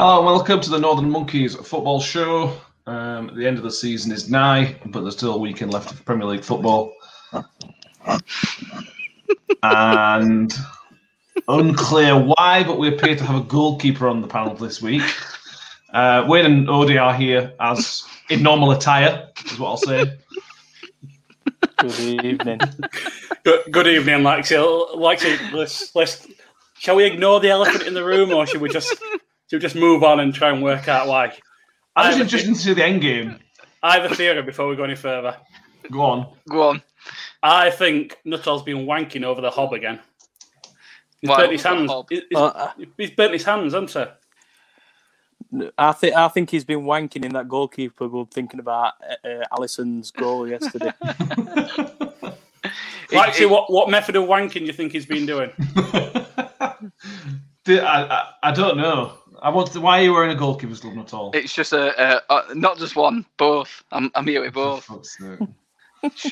Hello, 0.00 0.18
and 0.18 0.26
welcome 0.26 0.60
to 0.60 0.70
the 0.70 0.78
Northern 0.78 1.10
Monkeys 1.10 1.56
football 1.56 2.00
show. 2.00 2.56
Um, 2.86 3.32
the 3.34 3.44
end 3.44 3.56
of 3.56 3.64
the 3.64 3.70
season 3.72 4.12
is 4.12 4.30
nigh, 4.30 4.76
but 4.86 5.00
there's 5.00 5.16
still 5.16 5.34
a 5.34 5.38
weekend 5.38 5.72
left 5.72 5.90
of 5.90 6.04
Premier 6.04 6.24
League 6.24 6.44
football. 6.44 6.92
and 9.64 10.54
unclear 11.48 12.16
why, 12.16 12.62
but 12.62 12.78
we 12.78 12.86
appear 12.86 13.16
to 13.16 13.24
have 13.24 13.40
a 13.40 13.44
goalkeeper 13.44 14.06
on 14.06 14.20
the 14.20 14.28
panel 14.28 14.54
this 14.54 14.80
week. 14.80 15.02
Uh, 15.92 16.24
Wayne 16.28 16.46
and 16.46 16.68
Odie 16.68 17.02
are 17.02 17.12
here 17.12 17.52
as 17.58 18.04
in 18.30 18.40
normal 18.40 18.70
attire, 18.70 19.30
is 19.46 19.58
what 19.58 19.70
I'll 19.70 19.76
say. 19.78 20.16
Good 21.78 22.24
evening. 22.24 22.60
Good, 23.42 23.72
good 23.72 23.88
evening, 23.88 24.18
Lexi. 24.20 24.94
Lexi, 24.94 25.52
let's, 25.52 25.92
let's, 25.96 26.24
shall 26.78 26.94
we 26.94 27.04
ignore 27.04 27.40
the 27.40 27.50
elephant 27.50 27.82
in 27.82 27.94
the 27.94 28.04
room, 28.04 28.32
or 28.32 28.46
should 28.46 28.60
we 28.60 28.68
just 28.68 28.96
should 29.48 29.56
we 29.56 29.60
just 29.60 29.76
move 29.76 30.02
on 30.04 30.20
and 30.20 30.34
try 30.34 30.50
and 30.50 30.62
work 30.62 30.88
out 30.88 31.06
why? 31.08 31.26
I'm 31.96 32.06
I 32.06 32.10
just 32.10 32.20
interested 32.20 32.54
to 32.54 32.60
see 32.60 32.74
the 32.74 32.84
end 32.84 33.00
game. 33.02 33.38
I 33.82 33.98
have 33.98 34.10
a 34.10 34.14
theory 34.14 34.42
before 34.42 34.68
we 34.68 34.76
go 34.76 34.84
any 34.84 34.94
further. 34.96 35.36
Go 35.90 36.00
on. 36.02 36.32
Go 36.48 36.68
on. 36.68 36.82
I 37.42 37.70
think 37.70 38.18
Nuttall's 38.24 38.62
been 38.62 38.86
wanking 38.86 39.24
over 39.24 39.40
the 39.40 39.50
hob 39.50 39.72
again. 39.72 40.00
He's 41.20 41.30
Why 41.30 41.36
burnt 41.38 41.52
his 41.52 41.62
hands. 41.62 41.90
hob? 41.90 42.06
He's, 42.10 42.22
Uh, 42.34 42.72
he's 42.96 43.10
burnt 43.10 43.32
his 43.32 43.44
hands, 43.44 43.72
hasn't 43.74 43.90
he? 43.90 44.04
I 45.78 45.92
think 45.92 46.14
I 46.14 46.28
think 46.28 46.50
he's 46.50 46.64
been 46.64 46.82
wanking 46.82 47.24
in 47.24 47.32
that 47.32 47.48
goalkeeper 47.48 48.06
goal, 48.08 48.28
thinking 48.30 48.60
about 48.60 48.92
uh, 49.24 49.44
Alisson's 49.52 50.10
goal 50.10 50.46
yesterday. 50.46 50.92
Actually, 53.14 53.46
it- 53.46 53.50
what, 53.50 53.72
what 53.72 53.88
method 53.88 54.16
of 54.16 54.24
wanking 54.24 54.52
do 54.60 54.64
you 54.66 54.72
think 54.74 54.92
he's 54.92 55.06
been 55.06 55.24
doing? 55.24 55.50
I, 57.66 57.70
I, 57.70 58.28
I 58.42 58.50
don't 58.52 58.76
know. 58.76 59.14
I 59.42 59.50
want. 59.50 59.72
To, 59.72 59.80
why 59.80 60.00
are 60.00 60.02
you 60.02 60.12
wearing 60.12 60.36
a 60.36 60.40
goalkeeper's 60.40 60.80
glove 60.80 60.98
at 60.98 61.14
all? 61.14 61.30
It's 61.34 61.54
just 61.54 61.72
a, 61.72 61.92
a, 62.02 62.22
a 62.30 62.54
not 62.54 62.78
just 62.78 62.96
one, 62.96 63.24
both. 63.36 63.84
I'm, 63.92 64.10
I'm 64.14 64.26
here 64.26 64.42
with 64.42 64.54
both. 64.54 64.88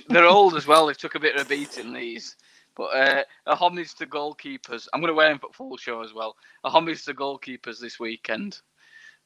They're 0.08 0.24
old 0.26 0.54
as 0.54 0.66
well. 0.66 0.86
They've 0.86 0.96
took 0.96 1.14
a 1.16 1.20
bit 1.20 1.36
of 1.36 1.46
a 1.46 1.48
beating 1.48 1.92
these. 1.92 2.36
But 2.76 2.94
uh, 2.94 3.22
a 3.46 3.54
homage 3.56 3.94
to 3.94 4.06
goalkeepers. 4.06 4.86
I'm 4.92 5.00
going 5.00 5.10
to 5.10 5.16
wear 5.16 5.30
them 5.30 5.38
for 5.38 5.52
full 5.52 5.76
show 5.76 6.02
as 6.02 6.12
well. 6.12 6.36
A 6.62 6.70
homage 6.70 7.04
to 7.06 7.14
goalkeepers 7.14 7.80
this 7.80 7.98
weekend. 7.98 8.60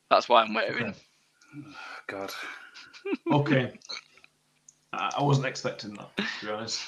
That's 0.08 0.28
why 0.28 0.42
I'm 0.42 0.54
wearing. 0.54 0.86
Okay. 0.86 0.98
God. 2.06 2.32
Okay. 3.32 3.72
I 4.92 5.12
I 5.18 5.22
wasn't 5.22 5.46
expecting 5.46 5.94
that, 5.94 6.16
to 6.16 6.46
be 6.46 6.52
honest. 6.52 6.80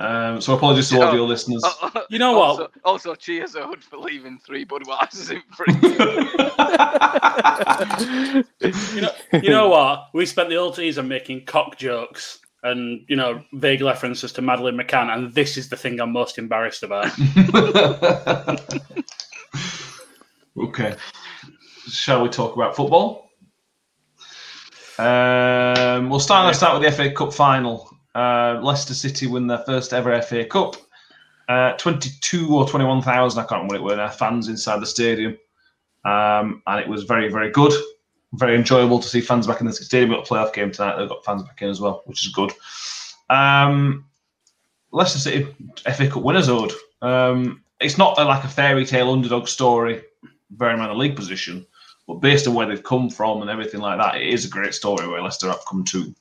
Um, 0.00 0.40
so 0.40 0.54
apologies 0.54 0.88
to 0.88 0.96
all 0.96 1.02
of 1.08 1.14
your 1.14 1.26
listeners. 1.26 1.62
Oh, 1.64 2.04
You 2.08 2.18
know 2.18 2.32
what? 2.32 2.48
also, 2.48 2.68
Also, 2.84 3.14
cheers, 3.14 3.54
Ode, 3.54 3.84
for 3.84 3.98
leaving 3.98 4.38
three 4.38 4.64
Budweisers 4.64 5.30
in 5.30 5.42
front. 5.52 5.82
You 8.94 9.02
know, 9.02 9.10
you 9.34 9.50
know 9.50 9.68
what? 9.68 10.08
We 10.14 10.24
spent 10.26 10.48
the 10.48 10.56
whole 10.56 10.72
season 10.72 11.06
making 11.08 11.44
cock 11.44 11.76
jokes 11.76 12.38
and 12.62 13.04
you 13.08 13.16
know 13.16 13.42
vague 13.54 13.80
references 13.82 14.32
to 14.32 14.42
Madeleine 14.42 14.76
McCann, 14.76 15.12
and 15.12 15.32
this 15.34 15.56
is 15.56 15.68
the 15.68 15.76
thing 15.76 16.00
I'm 16.00 16.12
most 16.12 16.38
embarrassed 16.38 16.82
about. 16.82 17.06
okay. 20.58 20.94
Shall 21.88 22.22
we 22.22 22.28
talk 22.28 22.54
about 22.54 22.76
football? 22.76 23.28
Um, 24.98 26.08
we'll 26.08 26.20
start. 26.20 26.46
Let's 26.46 26.58
start 26.58 26.80
with 26.80 26.88
the 26.88 26.96
FA 26.96 27.10
Cup 27.12 27.32
final. 27.34 27.90
Uh, 28.14 28.60
Leicester 28.62 28.94
City 28.94 29.26
win 29.26 29.46
their 29.46 29.58
first 29.58 29.92
ever 29.92 30.20
FA 30.22 30.44
Cup. 30.44 30.76
Uh, 31.48 31.72
Twenty-two 31.72 32.54
or 32.54 32.66
twenty-one 32.68 33.02
thousand, 33.02 33.40
I 33.40 33.46
can't 33.46 33.62
remember 33.62 33.74
what 33.74 33.80
it 33.80 33.84
were. 33.84 33.96
Their 33.96 34.10
fans 34.10 34.48
inside 34.48 34.80
the 34.80 34.86
stadium, 34.86 35.36
um, 36.04 36.62
and 36.66 36.80
it 36.80 36.88
was 36.88 37.04
very, 37.04 37.28
very 37.30 37.50
good. 37.50 37.72
Very 38.34 38.54
enjoyable 38.56 39.00
to 39.00 39.08
see 39.08 39.20
fans 39.20 39.46
back 39.46 39.60
in 39.60 39.66
the 39.66 39.72
stadium. 39.72 40.10
We've 40.10 40.18
got 40.18 40.30
a 40.30 40.34
playoff 40.34 40.54
game 40.54 40.70
tonight. 40.70 40.96
They've 40.96 41.08
got 41.08 41.24
fans 41.24 41.42
back 41.42 41.60
in 41.60 41.68
as 41.68 41.80
well, 41.80 42.02
which 42.06 42.24
is 42.24 42.32
good. 42.32 42.52
Um, 43.28 44.06
Leicester 44.92 45.18
City 45.18 45.46
FA 45.94 46.08
Cup 46.08 46.22
winners 46.22 46.48
ode. 46.48 46.72
Um, 47.02 47.62
it's 47.80 47.98
not 47.98 48.18
a, 48.18 48.24
like 48.24 48.44
a 48.44 48.48
fairy 48.48 48.86
tale 48.86 49.10
underdog 49.10 49.48
story, 49.48 50.02
bearing 50.50 50.78
in 50.78 50.84
mind 50.84 50.96
league 50.96 51.16
position, 51.16 51.66
but 52.06 52.20
based 52.20 52.46
on 52.46 52.54
where 52.54 52.66
they've 52.66 52.82
come 52.82 53.10
from 53.10 53.42
and 53.42 53.50
everything 53.50 53.80
like 53.80 53.98
that, 53.98 54.20
it 54.20 54.28
is 54.28 54.44
a 54.44 54.48
great 54.48 54.74
story 54.74 55.06
where 55.08 55.22
Leicester 55.22 55.48
have 55.48 55.64
come 55.68 55.84
to. 55.84 56.14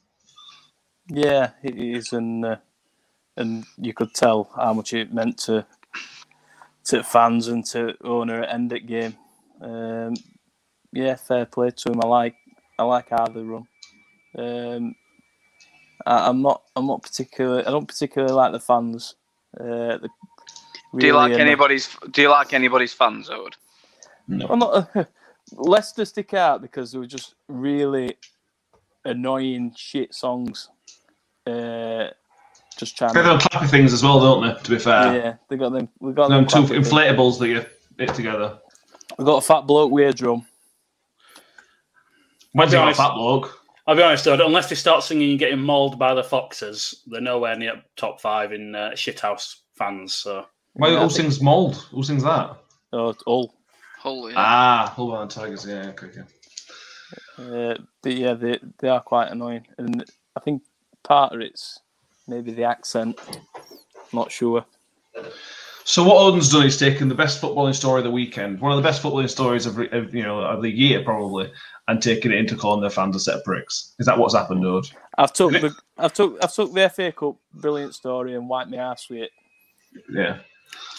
Yeah, 1.14 1.52
it 1.62 1.78
is, 1.78 2.14
and 2.14 2.46
uh, 2.46 2.56
and 3.36 3.66
you 3.78 3.94
could 3.94 4.14
tell 4.14 4.50
how 4.56 4.74
much 4.74 4.94
it 4.94 5.14
meant 5.14 5.38
to 5.40 5.66
to 6.86 7.04
fans 7.04 7.48
and 7.48 7.66
to 7.66 7.96
owner 8.04 8.44
at 8.44 8.54
end 8.54 8.74
at 8.74 8.88
game. 8.88 9.16
Um, 9.62 10.16
yeah, 10.94 11.16
fair 11.16 11.46
play 11.46 11.72
to 11.72 11.92
him. 11.92 12.02
I 12.02 12.08
like 12.08 12.36
I 12.80 12.84
like 12.84 13.10
how 13.10 13.28
they 13.28 13.42
run. 13.42 13.68
Um, 14.38 14.96
I, 16.06 16.30
I'm 16.30 16.42
not 16.42 16.64
I'm 16.76 16.88
not 16.88 17.04
particularly 17.04 17.66
I 17.66 17.72
don't 17.72 17.88
particularly 17.88 18.34
like 18.34 18.54
the 18.54 18.60
fans. 18.60 19.16
Uh, 19.60 19.98
the, 19.98 20.10
do 20.98 21.08
you 21.08 21.14
like 21.14 21.32
really, 21.32 21.42
anybody's? 21.42 21.90
Do 22.12 22.22
you 22.22 22.30
like 22.30 22.54
anybody's 22.54 22.94
fans, 22.94 23.30
Ode? 23.30 23.56
I'm 24.30 24.60
not. 24.60 24.90
Leicester 25.54 26.06
stick 26.06 26.34
out 26.34 26.62
because 26.62 26.92
they 26.92 27.00
were 27.00 27.06
just 27.06 27.36
really 27.48 28.18
annoying 29.04 29.74
shit 29.76 30.14
songs. 30.14 30.70
Uh, 31.46 32.10
just 32.78 32.98
trying. 32.98 33.14
They've 33.14 33.24
To, 33.24 33.30
got 33.38 33.42
clappy 33.42 33.70
things 33.70 33.94
as 33.94 34.04
well, 34.04 34.20
don't 34.20 34.48
they? 34.56 34.62
To 34.64 34.70
be 34.72 34.80
fair, 34.80 35.16
yeah, 35.16 35.36
they 35.50 35.58
got 35.58 35.72
them. 35.72 35.90
We 36.00 36.14
got 36.14 36.30
them 36.30 36.46
them. 36.46 36.48
two 36.48 36.58
clappy 36.60 36.68
things. 36.70 36.90
inflatables 36.90 37.40
that 37.40 37.48
you 37.48 37.66
hit 37.98 38.14
together. 38.16 38.60
We 39.18 39.26
got 39.26 39.38
a 39.38 39.42
fat 39.42 39.62
bloke 39.68 39.92
with 39.92 40.10
a 40.10 40.14
drum. 40.14 40.46
When's 42.54 42.72
be 42.72 42.78
it 42.78 42.80
got 42.80 42.92
a 42.92 42.96
fat 42.96 43.14
bloke? 43.16 43.58
I'll 43.88 43.96
be 43.96 44.04
honest, 44.04 44.26
though, 44.26 44.34
unless 44.46 44.70
they 44.70 44.76
start 44.76 45.04
singing 45.04 45.32
and 45.32 45.40
getting 45.40 45.60
mauled 45.60 45.98
by 45.98 46.14
the 46.14 46.24
Foxes, 46.24 47.02
they're 47.08 47.20
nowhere 47.22 47.56
near 47.56 47.82
top 47.96 48.22
five 48.22 48.54
in 48.54 48.76
uh, 48.76 48.92
shithouse 48.92 49.56
fans. 49.76 50.14
So 50.14 50.46
Why, 50.74 50.90
Yeah, 50.90 50.98
I 50.98 51.04
who 51.04 51.10
think- 51.10 51.12
sings 51.34 51.42
Mould? 51.42 51.76
Who 51.92 52.04
sings 52.04 52.24
that? 52.24 52.56
Oh, 52.94 53.16
all. 53.26 53.54
Holy. 54.00 54.34
Ah, 54.36 54.92
Hull 54.96 55.10
Barn 55.12 55.28
Tigers. 55.30 55.66
Yeah, 55.68 55.88
okay, 55.90 56.08
okay. 56.08 56.22
Uh, 57.38 57.76
but 58.04 58.14
yeah, 58.14 58.34
they 58.34 58.60
they 58.80 58.88
are 58.90 59.02
quite 59.02 59.30
annoying, 59.32 59.66
and 59.78 60.04
I 60.36 60.40
think 60.40 60.64
part 61.04 61.34
of 61.34 61.42
it's 61.42 61.80
maybe 62.28 62.52
the 62.52 62.64
accent. 62.64 63.20
Not 64.14 64.32
sure. 64.32 64.66
So 65.84 66.04
what 66.04 66.18
Odin's 66.18 66.52
done 66.52 66.66
is 66.66 66.78
taken 66.78 67.10
the 67.10 67.16
best 67.16 67.42
footballing 67.42 67.76
story 67.76 68.00
of 68.00 68.06
the 68.06 68.12
weekend, 68.12 68.62
one 68.62 68.72
of 68.72 68.78
the 68.78 68.88
best 68.88 69.02
footballing 69.02 69.30
stories 69.30 69.66
of, 69.66 69.80
of 69.92 70.14
you 70.14 70.24
know 70.24 70.40
of 70.40 70.62
the 70.62 70.70
year 70.70 71.04
probably, 71.04 71.52
and 71.88 72.02
taken 72.02 72.32
it 72.32 72.38
into 72.38 72.56
calling 72.56 72.82
their 72.82 72.90
fans 72.90 73.16
a 73.16 73.20
set 73.20 73.36
of 73.36 73.44
pricks. 73.44 73.94
Is 74.00 74.06
that 74.06 74.18
what's 74.18 74.36
happened, 74.36 74.66
Ode? 74.66 74.90
I've 75.18 75.34
took 75.34 75.52
the 75.52 75.76
I've 75.98 76.14
took 76.14 76.38
I've 76.44 76.54
took 76.54 76.74
the 76.74 76.90
FA 76.90 77.12
Cup 77.12 77.36
brilliant 77.54 77.96
story 77.96 78.36
and 78.36 78.48
wiped 78.48 78.70
my 78.70 78.78
ass 78.78 79.10
with 79.10 79.24
it. 79.24 79.32
Yeah. 80.10 80.40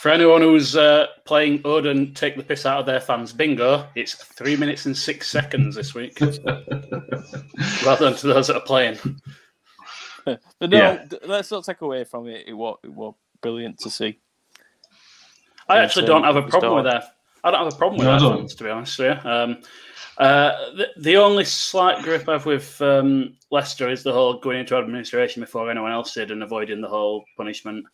for 0.00 0.10
anyone 0.10 0.42
who's 0.42 0.76
uh, 0.76 1.06
playing 1.24 1.62
Odin, 1.64 2.12
take 2.12 2.36
the 2.36 2.42
piss 2.42 2.66
out 2.66 2.80
of 2.80 2.86
their 2.86 3.00
fans. 3.00 3.32
Bingo! 3.32 3.86
It's 3.94 4.14
three 4.14 4.56
minutes 4.56 4.84
and 4.84 4.94
six 4.96 5.28
seconds 5.28 5.76
this 5.76 5.94
week, 5.94 6.20
rather 7.86 8.04
than 8.04 8.14
to 8.16 8.26
those 8.26 8.48
that 8.48 8.56
are 8.56 8.60
playing. 8.60 8.98
But 10.58 10.70
no, 10.70 10.78
Yeah. 10.78 11.04
let's 11.26 11.50
not 11.50 11.64
take 11.64 11.80
away 11.80 12.04
from 12.04 12.28
it. 12.28 12.44
It 12.46 12.52
was, 12.54 12.78
it 12.84 12.92
was 12.92 13.14
brilliant 13.40 13.78
to 13.80 13.90
see. 13.90 14.18
I 15.68 15.76
Yes, 15.76 15.84
actually 15.90 16.02
um, 16.04 16.08
don't 16.08 16.24
have 16.24 16.36
a 16.36 16.48
problem 16.48 16.74
with 16.76 16.84
that. 16.92 17.16
I 17.44 17.50
don't 17.50 17.64
have 17.64 17.72
a 17.72 17.76
problem 17.76 17.98
with 17.98 18.06
No, 18.06 18.12
that, 18.30 18.36
don't. 18.38 18.48
to 18.50 18.64
be 18.64 18.70
honest 18.70 18.98
with 18.98 19.18
you. 19.24 19.30
Um, 19.30 19.58
uh, 20.18 20.52
the, 20.76 20.88
the 20.98 21.16
only 21.16 21.44
slight 21.44 22.02
grip 22.04 22.28
I 22.28 22.32
have 22.32 22.46
with 22.46 22.80
um, 22.82 23.34
Leicester 23.50 23.88
is 23.88 24.02
the 24.02 24.12
whole 24.12 24.38
going 24.38 24.60
into 24.60 24.76
administration 24.76 25.40
before 25.42 25.70
anyone 25.70 25.90
else 25.92 26.14
did 26.14 26.30
and 26.30 26.42
avoiding 26.42 26.80
the 26.80 26.88
whole 26.88 27.24
punishment. 27.36 27.84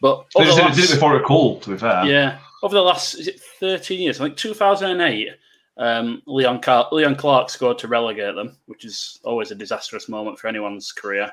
But 0.00 0.24
They 0.36 0.44
just 0.44 0.56
the 0.56 0.62
did, 0.62 0.72
it- 0.72 0.76
did 0.76 0.90
it 0.90 0.94
before 0.94 1.16
it 1.16 1.24
cooled, 1.24 1.62
to 1.62 1.70
be 1.70 1.78
fair. 1.78 2.04
yeah, 2.06 2.38
over 2.62 2.74
the 2.74 2.82
last 2.82 3.14
is 3.14 3.28
it 3.28 3.40
13 3.60 4.00
years, 4.00 4.20
I 4.20 4.24
think 4.24 4.36
2008, 4.36 5.28
um, 5.78 6.22
Leon 6.26 6.60
Car- 6.60 6.88
Leon 6.92 7.16
Clarke 7.16 7.50
scored 7.50 7.78
to 7.78 7.88
relegate 7.88 8.34
them, 8.34 8.56
which 8.66 8.84
is 8.84 9.20
always 9.24 9.50
a 9.50 9.54
disastrous 9.54 10.08
moment 10.08 10.38
for 10.38 10.48
anyone's 10.48 10.92
career. 10.92 11.30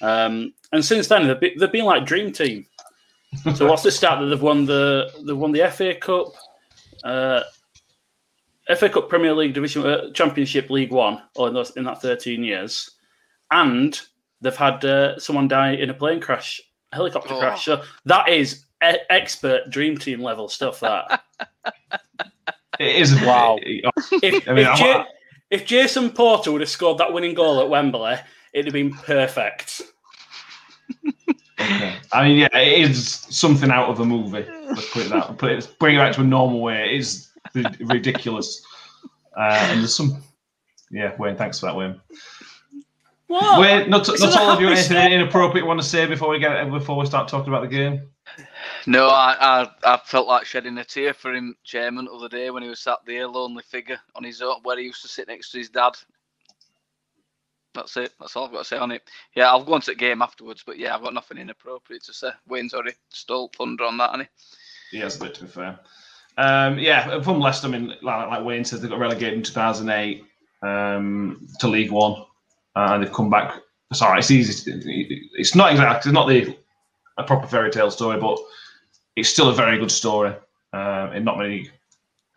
Um, 0.00 0.54
and 0.72 0.84
since 0.84 1.08
then, 1.08 1.26
they've 1.26 1.40
been, 1.40 1.58
they've 1.58 1.72
been 1.72 1.84
like 1.84 2.06
dream 2.06 2.32
team. 2.32 2.66
So 3.56 3.66
what's 3.68 3.82
the 3.82 3.90
stat 3.90 4.20
that 4.20 4.26
they've 4.26 4.40
won 4.40 4.64
the 4.64 5.10
they've 5.26 5.36
won 5.36 5.52
the 5.52 5.68
FA 5.70 5.94
Cup, 5.94 6.28
uh, 7.04 7.42
FA 8.76 8.88
Cup, 8.88 9.08
Premier 9.08 9.34
League, 9.34 9.52
Division 9.54 9.84
uh, 9.86 10.10
Championship, 10.12 10.70
League 10.70 10.92
One, 10.92 11.22
all 11.36 11.46
in, 11.48 11.54
those, 11.54 11.76
in 11.76 11.84
that 11.84 12.00
13 12.00 12.42
years, 12.42 12.90
and 13.50 14.00
they've 14.40 14.56
had 14.56 14.82
uh, 14.84 15.18
someone 15.18 15.46
die 15.48 15.72
in 15.72 15.90
a 15.90 15.94
plane 15.94 16.20
crash, 16.20 16.60
a 16.92 16.96
helicopter 16.96 17.34
Oh. 17.34 17.38
crash. 17.38 17.64
So 17.66 17.82
that 18.06 18.28
is 18.30 18.64
e- 18.82 18.96
expert 19.10 19.68
dream 19.68 19.98
team 19.98 20.22
level 20.22 20.48
stuff. 20.48 20.80
That 20.80 21.22
It 22.78 22.96
is. 22.96 23.14
Wow. 23.22 23.58
if, 23.62 24.48
I 24.48 24.52
mean, 24.52 24.66
if, 24.66 24.68
I'm- 24.68 25.06
if 25.50 25.64
Jason 25.64 26.10
Porter 26.10 26.52
would 26.52 26.60
have 26.60 26.70
scored 26.70 26.98
that 26.98 27.12
winning 27.12 27.34
goal 27.34 27.60
at 27.60 27.68
Wembley, 27.68 28.16
it'd 28.52 28.66
have 28.66 28.74
been 28.74 28.92
perfect. 28.92 29.82
Okay. 31.60 31.96
I 32.12 32.26
mean, 32.26 32.38
yeah, 32.38 32.56
it 32.56 32.90
is 32.90 33.08
something 33.10 33.70
out 33.70 33.88
of 33.88 34.00
a 34.00 34.04
movie. 34.04 34.46
Let's 34.66 34.90
put 34.90 35.06
it 35.06 35.08
that. 35.10 35.38
Put 35.38 35.50
it, 35.52 35.76
bring 35.80 35.96
it 35.96 35.98
back 35.98 36.14
to 36.14 36.20
a 36.20 36.24
normal 36.24 36.60
way. 36.60 36.94
It 36.94 37.00
is 37.00 37.30
ridiculous. 37.80 38.62
Uh, 39.36 39.58
and 39.70 39.80
there's 39.80 39.94
some, 39.94 40.22
yeah, 40.90 41.14
Wayne. 41.18 41.36
Thanks 41.36 41.58
for 41.58 41.66
that, 41.66 41.76
Wayne. 41.76 42.00
What? 43.26 43.60
Wayne, 43.60 43.90
not, 43.90 44.08
not 44.08 44.36
all 44.38 44.50
of 44.50 44.60
you 44.60 44.68
happy 44.68 44.96
anything 44.96 45.12
inappropriate 45.12 45.64
you 45.64 45.68
want 45.68 45.80
to 45.80 45.86
say 45.86 46.06
before 46.06 46.30
we 46.30 46.38
get 46.38 46.70
before 46.70 46.96
we 46.96 47.04
start 47.04 47.28
talking 47.28 47.52
about 47.52 47.62
the 47.62 47.68
game. 47.68 48.08
No, 48.88 49.08
I, 49.08 49.36
I 49.38 49.70
I 49.84 50.00
felt 50.06 50.26
like 50.26 50.46
shedding 50.46 50.78
a 50.78 50.84
tear 50.84 51.12
for 51.12 51.34
him, 51.34 51.54
Chairman, 51.62 52.06
the 52.06 52.10
other 52.12 52.28
day 52.30 52.48
when 52.48 52.62
he 52.62 52.70
was 52.70 52.80
sat 52.80 53.00
there, 53.06 53.28
lonely 53.28 53.62
figure 53.62 54.00
on 54.14 54.24
his 54.24 54.40
own, 54.40 54.60
where 54.62 54.78
he 54.78 54.84
used 54.84 55.02
to 55.02 55.08
sit 55.08 55.28
next 55.28 55.50
to 55.50 55.58
his 55.58 55.68
dad. 55.68 55.92
That's 57.74 57.94
it. 57.98 58.14
That's 58.18 58.34
all 58.34 58.46
I've 58.46 58.52
got 58.52 58.60
to 58.60 58.64
say 58.64 58.78
on 58.78 58.90
it. 58.92 59.02
Yeah, 59.36 59.50
I'll 59.50 59.62
go 59.62 59.74
on 59.74 59.82
to 59.82 59.90
the 59.90 59.94
game 59.94 60.22
afterwards, 60.22 60.62
but 60.66 60.78
yeah, 60.78 60.94
I've 60.94 61.02
got 61.02 61.12
nothing 61.12 61.36
inappropriate 61.36 62.02
to 62.04 62.14
say. 62.14 62.30
Wayne's 62.48 62.72
already 62.72 62.94
stole 63.10 63.50
thunder 63.54 63.84
on 63.84 63.98
that, 63.98 64.10
hasn't 64.12 64.30
He 64.90 64.98
has 65.00 65.16
a 65.20 65.24
bit 65.24 65.34
to 65.34 65.42
be 65.44 65.50
fair. 65.50 65.78
Um, 66.38 66.78
yeah, 66.78 67.20
from 67.20 67.40
Leicester, 67.40 67.68
I 67.68 67.70
mean, 67.72 67.88
like, 68.00 68.28
like 68.30 68.42
Wayne 68.44 68.64
said, 68.64 68.80
they 68.80 68.88
got 68.88 69.00
relegated 69.00 69.34
in 69.34 69.42
2008 69.42 70.24
um, 70.62 71.46
to 71.60 71.68
League 71.68 71.90
One, 71.90 72.22
uh, 72.74 72.92
and 72.92 73.04
they've 73.04 73.12
come 73.12 73.28
back. 73.28 73.60
Sorry, 73.92 74.20
it's 74.20 74.30
easy. 74.30 74.72
to- 74.72 74.80
It's 75.34 75.54
not 75.54 75.72
exactly, 75.72 76.08
it's 76.08 76.14
not 76.14 76.26
the 76.26 76.56
a 77.18 77.24
proper 77.24 77.46
fairy 77.46 77.70
tale 77.70 77.90
story, 77.90 78.18
but 78.18 78.38
it's 79.18 79.28
still 79.28 79.48
a 79.48 79.54
very 79.54 79.78
good 79.78 79.90
story. 79.90 80.34
Uh, 80.72 81.10
and 81.14 81.24
not 81.24 81.38
many, 81.38 81.70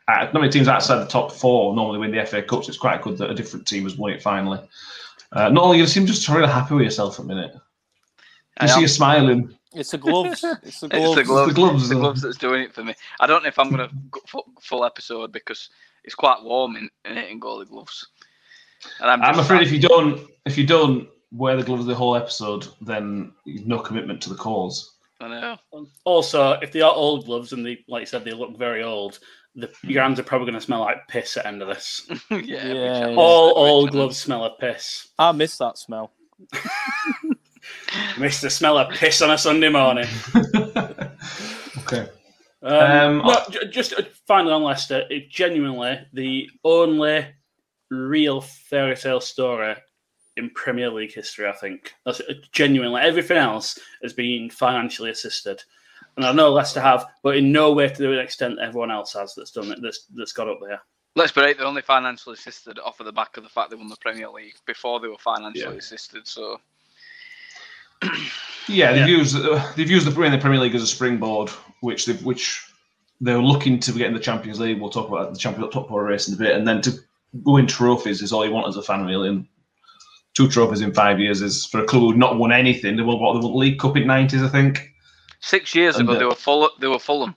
uh, 0.07 0.23
not 0.25 0.33
many 0.35 0.49
teams 0.49 0.67
outside 0.67 0.97
the 0.99 1.05
top 1.05 1.31
four 1.31 1.75
normally 1.75 1.99
win 1.99 2.11
the 2.11 2.25
FA 2.25 2.41
Cups. 2.41 2.69
It's 2.69 2.77
quite 2.77 3.01
good 3.01 3.17
that 3.17 3.29
a 3.29 3.33
different 3.35 3.67
team 3.67 3.83
has 3.83 3.97
won 3.97 4.11
it 4.11 4.21
finally. 4.21 4.59
Uh, 5.31 5.49
not 5.49 5.63
only 5.63 5.77
you 5.77 5.87
seem 5.87 6.05
just 6.05 6.27
really 6.29 6.47
happy 6.47 6.73
with 6.75 6.83
yourself 6.83 7.19
at 7.19 7.25
a 7.25 7.27
minute. 7.27 7.55
I 8.57 8.65
You 8.65 8.67
see 8.69 8.75
am. 8.75 8.81
you 8.81 8.87
smiling. 8.87 9.57
It's 9.73 9.91
the 9.91 9.97
gloves. 9.97 10.43
It's 10.63 10.81
the 10.81 10.87
It's 10.87 10.91
gloves. 10.91 11.15
the 11.15 11.23
gloves, 11.23 11.47
The 11.47 11.53
gloves, 11.53 11.89
the 11.89 11.95
uh, 11.95 11.99
gloves 11.99 12.21
that's 12.21 12.37
doing 12.37 12.63
it 12.63 12.73
for 12.73 12.83
me. 12.83 12.93
I 13.21 13.25
don't 13.25 13.41
know 13.41 13.47
if 13.47 13.57
I'm 13.57 13.69
going 13.69 13.87
to 13.87 13.95
go 14.11 14.19
full, 14.27 14.43
full 14.59 14.83
episode 14.83 15.31
because 15.31 15.69
it's 16.03 16.13
quite 16.13 16.43
warm 16.43 16.75
in, 16.75 16.89
in 17.05 17.17
it 17.17 17.29
in 17.29 17.39
goalie 17.39 17.69
gloves. 17.69 18.05
And 18.99 19.09
I'm, 19.09 19.21
I'm 19.21 19.39
afraid 19.39 19.59
sat- 19.59 19.67
if 19.67 19.71
you 19.71 19.79
don't 19.79 20.27
if 20.45 20.57
you 20.57 20.67
don't 20.67 21.07
wear 21.31 21.55
the 21.55 21.63
gloves 21.63 21.85
the 21.85 21.95
whole 21.95 22.17
episode, 22.17 22.67
then 22.81 23.31
you've 23.45 23.65
no 23.65 23.79
commitment 23.79 24.19
to 24.23 24.29
the 24.29 24.35
cause. 24.35 24.95
I 25.21 25.29
know. 25.29 25.50
Also, 26.03 26.53
if 26.61 26.71
they 26.71 26.81
are 26.81 26.93
old 26.93 27.25
gloves 27.25 27.53
and 27.53 27.65
they, 27.65 27.79
like 27.87 28.01
you 28.01 28.05
said, 28.05 28.23
they 28.25 28.31
look 28.33 28.57
very 28.57 28.83
old, 28.83 29.19
the, 29.55 29.69
your 29.83 30.03
hands 30.03 30.19
are 30.19 30.23
probably 30.23 30.45
going 30.47 30.59
to 30.59 30.65
smell 30.65 30.79
like 30.81 31.07
piss 31.07 31.37
at 31.37 31.43
the 31.43 31.47
end 31.49 31.61
of 31.61 31.67
this. 31.69 32.09
yeah, 32.31 32.39
Yeah, 32.39 33.09
yeah. 33.09 33.15
All 33.17 33.53
old 33.57 33.87
chance. 33.87 33.95
gloves 33.95 34.17
smell 34.17 34.43
of 34.45 34.59
piss. 34.59 35.07
I 35.17 35.31
miss 35.31 35.57
that 35.57 35.77
smell. 35.77 36.11
Miss 38.17 38.41
the 38.41 38.49
smell 38.49 38.77
of 38.77 38.89
piss 38.93 39.21
on 39.21 39.31
a 39.31 39.37
Sunday 39.37 39.69
morning. 39.69 40.07
okay. 41.77 42.07
Um, 42.63 42.71
Um, 42.73 43.17
no, 43.25 43.37
j- 43.49 43.67
just 43.69 43.93
uh, 43.93 44.01
finally 44.27 44.53
on 44.53 44.63
Leicester, 44.63 45.03
it 45.09 45.29
genuinely 45.29 45.99
the 46.13 46.49
only 46.63 47.27
real 47.89 48.41
fairy 48.41 48.95
tale 48.95 49.21
story 49.21 49.75
in 50.37 50.49
Premier 50.51 50.89
League 50.89 51.13
history. 51.13 51.47
I 51.47 51.51
think 51.53 51.93
that's 52.05 52.21
uh, 52.21 52.33
genuinely 52.51 53.01
everything 53.01 53.37
else 53.37 53.77
has 54.01 54.13
been 54.13 54.49
financially 54.49 55.09
assisted, 55.09 55.63
and 56.17 56.25
I 56.25 56.31
know 56.31 56.51
Leicester 56.51 56.81
have, 56.81 57.05
but 57.23 57.37
in 57.37 57.51
no 57.51 57.71
way 57.73 57.87
to 57.89 57.97
the 57.97 58.19
extent 58.19 58.59
everyone 58.59 58.91
else 58.91 59.13
has 59.13 59.33
that's 59.35 59.51
done 59.51 59.71
it. 59.71 59.79
That's 59.81 60.05
that's 60.15 60.33
got 60.33 60.47
up 60.49 60.59
there. 60.61 60.81
Let's 61.15 61.33
be 61.33 61.41
right, 61.41 61.57
they're 61.57 61.67
only 61.67 61.81
financially 61.81 62.35
assisted 62.35 62.79
off 62.79 63.01
of 63.01 63.05
the 63.05 63.11
back 63.11 63.35
of 63.35 63.43
the 63.43 63.49
fact 63.49 63.69
they 63.69 63.75
won 63.75 63.89
the 63.89 63.97
Premier 63.97 64.29
League. 64.29 64.55
Before 64.65 64.99
they 65.01 65.09
were 65.09 65.17
financially 65.17 65.73
Yeah. 65.73 65.77
assisted, 65.79 66.25
so 66.27 66.59
Yeah, 68.67 68.91
they've 68.93 69.07
Yeah. 69.09 69.17
used 69.17 69.35
uh, 69.35 69.71
they've 69.75 69.89
used 69.89 70.07
the 70.07 70.21
in 70.21 70.31
the 70.31 70.37
Premier 70.37 70.59
League 70.59 70.75
as 70.75 70.81
a 70.83 70.87
springboard, 70.87 71.49
which 71.81 72.05
they 72.05 72.13
which 72.13 72.65
they're 73.19 73.41
looking 73.41 73.79
to 73.79 73.91
get 73.91 74.07
in 74.07 74.13
the 74.13 74.19
Champions 74.19 74.59
League. 74.59 74.79
We'll 74.79 74.89
talk 74.89 75.07
about 75.09 75.33
the 75.33 75.39
Champions 75.39 75.65
League 75.65 75.73
top 75.73 75.89
four 75.89 76.03
race 76.03 76.27
in 76.27 76.33
a 76.33 76.37
bit, 76.37 76.55
and 76.55 76.67
then 76.67 76.81
to 76.81 76.91
win 77.33 77.67
trophies 77.67 78.21
is 78.21 78.33
all 78.33 78.45
you 78.45 78.51
want 78.51 78.67
as 78.67 78.77
a 78.77 78.81
fan, 78.83 79.05
really. 79.05 79.29
And 79.29 79.47
two 80.41 80.49
trophies 80.51 80.81
in 80.81 80.93
five 80.93 81.19
years 81.19 81.41
is 81.41 81.65
for 81.65 81.81
a 81.81 81.85
club 81.85 82.03
who've 82.03 82.17
not 82.17 82.37
won 82.37 82.51
anything. 82.51 82.95
They 82.95 83.03
won 83.03 83.19
what 83.19 83.33
they 83.33 83.39
won 83.39 83.51
the 83.51 83.57
League 83.57 83.79
Cup 83.79 83.97
in 83.97 84.07
nineties, 84.07 84.43
I 84.43 84.47
think. 84.47 84.91
six 85.39 85.75
years 85.75 85.97
And, 85.97 86.09
ago 86.09 86.17
they 86.19 86.25
were 86.25 86.35
full. 86.35 86.69
They 86.79 86.87
were 86.87 86.99
Fulham. 86.99 87.35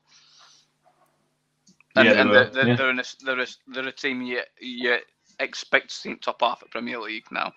And, 1.96 2.06
Yeah, 2.06 2.14
they 2.14 2.20
and 2.20 2.30
were, 2.30 2.34
they're, 2.34 2.50
they're, 2.50 2.68
yeah. 2.68 2.76
they're, 2.76 2.90
in 2.90 2.98
a, 3.00 3.04
they're, 3.24 3.40
a, 3.40 3.46
they're 3.68 3.88
a 3.88 3.92
team 3.92 4.22
you, 4.22 4.40
you 4.60 4.96
expect 5.40 5.90
to 5.90 5.94
see 5.94 6.10
in 6.10 6.18
top 6.18 6.40
half 6.40 6.62
of 6.62 6.70
Premier 6.70 6.98
League 6.98 7.24
now. 7.30 7.52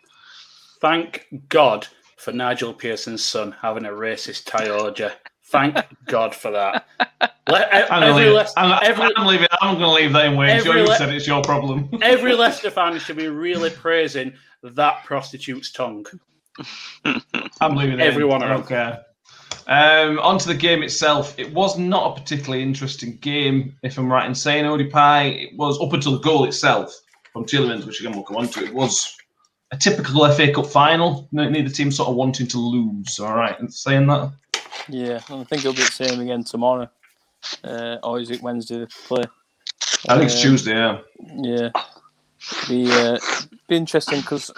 Thank 0.79 1.25
God 1.49 1.87
for 2.17 2.31
Nigel 2.31 2.73
Pearson's 2.73 3.23
son 3.23 3.55
having 3.61 3.85
a 3.85 3.89
racist 3.89 4.45
Thai 4.45 4.69
orgy. 4.69 5.07
Thank 5.45 5.77
God 6.05 6.35
for 6.35 6.51
that. 6.51 6.85
Le- 7.49 7.67
I'm, 7.71 8.03
every, 8.03 8.25
leave, 8.25 8.41
it- 8.41 8.49
I'm, 8.57 8.79
every- 8.83 9.09
I'm 9.15 9.25
leaving. 9.25 9.47
I'm 9.61 9.79
going 9.79 9.97
to 9.97 10.03
leave 10.03 10.13
that 10.13 10.25
in 10.25 10.35
Wayne. 10.37 10.63
You 10.63 10.73
le- 10.83 10.95
said 10.97 11.13
it's 11.13 11.25
your 11.25 11.41
problem. 11.41 11.89
every 12.01 12.33
Leicester 12.35 12.69
fan 12.69 12.99
should 12.99 13.15
be 13.17 13.29
really 13.29 13.69
praising 13.69 14.33
that 14.63 15.03
prostitute's 15.05 15.71
tongue. 15.71 16.05
I'm 17.61 17.75
leaving. 17.75 17.99
Everyone 17.99 18.41
in. 18.43 18.49
I 18.49 18.55
are. 18.55 18.61
don't. 18.61 18.99
Um, 19.67 20.19
on 20.19 20.37
to 20.39 20.47
the 20.47 20.55
game 20.55 20.81
itself. 20.81 21.37
It 21.37 21.53
was 21.53 21.77
not 21.77 22.11
a 22.11 22.21
particularly 22.21 22.63
interesting 22.63 23.17
game, 23.17 23.75
if 23.83 23.97
I'm 23.97 24.11
right 24.11 24.25
in 24.25 24.33
saying, 24.33 24.63
Odie 24.65 24.89
Pie. 24.89 25.23
It 25.25 25.57
was 25.57 25.79
up 25.81 25.91
until 25.93 26.13
the 26.13 26.19
goal 26.19 26.45
itself 26.45 26.97
from 27.33 27.45
Tielemans, 27.45 27.85
which 27.85 27.99
again 27.99 28.13
we'll 28.13 28.23
come 28.23 28.37
on 28.37 28.47
to. 28.49 28.63
It 28.63 28.73
was 28.73 29.13
a 29.71 29.77
typical 29.77 30.27
FA 30.31 30.53
Cup 30.53 30.67
final. 30.67 31.27
Neither 31.31 31.69
team 31.69 31.91
sort 31.91 32.09
of 32.09 32.15
wanting 32.15 32.47
to 32.47 32.57
lose. 32.57 33.19
All 33.19 33.35
right, 33.35 33.59
in 33.59 33.69
saying 33.69 34.07
that. 34.07 34.31
Yeah, 34.87 35.17
I 35.29 35.43
think 35.43 35.65
it'll 35.65 35.73
be 35.73 35.79
the 35.79 35.91
same 35.91 36.21
again 36.21 36.43
tomorrow. 36.43 36.89
Uh, 37.63 37.97
or 38.03 38.19
is 38.19 38.31
it 38.31 38.41
Wednesday 38.41 38.79
they 38.79 38.85
play? 38.85 39.23
I 40.07 40.17
think 40.17 40.31
it's 40.31 40.35
Um, 40.35 40.41
Tuesday. 40.41 40.71
Yeah. 40.73 40.99
Yeah, 41.35 41.69
be 42.69 42.89
uh, 42.91 43.17
be 43.67 43.75
interesting 43.75 44.21
because 44.21 44.51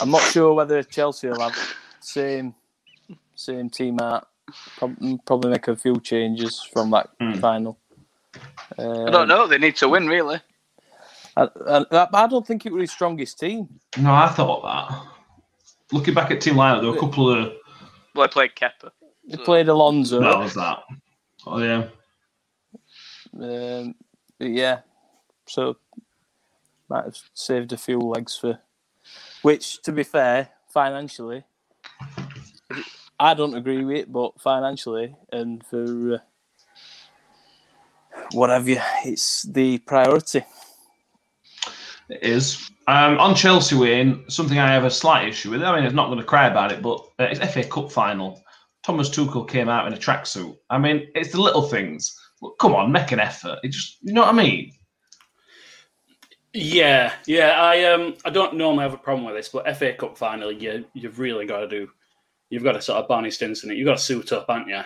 I'm 0.00 0.10
not 0.10 0.22
sure 0.22 0.52
whether 0.54 0.82
Chelsea 0.82 1.28
will 1.28 1.40
have 1.40 1.56
same 2.00 2.54
same 3.34 3.70
team 3.70 3.98
out. 4.00 4.28
Probably 5.26 5.50
make 5.50 5.68
a 5.68 5.76
few 5.76 5.98
changes 6.00 6.62
from 6.72 6.90
that 6.90 7.08
Hmm. 7.20 7.34
final. 7.34 7.78
Um, 8.78 9.06
I 9.06 9.10
don't 9.10 9.28
know. 9.28 9.46
They 9.46 9.58
need 9.58 9.76
to 9.76 9.88
win, 9.88 10.06
really. 10.06 10.40
I, 11.36 11.48
I, 11.66 12.06
I 12.12 12.26
don't 12.26 12.46
think 12.46 12.66
it 12.66 12.72
was 12.72 12.82
his 12.82 12.92
strongest 12.92 13.38
team. 13.38 13.68
No, 13.98 14.12
I 14.12 14.28
thought 14.28 14.62
that. 14.64 15.06
Looking 15.92 16.14
back 16.14 16.30
at 16.30 16.40
team 16.40 16.54
lineup, 16.54 16.80
there 16.82 16.90
were 16.90 16.96
a 16.96 17.00
couple 17.00 17.30
of. 17.30 17.52
Well, 18.14 18.26
they 18.26 18.32
played 18.32 18.54
Kepa. 18.54 18.90
They 19.28 19.36
So- 19.36 19.44
played 19.44 19.68
Alonso. 19.68 20.20
Well, 20.20 20.40
was 20.40 20.54
that? 20.54 20.80
Oh 21.46 21.58
yeah. 21.58 21.88
Um, 23.40 23.94
yeah, 24.38 24.80
so 25.46 25.76
might 26.92 27.04
have 27.04 27.18
saved 27.34 27.72
a 27.72 27.76
few 27.76 27.98
legs 27.98 28.36
for. 28.36 28.58
Which, 29.42 29.82
to 29.82 29.92
be 29.92 30.04
fair, 30.04 30.50
financially, 30.68 31.44
I 33.18 33.34
don't 33.34 33.54
agree 33.54 33.84
with 33.84 33.96
it, 33.96 34.12
but 34.12 34.40
financially 34.40 35.14
and 35.32 35.64
for 35.66 36.14
uh, 36.14 36.18
what 38.32 38.50
have 38.50 38.68
you, 38.68 38.78
it's 39.04 39.42
the 39.42 39.78
priority. 39.78 40.44
It 42.08 42.22
is. 42.22 42.70
Um, 42.86 43.18
on 43.18 43.34
Chelsea 43.34 43.74
win, 43.74 44.24
something 44.28 44.58
I 44.58 44.72
have 44.72 44.84
a 44.84 44.90
slight 44.90 45.28
issue 45.28 45.50
with. 45.50 45.62
I 45.62 45.74
mean, 45.74 45.86
I'm 45.86 45.94
not 45.94 46.08
going 46.08 46.18
to 46.18 46.24
cry 46.24 46.46
about 46.46 46.72
it, 46.72 46.82
but 46.82 46.98
uh, 47.18 47.24
it's 47.24 47.40
FA 47.52 47.64
Cup 47.64 47.90
final. 47.90 48.42
Thomas 48.82 49.08
Tuchel 49.08 49.48
came 49.48 49.68
out 49.68 49.86
in 49.86 49.94
a 49.94 49.96
tracksuit. 49.96 50.56
I 50.68 50.78
mean, 50.78 51.08
it's 51.14 51.32
the 51.32 51.40
little 51.40 51.62
things. 51.62 52.18
Look, 52.42 52.58
come 52.58 52.74
on, 52.74 52.92
make 52.92 53.12
an 53.12 53.20
effort. 53.20 53.60
It 53.62 53.68
just, 53.68 53.98
you 54.02 54.12
know 54.12 54.22
what 54.22 54.34
I 54.34 54.36
mean? 54.36 54.72
Yeah, 56.54 57.14
yeah. 57.26 57.60
I 57.60 57.84
um 57.84 58.14
I 58.24 58.30
don't 58.30 58.56
normally 58.56 58.82
have 58.82 58.94
a 58.94 58.98
problem 58.98 59.24
with 59.24 59.34
this, 59.34 59.48
but 59.48 59.76
FA 59.76 59.94
Cup 59.94 60.18
final, 60.18 60.52
you 60.52 60.84
you've 60.92 61.18
really 61.18 61.46
got 61.46 61.60
to 61.60 61.68
do. 61.68 61.88
You've 62.50 62.62
got 62.64 62.72
to 62.72 62.82
sort 62.82 62.98
of 63.02 63.08
Barney 63.08 63.30
Stinson 63.30 63.70
it. 63.70 63.76
You've 63.78 63.86
got 63.86 63.96
to 63.96 64.02
suit 64.02 64.32
up, 64.32 64.46
aren't 64.48 64.68
you? 64.68 64.82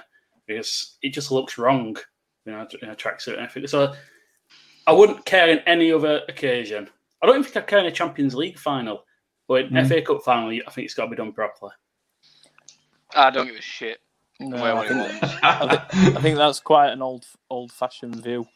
Because 0.46 0.96
it 1.02 1.12
just 1.12 1.32
looks 1.32 1.58
wrong, 1.58 1.96
you 2.44 2.52
know, 2.52 2.66
in 2.80 2.90
a 2.90 2.94
tracksuit 2.94 3.32
and 3.38 3.46
everything. 3.48 3.66
So 3.66 3.92
I 4.86 4.92
wouldn't 4.92 5.24
care 5.24 5.48
in 5.48 5.58
any 5.60 5.90
other 5.90 6.22
occasion. 6.28 6.88
I 7.20 7.26
don't 7.26 7.36
even 7.40 7.44
think 7.44 7.56
I 7.56 7.60
care 7.62 7.78
in 7.80 7.86
a 7.86 7.90
Champions 7.90 8.36
League 8.36 8.58
final, 8.58 9.04
but 9.48 9.62
in 9.64 9.70
Mm. 9.70 9.88
FA 9.88 10.02
Cup 10.02 10.22
final, 10.22 10.48
I 10.50 10.70
think 10.70 10.84
it's 10.84 10.94
got 10.94 11.06
to 11.06 11.10
be 11.10 11.16
done 11.16 11.32
properly. 11.32 11.72
I 13.14 13.30
don't 13.30 13.46
give 13.46 13.56
a 13.56 13.60
shit. 13.60 13.98
No, 14.38 14.62
Where 14.62 14.76
I, 14.76 14.86
think. 14.88 15.22
I 15.42 16.20
think 16.20 16.36
that's 16.36 16.60
quite 16.60 16.90
an 16.90 17.02
old 17.02 17.24
old 17.50 17.72
fashioned 17.72 18.22
view. 18.22 18.46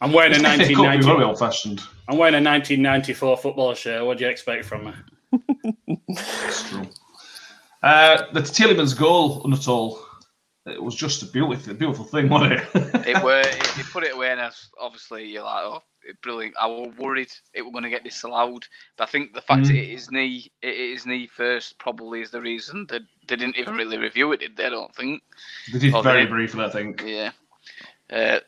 I'm 0.00 0.12
wearing 0.12 0.32
a 0.32 0.36
FA 0.36 0.42
Cup, 0.42 0.68
you're 0.70 0.78
1990. 0.78 1.06
very 1.06 1.24
old 1.24 1.38
fashioned. 1.38 1.80
I'm 2.08 2.16
wearing 2.18 2.34
a 2.34 2.42
1994 2.50 3.36
football 3.38 3.74
shirt. 3.74 4.04
What 4.04 4.18
do 4.18 4.24
you 4.24 4.30
expect 4.30 4.64
from 4.64 4.84
me? 4.86 4.92
It's 6.08 6.68
true. 6.70 6.86
Uh, 7.82 8.22
the 8.32 8.40
Tielemans 8.40 8.96
goal, 8.98 9.42
not 9.46 9.66
all. 9.68 10.00
It 10.66 10.82
was 10.82 10.94
just 10.94 11.22
a 11.22 11.26
beautiful, 11.26 11.74
beautiful 11.74 12.04
thing, 12.04 12.28
wasn't 12.28 12.52
it? 12.54 12.68
It 13.08 13.22
were 13.24 13.40
it, 13.40 13.72
they 13.76 13.82
put 13.84 14.04
it 14.04 14.14
away, 14.14 14.30
and 14.30 14.38
that's- 14.40 14.68
obviously 14.78 15.24
you're 15.26 15.42
like, 15.44 15.64
oh, 15.64 15.82
it- 16.02 16.20
brilliant. 16.22 16.54
I 16.60 16.66
was 16.66 16.92
worried 16.98 17.32
it 17.54 17.62
were 17.62 17.70
going 17.72 17.84
to 17.84 17.90
get 17.90 18.04
disallowed, 18.04 18.64
but 18.96 19.08
I 19.08 19.10
think 19.10 19.32
the 19.32 19.40
fact 19.40 19.62
Mm. 19.62 19.66
that 19.68 19.76
it 19.76 19.90
is 19.90 20.10
knee, 20.10 20.52
it 20.62 20.76
is 20.76 21.06
knee 21.06 21.26
first, 21.26 21.78
probably 21.78 22.20
is 22.20 22.30
the 22.30 22.40
reason 22.40 22.86
that 22.90 23.02
they 23.26 23.36
didn't 23.36 23.56
even 23.56 23.74
really 23.76 23.96
review 23.98 24.32
it. 24.32 24.40
Did 24.40 24.56
they? 24.56 24.66
I 24.66 24.70
don't 24.70 24.94
think. 24.94 25.22
they 25.72 25.78
did 25.78 25.94
Oh, 25.94 26.02
very 26.02 26.24
they- 26.24 26.30
briefly, 26.30 26.64
I 26.64 26.70
think. 26.70 27.02
Yeah. 27.04 27.30
Uh, 28.10 28.40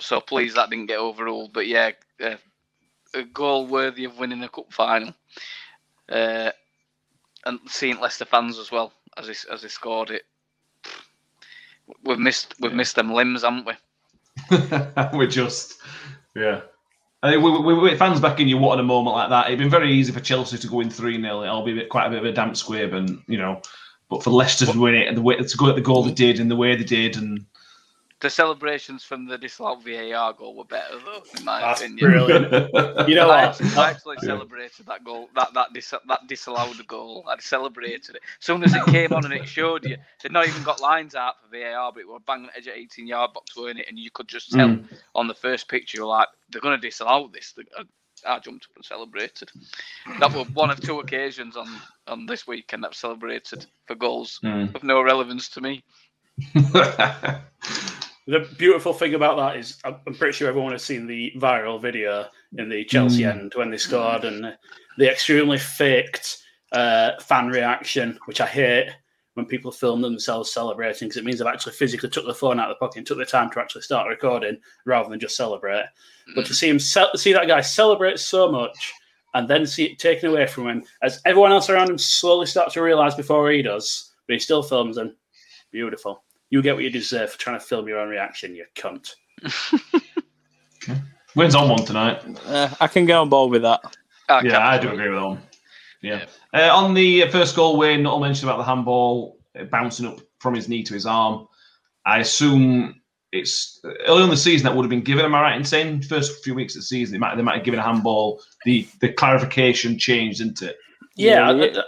so 0.00 0.20
pleased 0.20 0.56
that 0.56 0.70
didn't 0.70 0.86
get 0.86 0.98
overruled. 0.98 1.52
But 1.52 1.66
yeah, 1.66 1.90
uh, 2.22 2.36
a 3.14 3.22
goal 3.24 3.66
worthy 3.66 4.04
of 4.04 4.18
winning 4.18 4.42
a 4.42 4.48
cup 4.48 4.72
final. 4.72 5.14
Uh, 6.08 6.50
and 7.46 7.60
seeing 7.66 7.98
Leicester 8.00 8.24
fans 8.24 8.58
as 8.58 8.70
well 8.70 8.92
as 9.16 9.26
they, 9.26 9.34
as 9.52 9.62
they 9.62 9.68
scored 9.68 10.10
it. 10.10 10.22
We've 12.04 12.18
missed 12.18 12.54
we've 12.60 12.72
missed 12.72 12.96
them 12.96 13.12
limbs, 13.12 13.42
haven't 13.42 13.66
we? 13.66 13.72
We're 15.18 15.26
just, 15.26 15.80
yeah. 16.36 16.62
I 17.22 17.32
think 17.32 17.42
we, 17.42 17.50
we, 17.58 17.74
we 17.74 17.96
fans 17.96 18.20
back 18.20 18.40
in 18.40 18.48
you 18.48 18.56
wanted 18.56 18.80
a 18.80 18.84
moment 18.84 19.16
like 19.16 19.28
that. 19.28 19.46
It'd 19.46 19.58
been 19.58 19.68
very 19.68 19.92
easy 19.92 20.12
for 20.12 20.20
Chelsea 20.20 20.56
to 20.56 20.68
go 20.68 20.80
in 20.80 20.88
3 20.88 21.20
0. 21.20 21.42
It'll 21.42 21.62
be 21.62 21.72
a 21.72 21.74
bit, 21.74 21.88
quite 21.88 22.06
a 22.06 22.10
bit 22.10 22.20
of 22.20 22.24
a 22.24 22.32
damp 22.32 22.56
squib, 22.56 22.94
and 22.94 23.22
you 23.26 23.38
know, 23.38 23.60
but 24.08 24.22
for 24.22 24.30
Leicester 24.30 24.66
to 24.66 24.78
win 24.78 24.94
it 24.94 25.08
and 25.08 25.16
the 25.16 25.22
way 25.22 25.36
to 25.36 25.56
go 25.56 25.68
at 25.68 25.74
the 25.74 25.82
goal 25.82 26.02
they 26.02 26.12
did 26.12 26.40
and 26.40 26.50
the 26.50 26.56
way 26.56 26.76
they 26.76 26.84
did, 26.84 27.16
and 27.16 27.44
The 28.20 28.28
celebrations 28.28 29.02
from 29.02 29.24
the 29.26 29.38
disallowed 29.38 29.82
VAR 29.82 30.34
goal 30.34 30.54
were 30.54 30.64
better, 30.64 30.98
though, 31.02 31.22
in 31.38 31.44
my 31.44 31.60
That's 31.60 31.80
opinion. 31.80 32.10
brilliant. 32.10 32.52
You 33.08 33.14
know 33.14 33.30
I 33.30 33.46
what? 33.46 33.60
actually, 33.62 33.74
I 33.82 33.90
actually 33.90 34.16
celebrated 34.20 34.86
that 34.86 35.04
goal, 35.04 35.30
that 35.34 35.54
that 35.54 35.72
dis- 35.72 35.94
that 36.06 36.26
disallowed 36.26 36.86
goal. 36.86 37.24
I 37.26 37.38
celebrated 37.40 38.16
it. 38.16 38.22
As 38.38 38.44
soon 38.44 38.62
as 38.62 38.74
it 38.74 38.84
came 38.86 39.12
on 39.14 39.24
and 39.24 39.32
it 39.32 39.48
showed 39.48 39.86
you, 39.86 39.96
they'd 40.22 40.32
not 40.32 40.46
even 40.46 40.62
got 40.62 40.80
lines 40.80 41.14
out 41.14 41.36
for 41.40 41.48
VAR, 41.56 41.92
but 41.92 42.00
it 42.00 42.08
was 42.08 42.20
bang 42.26 42.40
on 42.40 42.46
the 42.48 42.56
edge 42.58 42.66
of 42.66 42.74
18 42.74 43.06
yard 43.06 43.32
box, 43.32 43.56
weren't 43.56 43.78
it? 43.78 43.86
And 43.88 43.98
you 43.98 44.10
could 44.10 44.28
just 44.28 44.52
tell 44.52 44.68
Mm. 44.68 44.84
on 45.14 45.26
the 45.26 45.34
first 45.34 45.66
picture, 45.68 45.96
you're 45.98 46.06
like, 46.06 46.28
they're 46.50 46.60
going 46.60 46.78
to 46.78 46.86
disallow 46.86 47.28
this. 47.28 47.54
I- 47.78 47.84
I 48.26 48.38
jumped 48.38 48.66
up 48.66 48.76
and 48.76 48.84
celebrated. 48.84 49.50
That 50.18 50.34
was 50.34 50.46
one 50.50 50.68
of 50.70 50.78
two 50.82 51.00
occasions 51.00 51.56
on, 51.56 51.66
on 52.06 52.26
this 52.26 52.46
weekend 52.46 52.84
I've 52.84 52.94
celebrated 52.94 53.64
for 53.86 53.94
goals 53.94 54.38
Mm. 54.44 54.74
of 54.74 54.82
no 54.84 55.00
relevance 55.00 55.48
to 55.50 55.62
me. 55.62 55.82
The 58.30 58.48
beautiful 58.58 58.92
thing 58.92 59.14
about 59.14 59.36
that 59.38 59.56
is, 59.58 59.78
I'm 59.84 60.14
pretty 60.14 60.32
sure 60.32 60.48
everyone 60.48 60.70
has 60.70 60.84
seen 60.84 61.04
the 61.08 61.32
viral 61.36 61.82
video 61.82 62.28
in 62.58 62.68
the 62.68 62.84
Chelsea 62.84 63.22
Mm. 63.22 63.30
end 63.30 63.52
when 63.56 63.70
they 63.72 63.76
scored 63.76 64.24
and 64.24 64.56
the 64.98 65.10
extremely 65.10 65.58
faked 65.58 66.38
uh, 66.70 67.18
fan 67.20 67.48
reaction, 67.48 68.16
which 68.26 68.40
I 68.40 68.46
hate 68.46 68.88
when 69.34 69.46
people 69.46 69.72
film 69.72 70.00
themselves 70.00 70.52
celebrating 70.52 71.08
because 71.08 71.16
it 71.16 71.24
means 71.24 71.40
they've 71.40 71.48
actually 71.48 71.72
physically 71.72 72.08
took 72.08 72.24
the 72.24 72.32
phone 72.32 72.60
out 72.60 72.70
of 72.70 72.76
the 72.76 72.78
pocket 72.78 72.98
and 72.98 73.06
took 73.06 73.18
the 73.18 73.24
time 73.24 73.50
to 73.50 73.58
actually 73.58 73.82
start 73.82 74.06
recording 74.08 74.58
rather 74.84 75.08
than 75.08 75.18
just 75.18 75.36
celebrate. 75.36 75.86
But 76.36 76.46
to 76.46 76.54
see 76.54 76.68
him 76.68 76.78
ce- 76.78 77.16
see 77.16 77.32
that 77.32 77.48
guy 77.48 77.60
celebrate 77.62 78.20
so 78.20 78.48
much 78.52 78.92
and 79.34 79.48
then 79.48 79.66
see 79.66 79.86
it 79.86 79.98
taken 79.98 80.30
away 80.30 80.46
from 80.46 80.68
him 80.68 80.84
as 81.02 81.20
everyone 81.24 81.50
else 81.50 81.68
around 81.68 81.90
him 81.90 81.98
slowly 81.98 82.46
starts 82.46 82.74
to 82.74 82.82
realise 82.82 83.16
before 83.16 83.50
he 83.50 83.60
does, 83.62 84.12
but 84.28 84.34
he 84.34 84.38
still 84.38 84.62
films 84.62 84.98
and 84.98 85.14
beautiful. 85.72 86.22
You 86.50 86.62
get 86.62 86.74
what 86.74 86.82
you 86.84 86.90
deserve 86.90 87.30
for 87.32 87.38
trying 87.38 87.58
to 87.58 87.64
film 87.64 87.86
your 87.88 87.98
own 87.98 88.08
reaction, 88.08 88.54
you 88.54 88.64
cunt. 88.76 89.14
Wins 91.36 91.54
on 91.54 91.68
one 91.68 91.84
tonight. 91.84 92.22
Uh, 92.46 92.68
I 92.80 92.88
can 92.88 93.06
get 93.06 93.14
on 93.16 93.28
board 93.28 93.52
with 93.52 93.62
that. 93.62 93.80
I 94.28 94.42
yeah, 94.42 94.68
I 94.68 94.78
do 94.78 94.88
agree 94.90 95.08
with 95.08 95.18
that 95.18 95.26
one. 95.26 95.42
Yeah. 96.02 96.24
Uh, 96.52 96.74
on 96.74 96.94
the 96.94 97.28
first 97.30 97.54
goal 97.54 97.76
win, 97.78 98.06
all 98.06 98.20
mentioned 98.20 98.48
about 98.50 98.58
the 98.58 98.64
handball 98.64 99.38
uh, 99.58 99.64
bouncing 99.64 100.06
up 100.06 100.20
from 100.40 100.54
his 100.54 100.68
knee 100.68 100.82
to 100.82 100.94
his 100.94 101.06
arm. 101.06 101.46
I 102.04 102.18
assume 102.18 103.00
it's 103.32 103.80
early 104.08 104.24
in 104.24 104.30
the 104.30 104.36
season 104.36 104.64
that 104.66 104.74
would 104.74 104.82
have 104.82 104.90
been 104.90 105.02
given. 105.02 105.24
Am 105.24 105.34
I 105.34 105.40
right 105.42 105.56
in 105.56 105.64
saying 105.64 106.02
first 106.02 106.42
few 106.42 106.54
weeks 106.54 106.74
of 106.74 106.80
the 106.80 106.86
season 106.86 107.12
they 107.12 107.18
might 107.18 107.36
they 107.36 107.42
might 107.42 107.56
have 107.56 107.64
given 107.64 107.78
a 107.78 107.82
handball. 107.84 108.42
The 108.64 108.88
the 109.00 109.12
clarification 109.12 109.98
changed, 109.98 110.40
isn't 110.40 110.62
it? 110.62 110.76
Yeah, 111.16 111.50
Yeah, 111.52 111.64
I- 111.64 111.78
I- 111.80 111.84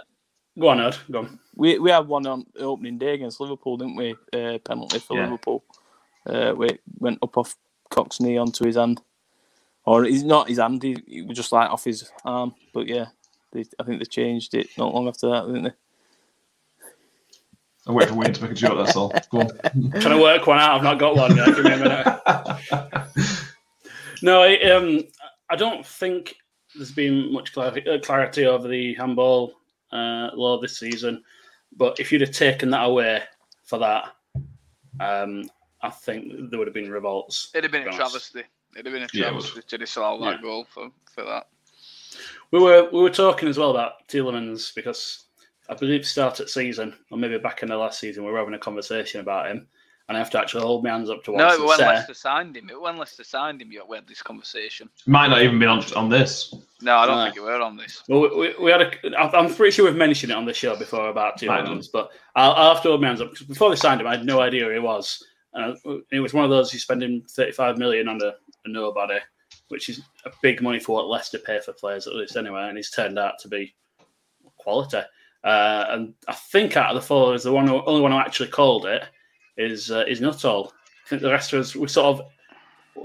go 0.59 0.67
on, 0.69 0.79
Ed. 0.79 0.95
Go 1.11 1.19
on. 1.19 1.39
We 1.55 1.77
we 1.79 1.91
had 1.91 2.07
one 2.07 2.25
on 2.25 2.45
opening 2.59 2.97
day 2.97 3.13
against 3.13 3.39
Liverpool, 3.39 3.77
didn't 3.77 3.95
we? 3.95 4.15
Uh, 4.33 4.57
penalty 4.59 4.99
for 4.99 5.15
Yeah. 5.17 5.23
Liverpool. 5.25 5.63
Uh, 6.25 6.53
we 6.55 6.79
went 6.99 7.19
up 7.21 7.37
off 7.37 7.55
Cox's 7.89 8.21
knee 8.21 8.37
onto 8.37 8.65
his 8.65 8.75
hand, 8.75 9.01
or 9.85 10.03
he's 10.03 10.23
not 10.23 10.47
his 10.49 10.57
hand. 10.59 10.81
He, 10.81 10.97
he 11.07 11.21
was 11.21 11.37
just 11.37 11.51
like 11.51 11.69
off 11.69 11.83
his 11.83 12.09
arm. 12.25 12.55
But 12.73 12.87
yeah, 12.87 13.07
they, 13.51 13.65
I 13.79 13.83
think 13.83 13.99
they 13.99 14.05
changed 14.05 14.53
it 14.55 14.69
not 14.77 14.93
long 14.93 15.07
after 15.07 15.29
that, 15.29 15.45
didn't 15.47 15.63
they? 15.63 15.71
I 17.85 17.91
wait 17.91 18.07
for 18.07 18.15
Wayne 18.15 18.31
to 18.33 18.41
make 18.41 18.51
a 18.51 18.55
joke. 18.55 18.77
That's 18.77 18.95
all. 18.95 19.13
Go 19.29 19.41
on. 19.41 19.49
Trying 19.99 20.17
to 20.17 20.21
work 20.21 20.47
one 20.47 20.57
out. 20.57 20.77
I've 20.77 20.83
not 20.83 20.99
got 20.99 21.17
one 21.17 21.35
yet. 21.35 21.47
Give 21.47 21.63
me 21.65 21.73
a 21.73 21.77
minute. 21.77 23.07
No, 24.21 24.41
I, 24.41 24.55
um, 24.71 25.01
I 25.49 25.57
don't 25.57 25.85
think 25.85 26.37
there's 26.75 26.93
been 26.93 27.33
much 27.33 27.51
clar- 27.53 27.77
uh, 27.77 27.99
clarity 28.01 28.45
over 28.45 28.69
the 28.69 28.93
handball 28.93 29.51
uh, 29.91 30.29
law 30.33 30.61
this 30.61 30.79
season. 30.79 31.21
But 31.75 31.99
if 31.99 32.11
you'd 32.11 32.21
have 32.21 32.31
taken 32.31 32.69
that 32.71 32.85
away 32.85 33.23
for 33.63 33.79
that, 33.79 34.15
um, 34.99 35.49
I 35.81 35.89
think 35.89 36.49
there 36.49 36.59
would 36.59 36.67
have 36.67 36.73
been 36.73 36.91
revolts. 36.91 37.49
It'd 37.53 37.63
have 37.65 37.71
been 37.71 37.93
a 37.93 37.95
travesty. 37.95 38.43
It'd 38.75 38.85
have 38.85 38.93
been 38.93 39.03
a 39.03 39.09
Yeah, 39.13 39.29
travesty 39.29 39.61
to 39.61 39.77
disallow 39.77 40.23
that 40.25 40.37
Yeah. 40.37 40.41
goal 40.41 40.65
for, 40.65 40.89
for 41.13 41.23
that. 41.23 41.47
We 42.51 42.59
were 42.59 42.89
we 42.91 43.01
were 43.01 43.09
talking 43.09 43.49
as 43.49 43.57
well 43.57 43.71
about 43.71 44.07
Tielemans 44.07 44.73
because 44.75 45.25
I 45.67 45.73
believe 45.73 46.05
start 46.05 46.39
at 46.39 46.49
season 46.49 46.95
or 47.09 47.17
maybe 47.17 47.37
back 47.39 47.63
in 47.63 47.69
the 47.69 47.77
last 47.77 47.99
season 47.99 48.23
we 48.23 48.31
were 48.31 48.37
having 48.37 48.53
a 48.53 48.59
conversation 48.59 49.21
about 49.21 49.49
him, 49.49 49.67
and 50.09 50.17
I 50.17 50.19
have 50.19 50.29
to 50.31 50.39
actually 50.39 50.63
hold 50.63 50.83
my 50.83 50.89
hands 50.89 51.09
up 51.09 51.23
to 51.23 51.31
No, 51.31 51.37
once 51.37 51.53
it 51.53 51.59
and 51.59 51.67
when 51.67 51.79
Leicester 51.79 52.13
signed 52.13 52.57
him. 52.57 52.69
It 52.69 52.79
when 52.81 52.97
Leicester 52.97 53.23
signed 53.23 53.61
him, 53.61 53.71
you- 53.71 53.85
we 53.87 53.95
had 53.95 54.07
this 54.07 54.21
conversation. 54.21 54.89
Might 55.05 55.27
not 55.29 55.41
even 55.41 55.59
been 55.59 55.69
on 55.69 55.83
on 55.95 56.09
this. 56.09 56.53
No, 56.81 56.97
I 56.97 57.05
don't 57.05 57.17
No. 57.17 57.23
think 57.23 57.35
you 57.35 57.43
were 57.43 57.61
on 57.61 57.77
this. 57.77 58.03
Well, 58.09 58.21
we, 58.21 58.35
we, 58.35 58.55
we 58.65 58.71
had 58.71 58.81
a. 58.81 59.17
I- 59.17 59.37
I'm 59.39 59.53
pretty 59.53 59.71
sure 59.71 59.85
we've 59.85 59.95
mentioned 59.95 60.31
it 60.31 60.35
on 60.37 60.45
the 60.45 60.53
show 60.53 60.75
before 60.75 61.09
about 61.09 61.37
two 61.37 61.47
Tielemans, 61.47 61.87
but 61.91 62.11
I'll, 62.35 62.51
I'll 62.51 62.73
have 62.73 62.83
to 62.83 62.89
hold 62.89 63.01
my 63.01 63.07
hands 63.07 63.21
up 63.21 63.31
because 63.31 63.47
before 63.47 63.69
they 63.69 63.75
signed 63.77 64.01
him, 64.01 64.07
I 64.07 64.17
had 64.17 64.25
no 64.25 64.41
idea 64.41 64.65
who 64.65 64.71
he 64.71 64.79
was. 64.79 65.23
And 65.53 65.77
it 66.11 66.19
was 66.19 66.33
one 66.33 66.43
of 66.43 66.49
those 66.49 66.73
you 66.73 66.79
spending 66.79 67.21
35 67.29 67.77
million 67.77 68.07
on 68.09 68.19
a, 68.23 68.29
a 68.65 68.67
nobody, 68.67 69.19
which 69.67 69.87
is 69.87 70.01
a 70.25 70.31
big 70.41 70.61
money 70.63 70.79
for 70.79 70.95
what 70.95 71.07
Leicester 71.07 71.37
pay 71.37 71.59
for 71.61 71.73
players 71.73 72.07
at 72.07 72.15
least 72.15 72.35
anyway, 72.35 72.67
and 72.67 72.75
he's 72.75 72.89
turned 72.89 73.19
out 73.19 73.37
to 73.39 73.47
be 73.47 73.73
quality. 74.57 75.01
Uh, 75.43 75.85
and 75.89 76.13
I 76.27 76.33
think 76.33 76.75
out 76.75 76.89
of 76.89 76.95
the 77.01 77.05
four, 77.05 77.35
is 77.35 77.43
the 77.43 77.51
one 77.51 77.67
who, 77.67 77.83
only 77.85 78.01
one 78.01 78.11
who 78.11 78.17
actually 78.17 78.49
called 78.49 78.85
it 78.85 79.03
is 79.57 79.91
uh, 79.91 80.05
is 80.07 80.21
Nuttall. 80.21 80.73
I 81.05 81.09
think 81.09 81.21
the 81.21 81.31
rest 81.31 81.53
of 81.53 81.59
us 81.61 81.75
we 81.75 81.87
sort 81.87 82.19
of 82.19 82.21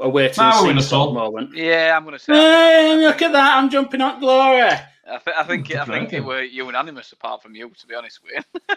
awaiting 0.00 0.44
the 0.44 0.60
we're 0.62 0.72
scene 0.74 0.82
sort 0.82 1.08
of 1.08 1.14
moment. 1.14 1.54
Yeah, 1.54 1.94
I'm 1.96 2.04
going 2.04 2.16
to 2.16 2.18
say. 2.22 2.32
Hey, 2.34 2.96
look 2.98 3.20
at 3.22 3.32
that! 3.32 3.56
I'm 3.58 3.70
jumping 3.70 4.00
on 4.00 4.20
glory. 4.20 4.62
I, 4.62 5.16
th- 5.24 5.36
I 5.36 5.42
think 5.44 5.70
it, 5.70 5.78
I 5.78 5.84
think 5.86 6.12
it 6.12 6.16
Okay. 6.16 6.20
were 6.20 6.42
unanimous 6.42 7.12
apart 7.12 7.42
from 7.42 7.54
you, 7.54 7.70
to 7.70 7.86
be 7.86 7.94
honest 7.94 8.20
with 8.22 8.44
you. 8.58 8.74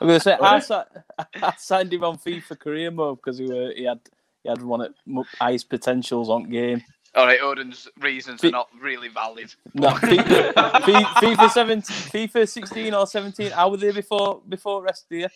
I'm 0.00 0.08
gonna 0.08 0.20
say 0.20 0.32
I, 0.32 0.54
Really? 0.54 0.60
si- 0.62 1.34
I 1.42 1.52
signed 1.56 1.92
him 1.92 2.04
on 2.04 2.16
FIFA 2.18 2.58
career 2.58 2.90
mode 2.90 3.18
because 3.18 3.38
he 3.38 3.46
were 3.46 3.72
he 3.76 3.84
had 3.84 4.00
he 4.42 4.48
had 4.48 4.62
one 4.62 4.82
at 4.82 4.90
m- 5.06 5.22
highest 5.38 5.68
potentials 5.70 6.28
on 6.28 6.48
game. 6.50 6.82
All 7.14 7.26
right, 7.26 7.38
Odin's 7.40 7.86
reasons 8.00 8.40
Fi- 8.40 8.48
are 8.48 8.52
not 8.52 8.68
really 8.80 9.08
valid. 9.08 9.54
No, 9.74 9.88
FIFA, 9.90 10.52
FIFA 10.54 11.50
17, 11.50 11.82
FIFA 12.28 12.48
16 12.48 12.92
or 12.94 13.06
17. 13.06 13.50
How 13.52 13.68
were 13.70 13.76
they 13.76 13.92
before 13.92 14.42
before 14.48 14.82
rest 14.82 15.04
of 15.04 15.08
the 15.10 15.18
year? 15.18 15.28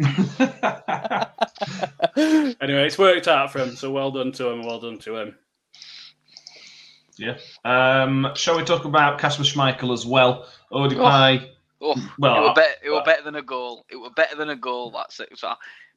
Anyway, 2.60 2.86
it's 2.86 2.98
worked 2.98 3.28
out 3.28 3.50
for 3.52 3.58
him, 3.60 3.74
so 3.74 3.90
well 3.90 4.10
done 4.10 4.32
to 4.32 4.48
him. 4.48 4.62
Well 4.64 4.80
done 4.80 4.98
to 5.00 5.16
him. 5.16 5.36
yeah. 7.16 7.36
Um, 7.64 8.32
shall 8.34 8.56
we 8.56 8.64
talk 8.64 8.84
about 8.84 9.18
Kasper 9.18 9.42
Schmeichel 9.44 9.92
as 9.92 10.04
well? 10.04 10.46
Odegaard. 10.70 11.48
Oh, 11.80 11.94
Well, 12.18 12.36
it 12.36 12.40
were 12.40 12.50
I- 12.50 12.54
better. 12.54 12.74
It 12.84 12.90
were 12.90 13.02
better 13.02 13.22
than 13.22 13.36
a 13.36 13.42
goal. 13.42 13.86
It 13.90 13.96
were 13.96 14.10
better 14.10 14.36
than 14.36 14.50
a 14.50 14.56
goal. 14.56 14.90
That's 14.90 15.18
it. 15.20 15.30
So, 15.36 15.52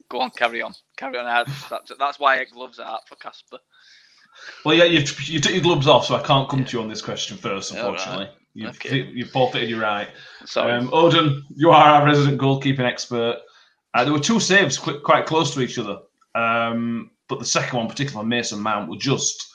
go 0.08 0.20
on, 0.20 0.30
carry 0.30 0.62
on, 0.62 0.72
carry 0.96 1.18
on. 1.18 1.26
Ed. 1.26 1.52
That's 1.68 1.92
that's 1.98 2.18
why 2.18 2.40
I 2.40 2.44
gloves 2.44 2.80
out 2.80 3.06
for 3.08 3.16
Kasper. 3.16 3.58
Well, 4.64 4.74
yeah, 4.74 4.84
you've, 4.84 5.28
you 5.28 5.40
took 5.40 5.52
your 5.52 5.62
gloves 5.62 5.86
off, 5.86 6.06
so 6.06 6.16
I 6.16 6.22
can't 6.22 6.48
come 6.48 6.64
to 6.64 6.76
you 6.76 6.82
on 6.82 6.88
this 6.88 7.02
question 7.02 7.36
first, 7.36 7.72
All 7.72 7.78
right. 7.78 7.86
unfortunately. 7.90 8.28
You've, 8.54 8.70
Okay. 8.76 9.02
you've 9.12 9.30
forfeited 9.30 9.68
your 9.68 9.80
right. 9.80 10.08
Sorry. 10.46 10.72
Um, 10.72 10.88
Odin, 10.92 11.42
you 11.54 11.70
are 11.70 11.86
our 11.88 12.04
resident 12.04 12.40
goalkeeping 12.40 12.80
expert. 12.80 13.38
Uh, 13.94 14.04
there 14.04 14.12
were 14.12 14.18
two 14.20 14.40
saves 14.40 14.76
qu- 14.76 15.00
quite 15.00 15.24
close 15.26 15.54
to 15.54 15.60
each 15.60 15.78
other, 15.78 16.00
um, 16.34 17.10
but 17.28 17.38
the 17.38 17.44
second 17.44 17.78
one, 17.78 17.88
particularly 17.88 18.24
on 18.24 18.28
Mason 18.28 18.60
Mount, 18.60 18.90
were 18.90 18.96
just. 18.96 19.50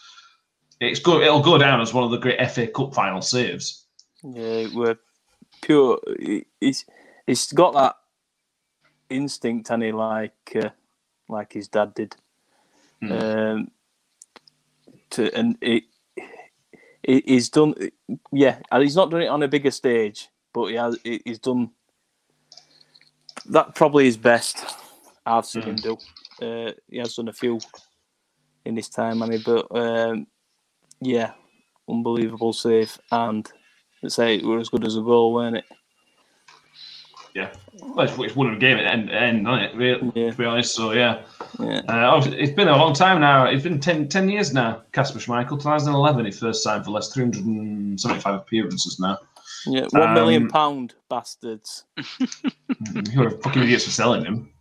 It's 0.79 0.99
go, 1.01 1.19
It'll 1.21 1.41
go 1.41 1.57
down 1.57 1.81
as 1.81 1.93
one 1.93 2.05
of 2.05 2.11
the 2.11 2.17
great 2.17 2.39
FA 2.49 2.65
Cup 2.67 2.93
final 2.95 3.21
saves. 3.21 3.85
Yeah, 4.23 4.67
we're 4.73 4.97
pure. 5.61 5.99
He's 6.61 6.85
he's 7.27 7.51
got 7.51 7.73
that 7.73 7.95
instinct, 9.09 9.69
and 9.71 9.83
he 9.83 9.91
like 9.91 10.55
uh, 10.55 10.69
like 11.27 11.51
his 11.51 11.67
dad 11.67 11.93
did. 11.95 12.15
Hmm. 13.01 13.11
Um, 13.11 13.71
to 15.11 15.33
and 15.37 15.57
it, 15.61 15.83
he- 17.03 17.23
he's 17.25 17.49
done. 17.49 17.75
Yeah, 18.31 18.59
and 18.71 18.81
he's 18.83 18.95
not 18.95 19.11
done 19.11 19.21
it 19.21 19.27
on 19.27 19.43
a 19.43 19.47
bigger 19.49 19.71
stage, 19.71 20.29
but 20.53 20.67
he 20.67 20.75
has. 20.75 20.97
He's 21.03 21.39
done 21.39 21.71
that. 23.49 23.75
Probably 23.75 24.07
is 24.07 24.17
best 24.17 24.65
I've 25.25 25.45
seen 25.45 25.63
him 25.63 25.75
do. 25.75 25.97
Uh, 26.41 26.71
he 26.89 26.97
has 26.97 27.15
done 27.15 27.27
a 27.27 27.33
few 27.33 27.59
in 28.65 28.75
his 28.75 28.89
time, 28.89 29.21
I 29.21 29.27
mean, 29.27 29.41
but 29.45 29.67
um, 29.71 30.27
yeah, 31.01 31.33
unbelievable 31.87 32.53
save 32.53 32.97
and 33.11 33.49
let's 34.01 34.15
say 34.15 34.35
it 34.35 34.45
were 34.45 34.59
as 34.59 34.69
good 34.69 34.85
as 34.85 34.95
a 34.95 35.01
goal, 35.01 35.33
weren't 35.33 35.57
it? 35.57 35.65
yeah, 37.35 37.53
well, 37.81 38.05
it's, 38.07 38.17
it's 38.17 38.35
won 38.35 38.53
a 38.53 38.57
game 38.57 38.77
at 38.77 38.83
the 38.83 38.91
end, 38.91 39.09
end 39.11 39.47
on 39.47 39.59
it? 39.59 39.75
Really, 39.75 40.11
Yeah. 40.15 40.31
To 40.31 40.37
be 40.37 40.45
honest, 40.45 40.73
so 40.75 40.91
yeah. 40.91 41.21
Yeah. 41.59 41.81
Uh, 41.87 42.21
it's 42.25 42.53
been 42.53 42.67
a 42.67 42.75
long 42.75 42.93
time 42.93 43.21
now. 43.21 43.45
It's 43.45 43.63
been 43.63 43.79
10, 43.79 44.09
10 44.09 44.29
years 44.29 44.53
now. 44.53 44.83
Kasper 44.93 45.19
Schmeichel, 45.19 45.61
2011, 45.61 46.25
he 46.25 46.31
first 46.31 46.63
signed 46.63 46.85
for 46.85 46.91
less 46.91 47.13
375 47.13 48.33
appearances 48.33 48.99
now. 48.99 49.17
Yeah, 49.65 49.87
one 49.91 50.13
million 50.13 50.43
Um, 50.43 50.49
pound 50.49 50.95
bastards. 51.09 51.85
You're 53.11 53.31
fucking 53.31 53.63
idiots 53.63 53.85
for 53.85 53.91
selling 53.91 54.25
him. 54.25 54.51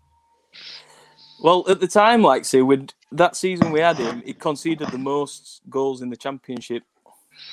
Well, 1.41 1.65
at 1.69 1.81
the 1.81 1.87
time, 1.87 2.23
like 2.23 2.45
say, 2.45 2.63
with 2.63 2.91
that 3.13 3.37
season 3.37 3.71
we 3.71 3.81
had 3.81 3.97
him, 3.97 4.23
he 4.25 4.33
conceded 4.35 4.89
the 4.89 4.99
most 4.99 5.61
goals 5.71 6.03
in 6.03 6.11
the 6.11 6.17
championship. 6.17 6.83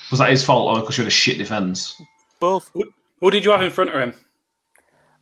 Was 0.09 0.19
that 0.19 0.29
his 0.31 0.43
fault 0.43 0.75
or 0.75 0.81
because 0.81 0.97
you 0.97 1.03
had 1.03 1.09
a 1.09 1.11
shit 1.11 1.37
defence? 1.37 2.01
Both. 2.39 2.71
Who 3.19 3.31
did 3.31 3.45
you 3.45 3.51
have 3.51 3.61
in 3.61 3.69
front 3.71 3.91
of 3.91 4.01
him? 4.01 4.13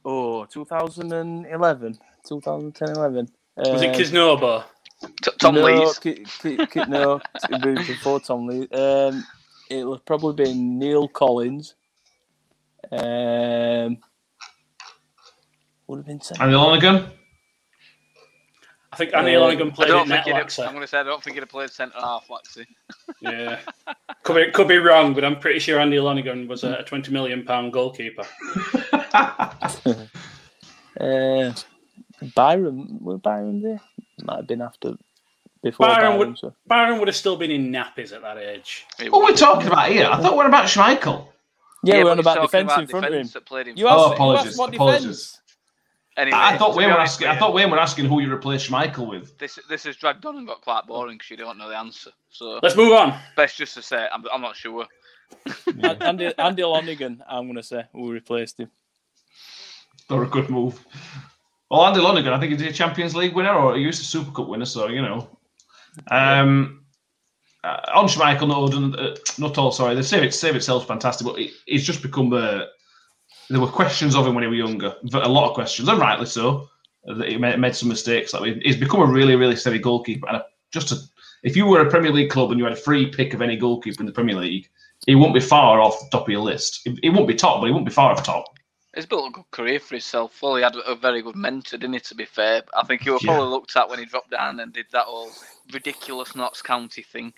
Oh, 0.06 0.46
2011, 0.46 1.98
2010, 2.28 2.90
11. 2.90 3.28
Was 3.58 3.82
it 3.82 3.88
Um, 3.90 3.94
Kisnorbo? 3.96 4.64
T- 5.22 5.32
Tom 5.40 5.56
no, 5.56 5.66
Lees. 5.66 6.00
Ki- 6.00 6.26
Ki- 6.42 6.66
Ki- 6.66 6.86
no, 6.88 7.20
before 7.62 8.20
Tom 8.22 8.48
Lee. 8.48 8.68
Um, 8.70 9.26
it'll 9.70 9.94
have 9.96 10.06
probably 10.06 10.46
been 10.46 10.80
Neil 10.80 11.08
Collins. 11.08 11.76
Um, 12.92 13.98
would 15.88 15.98
have 15.98 16.06
been 16.06 16.22
second. 16.22 16.44
Andy 16.44 16.56
Lonergan? 16.56 17.10
I 18.92 18.96
think 18.96 19.14
Andy 19.16 19.36
Uh, 19.36 19.40
Lonergan 19.40 19.72
I 19.72 19.74
played 19.74 19.88
don't 19.88 20.00
think 20.08 20.10
net, 20.10 20.26
he'd 20.26 20.36
have, 20.36 20.60
I'm 20.60 20.74
going 20.74 20.82
to 20.82 20.88
say 20.88 21.00
I 21.00 21.04
don't 21.04 21.24
think 21.24 21.34
he'd 21.36 21.40
have 21.40 21.50
played 21.50 21.72
centre 21.72 21.98
half, 22.00 22.30
Waxy. 22.30 22.68
Yeah. 23.22 23.60
Could 24.24 24.36
be, 24.46 24.52
could 24.52 24.68
be 24.68 24.78
wrong, 24.78 25.14
but 25.16 25.26
I'm 25.26 25.40
pretty 25.40 25.58
sure 25.60 25.80
Andy 25.80 26.00
Lonergan 26.00 26.48
was 26.48 26.64
a 26.64 26.84
20 26.88 27.12
million 27.12 27.44
pound 27.44 27.74
goalkeeper. 27.74 28.24
Uh, 31.00 31.52
Byron, 32.36 33.00
were 33.02 33.18
Byron 33.18 33.62
there? 33.64 33.80
Might 34.24 34.38
have 34.38 34.48
been 34.48 34.62
after, 34.62 34.94
before 35.64 35.88
Byron 35.88 36.02
Byron. 36.04 36.20
would- 36.20 36.38
so. 36.38 36.54
Byron 36.68 37.00
would 37.00 37.08
have 37.08 37.16
still 37.18 37.36
been 37.36 37.50
in 37.50 37.72
nappies 37.72 38.14
at 38.14 38.22
that 38.22 38.38
age. 38.38 38.86
What 39.00 39.08
are 39.12 39.20
we 39.22 39.26
would. 39.32 39.38
talking 39.38 39.68
about 39.68 39.90
here? 39.92 40.08
I 40.10 40.18
thought 40.22 40.34
we 40.34 40.38
were 40.38 40.46
about 40.46 40.66
Schmeichel. 40.66 41.28
Yeah, 41.84 42.04
we're 42.04 42.12
on 42.12 42.20
about 42.20 42.36
talking 42.36 42.48
defence 42.48 42.72
in 42.82 42.88
front 42.88 43.06
of 43.06 43.14
him. 43.14 43.18
defence 43.20 43.34
that 43.34 43.46
played 43.46 43.68
in 43.68 43.78
You 43.78 43.88
Oh, 43.88 43.90
asked, 43.90 43.98
of 44.00 44.06
him. 44.06 44.12
you 44.12 44.14
apologies, 44.16 44.48
asked 44.48 44.58
what 44.60 44.74
apologies. 44.74 45.02
defence? 45.04 45.40
Anyway, 46.16 46.38
I 46.40 46.58
thought 46.58 46.72
to 46.74 46.78
Wayne 46.78 46.90
be 46.90 46.94
were 46.94 47.00
asking. 47.00 47.28
with 47.28 47.36
I 47.36 47.40
thought 47.40 47.54
Wayne 47.56 47.72
were 47.72 47.80
asking 47.80 48.06
who 48.06 48.22
you 48.22 48.30
replaced 48.32 48.70
Michael 48.70 49.08
with. 49.08 49.36
this 49.40 49.58
this 49.68 49.84
has 49.86 49.96
dragged 49.96 50.26
on 50.26 50.38
and 50.38 50.46
got 50.48 50.62
quite 50.62 50.86
boring 50.86 51.16
because 51.18 51.32
you 51.32 51.38
don't 51.38 51.58
know 51.58 51.68
the 51.70 51.78
answer. 51.78 52.12
So 52.30 52.60
Let's 52.62 52.76
move 52.76 52.94
on. 52.94 53.18
best 53.36 53.58
just 53.58 53.74
to 53.76 53.82
say 53.82 54.08
I'm, 54.14 54.24
I'm 54.32 54.42
not 54.42 54.56
sure. 54.56 54.86
An- 55.66 56.02
Andy, 56.04 56.32
Andy 56.38 56.64
Lonergan, 56.64 57.24
I'm 57.28 57.46
going 57.46 57.56
to 57.56 57.64
say, 57.64 57.86
who 57.94 58.12
replaced 58.12 58.60
him. 58.60 58.70
Or 60.12 60.24
a 60.24 60.28
good 60.28 60.50
move. 60.52 60.86
Well, 61.72 61.84
Andy 61.86 62.00
Lonergan, 62.02 62.32
I 62.34 62.40
think 62.40 62.52
he's 62.54 62.62
a 62.62 62.72
Champions 62.72 63.16
League 63.16 63.34
winner 63.34 63.56
or 63.56 63.76
he 63.76 63.88
was 63.88 64.00
a 64.00 64.04
Super 64.04 64.30
Cup 64.32 64.48
winner, 64.48 64.66
so 64.66 64.90
you 64.90 65.02
know. 65.02 65.28
Um, 66.12 66.83
uh, 67.64 67.80
on 67.96 68.08
Schmeichel, 68.08 68.48
no, 68.48 68.68
done- 68.68 68.98
uh, 69.00 69.16
not 69.38 69.58
all. 69.58 69.72
Sorry, 69.72 69.96
the 69.96 70.04
save 70.04 70.24
it, 70.24 70.34
save 70.34 70.56
itself's 70.56 70.86
fantastic, 70.86 71.26
but 71.26 71.38
he, 71.38 71.52
he's 71.66 71.86
just 71.86 72.02
become. 72.02 72.32
Uh, 72.34 72.62
there 73.50 73.60
were 73.60 73.68
questions 73.68 74.16
of 74.16 74.26
him 74.26 74.36
when 74.36 74.44
he 74.44 74.50
was 74.50 74.58
younger, 74.58 74.96
a 75.14 75.30
lot 75.30 75.48
of 75.50 75.54
questions, 75.54 75.88
and 75.90 76.00
rightly 76.00 76.26
so. 76.26 76.70
uh, 77.08 77.14
That 77.16 77.30
he 77.30 77.38
made, 77.38 77.60
made 77.60 77.76
some 77.76 77.90
mistakes. 77.90 78.34
Like 78.34 78.56
he's 78.62 78.78
become 78.78 79.02
a 79.02 79.06
really, 79.06 79.36
really 79.36 79.56
steady 79.56 79.80
goalkeeper. 79.80 80.28
And 80.28 80.38
a, 80.38 80.46
just 80.72 80.92
a, 80.92 80.96
if 81.44 81.56
you 81.56 81.66
were 81.66 81.82
a 81.86 81.90
Premier 81.90 82.12
League 82.12 82.30
club 82.32 82.52
and 82.52 82.60
you 82.60 82.64
had 82.64 82.74
a 82.74 82.78
free 82.78 83.10
pick 83.10 83.34
of 83.34 83.42
any 83.42 83.58
goalkeeper 83.58 84.02
in 84.02 84.06
the 84.06 84.12
Premier 84.14 84.36
League, 84.36 84.70
he 85.06 85.16
wouldn't 85.16 85.34
be 85.36 85.42
far 85.42 85.82
off 85.82 86.00
the 86.00 86.08
top 86.18 86.28
of 86.28 86.32
your 86.32 86.42
list. 86.42 86.82
He, 87.02 87.10
wouldn't 87.10 87.28
be 87.28 87.36
top, 87.36 87.60
but 87.60 87.66
he 87.68 87.72
wouldn't 87.72 87.88
be 87.88 87.94
far 87.94 88.12
off 88.12 88.24
top. 88.24 88.46
He's 88.96 89.08
built 89.08 89.30
a 89.30 89.32
good 89.32 89.50
career 89.52 89.80
for 89.80 89.96
himself. 89.96 90.40
Well, 90.42 90.56
he 90.56 90.62
had 90.62 90.76
a 90.76 90.96
very 90.96 91.24
good 91.24 91.36
mentor, 91.36 91.78
didn't 91.78 91.94
he? 91.94 92.00
To 92.02 92.16
be 92.16 92.26
fair, 92.26 92.62
I 92.76 92.84
think 92.86 93.02
he 93.02 93.10
was 93.10 93.24
Yeah. 93.24 93.32
probably 93.32 93.48
looked 93.50 93.76
at 93.76 93.90
when 93.90 94.00
he 94.00 94.06
dropped 94.06 94.30
down 94.30 94.60
and 94.60 94.72
did 94.72 94.86
that 94.92 95.06
whole 95.06 95.32
ridiculous 95.72 96.36
Notts 96.36 96.62
County 96.62 97.02
thing. 97.02 97.34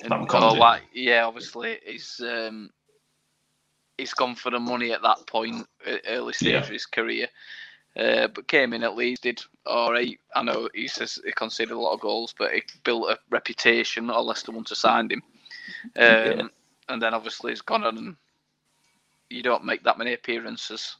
And 0.00 0.10
That 0.10 0.42
oh, 0.42 0.54
like, 0.54 0.82
yeah, 0.92 1.24
obviously 1.26 1.78
he's 1.84 2.20
um, 2.20 2.70
he's 3.96 4.12
gone 4.12 4.34
for 4.34 4.50
the 4.50 4.60
money 4.60 4.92
at 4.92 5.02
that 5.02 5.26
point, 5.26 5.66
early 6.06 6.32
stage 6.34 6.52
Yeah. 6.52 6.58
of 6.58 6.68
his 6.68 6.86
career. 6.86 7.28
Uh, 7.96 8.28
but 8.28 8.46
came 8.46 8.74
in 8.74 8.84
at 8.84 8.94
least, 8.94 9.22
did 9.22 9.40
all 9.66 9.90
right. 9.92 10.20
I 10.34 10.42
know 10.42 10.68
he 10.74 10.86
says 10.86 11.18
he 11.24 11.32
conceded 11.32 11.72
a 11.72 11.78
lot 11.80 11.94
of 11.94 12.00
goals, 12.00 12.34
but 12.38 12.52
he 12.52 12.62
built 12.84 13.10
a 13.10 13.18
reputation, 13.30 14.10
or 14.10 14.22
Leicester 14.22 14.52
want 14.52 14.68
to 14.68 14.76
sign 14.76 15.10
him. 15.10 15.22
Um, 15.96 16.04
Yeah. 16.38 16.48
And 16.90 17.02
then 17.02 17.12
obviously 17.14 17.52
he's 17.52 17.60
gone 17.62 17.84
on 17.84 17.98
and 17.98 18.16
you 19.30 19.42
don't 19.42 19.64
make 19.64 19.84
that 19.84 19.98
many 19.98 20.12
appearances 20.12 20.96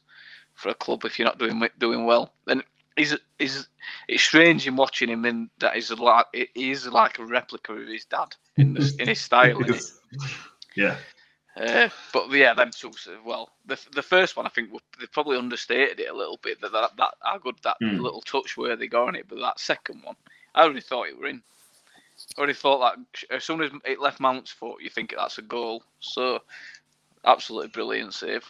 for 0.53 0.69
a 0.69 0.75
club 0.75 1.05
if 1.05 1.17
you're 1.17 1.27
not 1.27 1.39
doing 1.39 1.67
doing 1.77 2.05
well. 2.05 2.33
And 2.47 2.63
he's 2.95 3.15
he's 3.37 3.67
it's 4.07 4.23
strange 4.23 4.67
in 4.67 4.75
watching 4.75 5.09
him 5.09 5.25
in 5.25 5.49
that 5.59 5.75
he's 5.75 5.91
like 5.91 6.25
he 6.33 6.71
is 6.71 6.87
like 6.87 7.19
a 7.19 7.25
replica 7.25 7.73
of 7.73 7.87
his 7.87 8.05
dad 8.05 8.35
in 8.57 8.73
the, 8.73 8.93
in 8.99 9.07
his 9.07 9.21
style. 9.21 9.61
yeah. 10.75 10.97
Uh, 11.55 11.89
but 12.13 12.31
yeah, 12.31 12.53
them 12.53 12.71
two. 12.71 12.91
Well, 13.25 13.49
the 13.65 13.79
the 13.93 14.01
first 14.01 14.37
one 14.37 14.45
I 14.45 14.49
think 14.49 14.69
they 14.99 15.07
probably 15.07 15.37
understated 15.37 15.99
it 15.99 16.09
a 16.09 16.15
little 16.15 16.39
bit 16.41 16.61
that 16.61 16.71
that, 16.71 16.95
that 16.97 17.13
how 17.21 17.37
good 17.37 17.55
that 17.63 17.77
Hmm. 17.81 18.01
little 18.01 18.21
touch 18.21 18.57
where 18.57 18.75
they 18.75 18.87
got 18.87 19.07
on 19.07 19.15
it. 19.15 19.27
But 19.27 19.39
that 19.39 19.59
second 19.59 20.01
one, 20.03 20.15
I 20.55 20.63
already 20.63 20.81
thought 20.81 21.07
it 21.07 21.17
were 21.17 21.27
in. 21.27 21.41
I 22.37 22.39
already 22.39 22.53
thought 22.53 22.95
that 22.95 23.35
as 23.35 23.43
soon 23.43 23.61
as 23.61 23.71
it 23.85 23.99
left 23.99 24.19
Mount's 24.19 24.51
foot, 24.51 24.81
you 24.81 24.89
think 24.89 25.13
that's 25.15 25.37
a 25.37 25.41
goal. 25.41 25.83
So 25.99 26.39
absolutely 27.25 27.69
brilliant 27.69 28.13
save. 28.13 28.49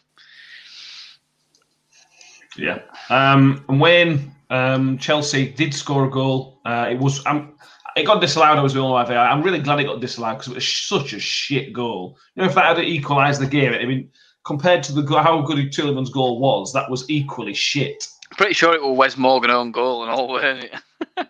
Yeah. 2.58 2.80
Um, 3.10 3.64
and 3.70 3.80
Wayne, 3.80 4.32
um, 4.50 4.98
Chelsea 4.98 5.50
did 5.50 5.74
score 5.74 6.06
a 6.06 6.10
goal. 6.10 6.60
Uh, 6.66 6.88
it 6.92 6.98
was 7.00 7.26
um, 7.26 7.56
it 7.96 8.04
got 8.06 8.22
disallowed. 8.22 8.58
I 8.58 8.62
was 8.62 8.74
the 8.74 8.80
only 8.82 9.06
VAR. 9.06 9.18
I'm 9.28 9.44
really 9.44 9.60
glad 9.60 9.80
it 9.80 9.86
got 9.86 10.02
disallowed 10.02 10.38
because 10.40 10.52
it 10.52 10.56
was 10.56 10.68
such 10.68 11.14
a 11.14 11.20
shit 11.20 11.74
goal. 11.74 12.18
You 12.36 12.44
know, 12.44 12.50
if 12.50 12.56
that 12.56 12.78
had 12.78 12.84
equalised 12.86 13.42
the 13.42 13.48
game, 13.48 13.74
I 13.74 13.86
mean, 13.86 14.10
compared 14.46 14.84
to 14.84 14.94
the 14.94 15.02
go- 15.02 15.22
how 15.22 15.42
good 15.42 15.58
Tielemans's 15.72 16.10
goal 16.14 16.40
was, 16.40 16.74
that 16.74 16.90
was 16.90 17.10
equally 17.10 17.54
shit. 17.54 18.08
Pretty 18.32 18.54
sure 18.54 18.74
it 18.74 18.82
was 18.82 18.98
Wes 18.98 19.18
Morgan 19.18 19.52
own 19.52 19.72
goal 19.72 20.04
and 20.04 20.12
all, 20.12 20.30
weren't 20.30 20.64
it? 20.66 20.74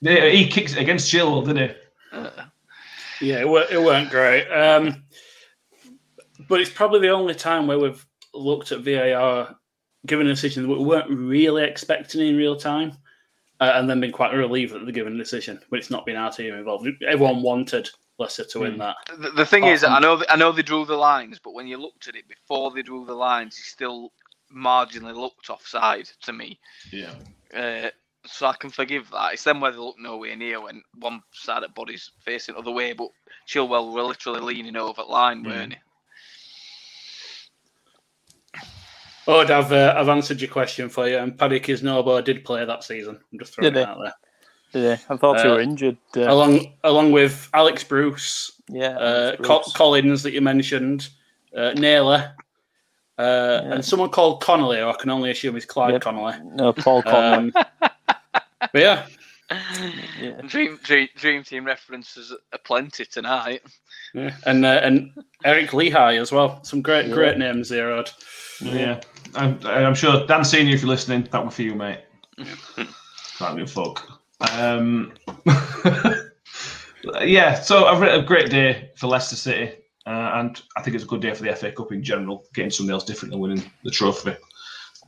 Yeah, 0.00 0.28
He 0.28 0.46
kicked 0.46 0.72
it 0.72 0.78
against 0.78 1.10
Chilwell, 1.12 1.44
didn't 1.44 1.70
he? 1.70 3.26
Yeah, 3.26 3.40
it, 3.40 3.48
wa- 3.48 3.66
it 3.68 3.78
weren't 3.82 4.10
great. 4.10 4.46
Um, 4.48 5.02
but 6.48 6.60
it's 6.60 6.70
probably 6.70 7.00
the 7.00 7.08
only 7.10 7.34
time 7.34 7.66
where 7.66 7.78
we've 7.78 8.04
looked 8.34 8.72
at 8.72 8.80
VAR, 8.80 9.56
given 10.06 10.26
a 10.26 10.30
decision 10.30 10.62
that 10.62 10.68
we 10.68 10.84
weren't 10.84 11.10
really 11.10 11.64
expecting 11.64 12.20
in 12.20 12.36
real 12.36 12.56
time, 12.56 12.92
uh, 13.60 13.72
and 13.74 13.88
then 13.90 14.00
been 14.00 14.12
quite 14.12 14.32
relieved 14.32 14.72
that 14.74 14.84
they're 14.84 14.92
given 14.92 15.14
a 15.14 15.18
decision, 15.18 15.58
but 15.70 15.78
it's 15.78 15.90
not 15.90 16.06
been 16.06 16.16
our 16.16 16.30
team 16.30 16.54
involved. 16.54 16.88
Everyone 17.06 17.42
wanted 17.42 17.88
Leicester 18.18 18.44
to 18.44 18.60
win 18.60 18.78
that. 18.78 18.96
The, 19.18 19.30
the 19.30 19.46
thing 19.46 19.64
is, 19.64 19.82
Awesome. 19.82 19.94
I 19.94 20.00
know 20.00 20.24
I 20.28 20.36
know 20.36 20.52
they 20.52 20.62
drew 20.62 20.84
the 20.84 20.96
lines, 20.96 21.38
but 21.42 21.54
when 21.54 21.66
you 21.66 21.76
looked 21.76 22.08
at 22.08 22.16
it 22.16 22.28
before 22.28 22.70
they 22.70 22.82
drew 22.82 23.04
the 23.04 23.14
lines, 23.14 23.56
he 23.56 23.62
still 23.62 24.12
marginally 24.54 25.14
looked 25.14 25.50
offside 25.50 26.08
to 26.22 26.32
me. 26.32 26.58
Yeah. 26.92 27.12
Uh, 27.54 27.90
so 28.26 28.46
I 28.46 28.54
can 28.54 28.70
forgive 28.70 29.10
that. 29.10 29.34
It's 29.34 29.44
then 29.44 29.60
where 29.60 29.70
they 29.70 29.78
look 29.78 29.96
nowhere 29.98 30.36
near 30.36 30.60
when 30.60 30.82
one 30.98 31.22
side 31.32 31.62
of 31.62 31.70
the 31.70 31.74
body's 31.74 32.10
facing 32.24 32.54
the 32.54 32.60
other 32.60 32.72
way, 32.72 32.92
but 32.92 33.08
Chilwell 33.48 33.92
were 33.92 34.02
literally 34.02 34.40
leaning 34.40 34.76
over 34.76 35.02
the 35.02 35.08
line, 35.08 35.44
Mm. 35.44 35.46
weren't 35.46 35.72
he? 35.74 35.78
Oh, 39.30 39.40
I've, 39.40 39.72
uh, 39.72 39.94
I've 39.96 40.08
answered 40.08 40.40
your 40.40 40.50
question 40.50 40.88
for 40.88 41.06
you, 41.06 41.18
and 41.18 41.36
Paddy 41.38 41.60
Kisnorbo 41.60 42.24
did 42.24 42.44
play 42.44 42.64
that 42.64 42.82
season. 42.82 43.18
I'm 43.32 43.38
just 43.38 43.54
throwing 43.54 43.74
Did 43.74 43.80
it 43.80 43.86
he? 43.86 43.92
out 43.92 43.98
there. 44.02 44.14
Yeah, 44.82 44.96
I 45.10 45.16
thought 45.16 45.44
you 45.44 45.50
Uh, 45.50 45.54
were 45.54 45.60
injured. 45.60 45.96
Uh, 46.16 46.20
Along, 46.22 46.72
along 46.84 47.12
with 47.12 47.48
Alex 47.54 47.84
Bruce, 47.84 48.52
yeah, 48.70 48.98
uh, 48.98 49.36
Bruce. 49.36 49.46
Co- 49.46 49.62
Collins 49.74 50.22
that 50.22 50.32
you 50.32 50.40
mentioned, 50.40 51.08
uh, 51.56 51.72
Naylor, 51.74 52.34
uh, 53.18 53.22
Yeah. 53.64 53.72
and 53.74 53.84
someone 53.84 54.10
called 54.10 54.40
Connolly, 54.42 54.80
or 54.80 54.88
I 54.90 54.94
can 54.94 55.10
only 55.10 55.30
assume 55.30 55.56
it's 55.56 55.66
Clyde 55.66 55.92
Yep. 55.92 56.02
Connolly. 56.02 56.34
no, 56.44 56.72
Paul 56.72 57.02
Connolly. 57.02 57.52
Um, 57.54 57.64
but 58.60 58.74
yeah, 58.74 59.06
yeah. 60.20 60.40
Dream, 60.46 60.78
dream 60.82 61.08
Dream 61.16 61.42
Team 61.44 61.64
references 61.64 62.32
are 62.52 62.58
plenty 62.64 63.04
tonight. 63.06 63.62
yeah. 64.14 64.34
and 64.46 64.64
uh, 64.64 64.80
and 64.82 65.10
Eric 65.44 65.70
Lichaj 65.70 66.20
as 66.20 66.32
well. 66.32 66.62
Some 66.64 66.82
great 66.82 67.06
Yeah. 67.06 67.14
great 67.14 67.38
names 67.38 67.68
there, 67.70 67.88
Rod. 67.88 68.10
Yeah. 68.60 69.00
I'm, 69.34 69.58
I'm 69.64 69.94
sure, 69.94 70.26
Dan 70.26 70.44
Senior, 70.44 70.74
if 70.74 70.82
you're 70.82 70.88
listening, 70.88 71.28
that 71.30 71.40
one 71.40 71.50
for 71.50 71.62
you, 71.62 71.74
mate. 71.74 72.00
Can't 73.38 73.56
give 73.56 73.66
a 73.66 73.66
fuck. 73.66 74.20
Um, 74.52 75.12
yeah, 77.22 77.60
so 77.60 77.86
I've 77.86 77.98
had 77.98 78.20
a 78.20 78.22
great 78.22 78.50
day 78.50 78.90
for 78.96 79.06
Leicester 79.06 79.36
City, 79.36 79.76
uh, 80.06 80.32
and 80.34 80.60
I 80.76 80.82
think 80.82 80.94
it's 80.94 81.04
a 81.04 81.08
good 81.08 81.20
day 81.20 81.34
for 81.34 81.42
the 81.42 81.54
FA 81.54 81.72
Cup 81.72 81.92
in 81.92 82.02
general, 82.02 82.44
getting 82.54 82.70
something 82.70 82.92
else 82.92 83.04
different 83.04 83.32
than 83.32 83.40
winning 83.40 83.70
the 83.84 83.90
trophy. 83.90 84.36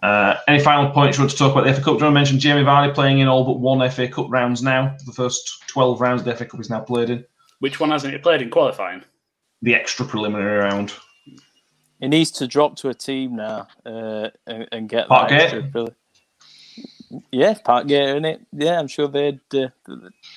Uh, 0.03 0.37
any 0.49 0.63
final 0.63 0.91
points 0.91 1.19
you 1.19 1.23
want 1.23 1.31
to 1.31 1.37
talk 1.37 1.53
about 1.53 1.67
the 1.67 1.75
FA 1.75 1.81
Cup? 1.81 1.85
Do 1.85 1.91
you 1.91 2.05
want 2.05 2.15
to 2.15 2.21
mention 2.21 2.39
Jamie 2.39 2.63
Vardy 2.63 2.95
playing 2.95 3.19
in 3.19 3.29
all 3.29 3.45
but 3.45 3.61
one 3.61 3.89
FA 3.91 4.09
Cup 4.09 4.27
rounds 4.31 4.63
now? 4.63 4.97
The 5.07 5.13
first 5.13 5.63
12 5.69 6.01
rounds 6.01 6.23
the 6.23 6.35
FA 6.35 6.47
Cup 6.47 6.61
is 6.61 6.71
now 6.71 6.81
played 6.81 7.11
in. 7.11 7.25
Which 7.59 7.79
one 7.79 7.91
hasn't 7.91 8.13
he 8.13 8.19
played 8.19 8.41
in 8.41 8.51
qualifying? 8.51 9.05
The 9.63 9.75
extra 9.75 10.07
preliminary 10.07 10.59
round. 10.59 10.95
He 12.01 12.09
needs 12.09 12.31
to 12.33 12.47
drop 12.47 12.77
to 12.77 12.89
a 12.89 12.95
team 12.95 13.37
now 13.37 13.69
uh, 13.85 14.31
and, 14.47 14.69
and 14.73 14.89
get 14.89 15.09
Parkgate? 15.09 15.29
that 15.29 15.41
extra 15.43 15.59
ability. 15.61 15.97
Yeah, 17.31 17.55
Parkgate, 17.55 18.17
in 18.17 18.25
it. 18.25 18.41
Yeah, 18.53 18.79
I'm 18.79 18.89
sure 18.89 19.09
they'd 19.09 19.41
uh, 19.55 19.69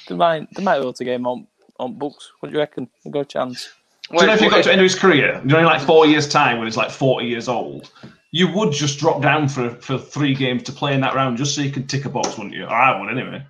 they 0.07 0.15
might 0.15 0.47
they 0.55 0.63
might 0.63 0.77
be 0.77 0.81
able 0.81 0.93
to 0.93 1.03
get 1.03 1.15
him 1.15 1.27
on 1.27 1.47
on 1.79 1.93
books. 1.93 2.31
What 2.39 2.49
do 2.49 2.53
you 2.53 2.59
reckon? 2.59 2.89
They 3.03 3.11
got 3.11 3.21
a 3.21 3.25
chance. 3.25 3.69
Do 4.09 4.17
you 4.19 4.27
know 4.27 4.33
if 4.33 4.39
he 4.39 4.45
Wait, 4.47 4.51
got 4.51 4.63
to 4.65 4.71
end 4.71 4.81
of 4.81 4.83
his 4.83 4.95
career, 4.95 5.39
you 5.43 5.49
know, 5.49 5.59
in 5.59 5.65
like 5.65 5.81
four 5.81 6.05
years' 6.05 6.27
time 6.27 6.57
when 6.57 6.67
he's 6.67 6.75
like 6.75 6.91
40 6.91 7.25
years 7.25 7.47
old, 7.47 7.89
you 8.31 8.51
would 8.51 8.73
just 8.73 8.99
drop 8.99 9.21
down 9.21 9.47
for, 9.47 9.69
for 9.69 9.97
three 9.97 10.35
games 10.35 10.63
to 10.63 10.71
play 10.73 10.93
in 10.93 10.99
that 11.01 11.15
round 11.15 11.37
just 11.37 11.55
so 11.55 11.61
you 11.61 11.71
can 11.71 11.87
tick 11.87 12.03
a 12.03 12.09
box, 12.09 12.37
wouldn't 12.37 12.53
you? 12.53 12.65
Or 12.65 12.69
I 12.69 12.99
would 12.99 13.09
anyway. 13.09 13.45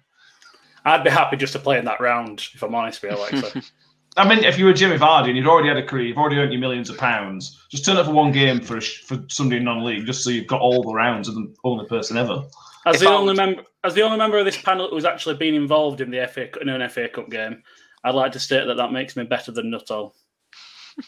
I'd 0.86 1.04
be 1.04 1.10
happy 1.10 1.38
just 1.38 1.54
to 1.54 1.60
play 1.60 1.80
in 1.80 1.86
that 1.86 2.00
round, 2.00 2.48
if 2.54 2.62
I'm 2.62 2.76
honest 2.76 3.02
with 3.02 3.14
you, 3.14 3.18
Alexa. 3.18 3.64
I 4.16 4.28
mean, 4.28 4.44
if 4.44 4.60
you 4.60 4.66
were 4.66 4.74
Jimmy 4.74 4.98
Vardy 4.98 5.30
and 5.30 5.38
you'd 5.38 5.48
already 5.48 5.68
had 5.70 5.78
a 5.78 5.84
career, 5.86 6.06
you've 6.06 6.18
already 6.18 6.38
earned 6.38 6.52
your 6.54 6.60
millions 6.62 6.90
of 6.90 6.98
pounds, 6.98 7.66
just 7.70 7.84
turn 7.84 7.98
up 7.98 8.06
for 8.06 8.12
one 8.12 8.32
game 8.32 8.62
for 8.62 8.78
a 8.78 8.82
sh- 8.82 9.02
for 9.04 9.24
somebody 9.28 9.58
in 9.58 9.64
non-league, 9.64 10.06
just 10.06 10.24
so 10.24 10.30
you've 10.30 10.46
got 10.48 10.62
all 10.62 10.84
the 10.84 10.94
rounds 10.94 11.28
and 11.30 11.38
the 11.48 11.56
only 11.64 11.86
person 11.88 12.16
ever. 12.18 12.44
As 12.86 12.96
If 12.98 13.02
the 13.02 13.10
I 13.10 13.14
only 13.14 13.32
was- 13.32 13.38
member, 13.38 13.64
as 13.84 13.94
the 13.96 14.02
only 14.04 14.18
member 14.18 14.38
of 14.38 14.46
this 14.46 14.62
panel 14.62 14.90
who's 14.90 15.06
actually 15.06 15.36
been 15.36 15.56
involved 15.56 16.00
in 16.00 16.12
the 16.12 16.28
FA 16.28 16.48
in 16.62 16.70
an 16.70 16.88
FA 16.90 17.08
Cup 17.10 17.30
game, 17.30 17.64
I'd 18.04 18.14
like 18.14 18.34
to 18.34 18.40
state 18.40 18.68
that 18.68 18.76
that 18.78 18.92
makes 18.92 19.16
me 19.16 19.24
better 19.24 19.52
than 19.52 19.72
Nuttall. 19.72 20.14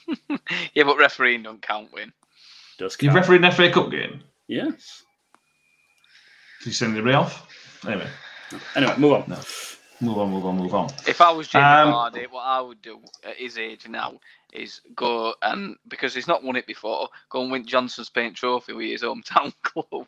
yeah, 0.73 0.83
but 0.83 0.97
refereeing 0.97 1.43
don't 1.43 1.61
count, 1.61 1.93
win. 1.93 2.11
Does 2.79 2.97
You've 2.99 3.13
refereed 3.13 3.43
an 3.43 3.51
FA 3.51 3.69
Cup 3.71 3.91
game. 3.91 4.21
Yes. 4.47 5.03
Did 6.59 6.67
you 6.67 6.73
send 6.73 6.93
anybody 6.93 7.13
off? 7.15 7.47
Anyway, 7.87 8.07
Anyway, 8.75 8.93
move 8.97 9.13
on. 9.13 9.23
No. 9.27 9.39
Move 10.05 10.17
on, 10.19 10.29
move 10.31 10.45
on, 10.45 10.57
move 10.57 10.73
on. 10.75 10.89
If 11.07 11.19
I 11.19 11.31
was 11.31 11.47
Jamie 11.47 11.65
Um, 11.65 11.93
Vardy, 11.93 12.29
what 12.29 12.43
I 12.43 12.61
would 12.61 12.81
do 12.81 12.99
at 13.23 13.35
his 13.37 13.57
age 13.57 13.87
now 13.87 14.19
is 14.53 14.81
go 14.95 15.33
and 15.41 15.75
because 15.87 16.13
he's 16.13 16.27
not 16.27 16.43
won 16.43 16.55
it 16.55 16.67
before, 16.67 17.09
go 17.29 17.41
and 17.41 17.51
win 17.51 17.65
Johnstone's 17.65 18.09
Paint 18.09 18.35
Trophy 18.35 18.73
with 18.73 18.89
his 18.89 19.01
hometown 19.01 19.53
club. 19.63 20.07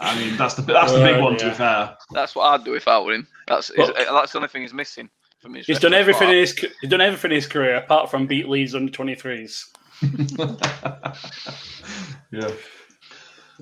I 0.00 0.18
mean, 0.18 0.36
that's 0.36 0.54
the 0.54 0.62
that's 0.62 0.92
the 0.92 0.98
big 1.00 1.16
Oh, 1.16 1.24
one. 1.24 1.36
To 1.38 1.44
yeah. 1.46 1.50
be 1.50 1.56
fair, 1.56 1.96
That's 2.12 2.34
what 2.34 2.44
I'd 2.44 2.64
do 2.64 2.74
if 2.74 2.86
I 2.88 2.98
were 3.00 3.14
him. 3.14 3.26
That's 3.46 3.70
Well- 3.76 3.92
that's 3.94 4.32
the 4.32 4.38
only 4.38 4.48
thing 4.48 4.62
he's 4.62 4.74
missing 4.74 5.08
from 5.40 5.54
his. 5.54 5.66
He's 5.66 5.80
done 5.80 5.94
everything 5.94 6.28
in 6.28 6.36
his 6.36 6.52
he's 6.80 6.90
done 6.90 7.00
everything 7.00 7.30
in 7.30 7.36
his 7.36 7.46
career 7.46 7.76
apart 7.76 8.10
from 8.10 8.26
beat 8.26 8.48
Leeds 8.48 8.74
under 8.74 8.92
23s. 8.92 9.62
yeah. 12.32 12.50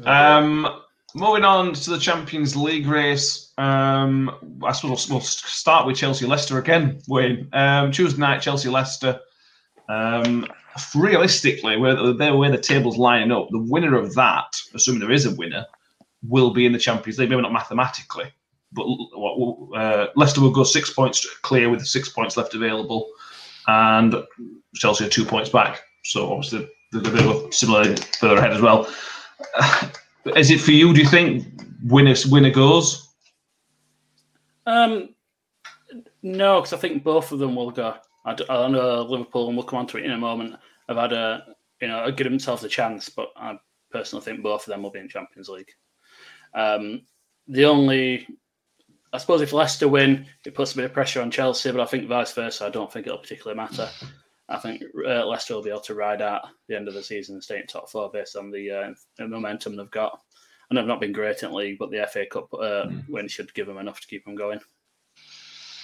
Um, 0.05 0.81
moving 1.15 1.45
on 1.45 1.73
to 1.73 1.91
the 1.91 1.99
Champions 1.99 2.57
League 2.57 2.87
race. 2.87 3.53
Um, 3.57 4.59
I 4.65 4.73
suppose 4.73 5.09
we'll, 5.09 5.21
start 5.21 5.87
with 5.87 5.97
Chelsea 5.97 6.27
Leicester 6.27 6.59
again. 6.59 7.01
Wayne, 7.09 7.49
um, 7.53 7.93
Tuesday 7.93 8.21
night 8.21 8.43
Chelsea 8.43 8.69
Leicester. 8.69 9.21
Um, 9.89 10.47
realistically, 10.95 11.77
where 11.77 11.95
the 11.95 12.37
where 12.37 12.51
the 12.51 12.59
table's 12.59 12.97
lining 12.97 13.31
up, 13.31 13.49
the 13.51 13.59
winner 13.59 13.97
of 13.97 14.15
that, 14.15 14.57
assuming 14.75 15.01
there 15.01 15.13
is 15.13 15.27
a 15.27 15.35
winner, 15.35 15.67
will 16.27 16.51
be 16.51 16.67
in 16.67 16.73
the 16.73 16.79
Champions 16.79 17.19
League. 17.19 17.31
Maybe 17.31 17.43
not 17.43 17.53
mathematically, 17.53 18.33
but 18.73 18.87
uh, 19.77 20.09
Leicester 20.17 20.41
will 20.41 20.51
go 20.51 20.65
six 20.65 20.91
points 20.91 21.27
clear 21.43 21.71
with 21.71 21.87
six 21.87 22.09
points 22.09 22.37
left 22.37 22.55
available, 22.55 23.09
and 23.69 24.15
Chelsea 24.75 25.07
are 25.07 25.11
two 25.11 25.25
points 25.25 25.51
back. 25.51 25.83
So 26.05 26.33
obviously 26.33 26.69
they're 26.93 27.47
a 27.47 27.53
similar 27.53 27.95
further 28.19 28.39
ahead 28.39 28.53
as 28.53 28.61
well. 28.61 28.89
Is 30.37 30.51
it 30.51 30.61
for 30.61 30.73
you? 30.73 30.93
Do 30.95 31.01
you 31.01 31.09
think 31.09 31.47
winner 31.85 32.15
winner 32.31 32.51
goes? 32.51 33.15
Um, 34.67 35.11
no, 36.23 36.61
because 36.61 36.73
I 36.73 36.79
think 36.79 37.05
both 37.05 37.33
of 37.33 37.39
them 37.39 37.55
will 37.55 37.71
go. 37.71 37.95
I, 38.25 38.35
know 38.69 39.03
Liverpool, 39.03 39.49
and 39.49 39.57
we'll 39.57 39.67
come 39.67 39.81
on 39.81 39.87
to 39.89 39.99
it 39.99 40.05
in 40.05 40.13
a 40.13 40.19
moment, 40.19 40.57
I've 40.89 40.97
had 40.97 41.13
a 41.13 41.55
you 41.81 41.89
know 41.89 42.11
give 42.11 42.25
themselves 42.25 42.65
a 42.65 42.69
chance, 42.69 43.09
but 43.09 43.29
I 43.37 43.59
personally 43.91 44.25
think 44.25 44.43
both 44.43 44.63
of 44.63 44.67
them 44.73 44.83
will 44.83 44.91
be 44.91 45.01
in 45.01 45.09
Champions 45.09 45.49
League. 45.49 45.71
Um, 46.55 47.03
the 47.47 47.67
only, 47.67 48.27
I 49.13 49.19
suppose, 49.19 49.43
if 49.43 49.53
Leicester 49.53 49.89
win, 49.89 50.27
it 50.47 50.55
puts 50.55 50.73
a 50.73 50.77
bit 50.77 50.87
of 50.87 50.95
pressure 50.95 51.21
on 51.21 51.31
Chelsea, 51.31 51.71
but 51.71 51.81
I 51.81 51.85
think 51.85 52.09
vice 52.09 52.33
versa. 52.33 52.65
I 52.65 52.71
don't 52.71 52.91
think 52.91 53.07
it'll 53.07 53.19
particularly 53.19 53.57
matter. 53.57 53.91
I 54.49 54.59
think 54.59 54.83
uh, 55.07 55.27
Leicester 55.27 55.55
will 55.55 55.63
be 55.63 55.71
able 55.71 55.81
to 55.81 55.95
ride 55.95 56.21
out 56.21 56.43
the 56.69 56.77
end 56.77 56.89
of 56.89 56.95
the 56.95 57.03
season 57.03 57.37
and 57.37 57.43
stay 57.43 57.61
in 57.61 57.67
top 57.67 57.89
four 57.89 58.11
based 58.11 58.37
on 58.37 58.51
the, 58.51 58.71
uh, 58.71 58.95
the 59.17 59.27
momentum 59.27 59.77
they've 59.77 59.91
got. 59.91 60.21
And 60.69 60.79
they've 60.79 60.87
not 60.87 61.01
been 61.01 61.13
great 61.13 61.43
in 61.43 61.53
league, 61.53 61.79
but 61.79 61.91
the 61.91 62.07
FA 62.11 62.27
Cup 62.27 62.53
uh, 62.55 62.87
win 63.09 63.29
should 63.29 63.53
give 63.55 63.67
them 63.67 63.79
enough 63.79 64.01
to 64.01 64.07
keep 64.07 64.25
them 64.25 64.35
going. 64.35 64.61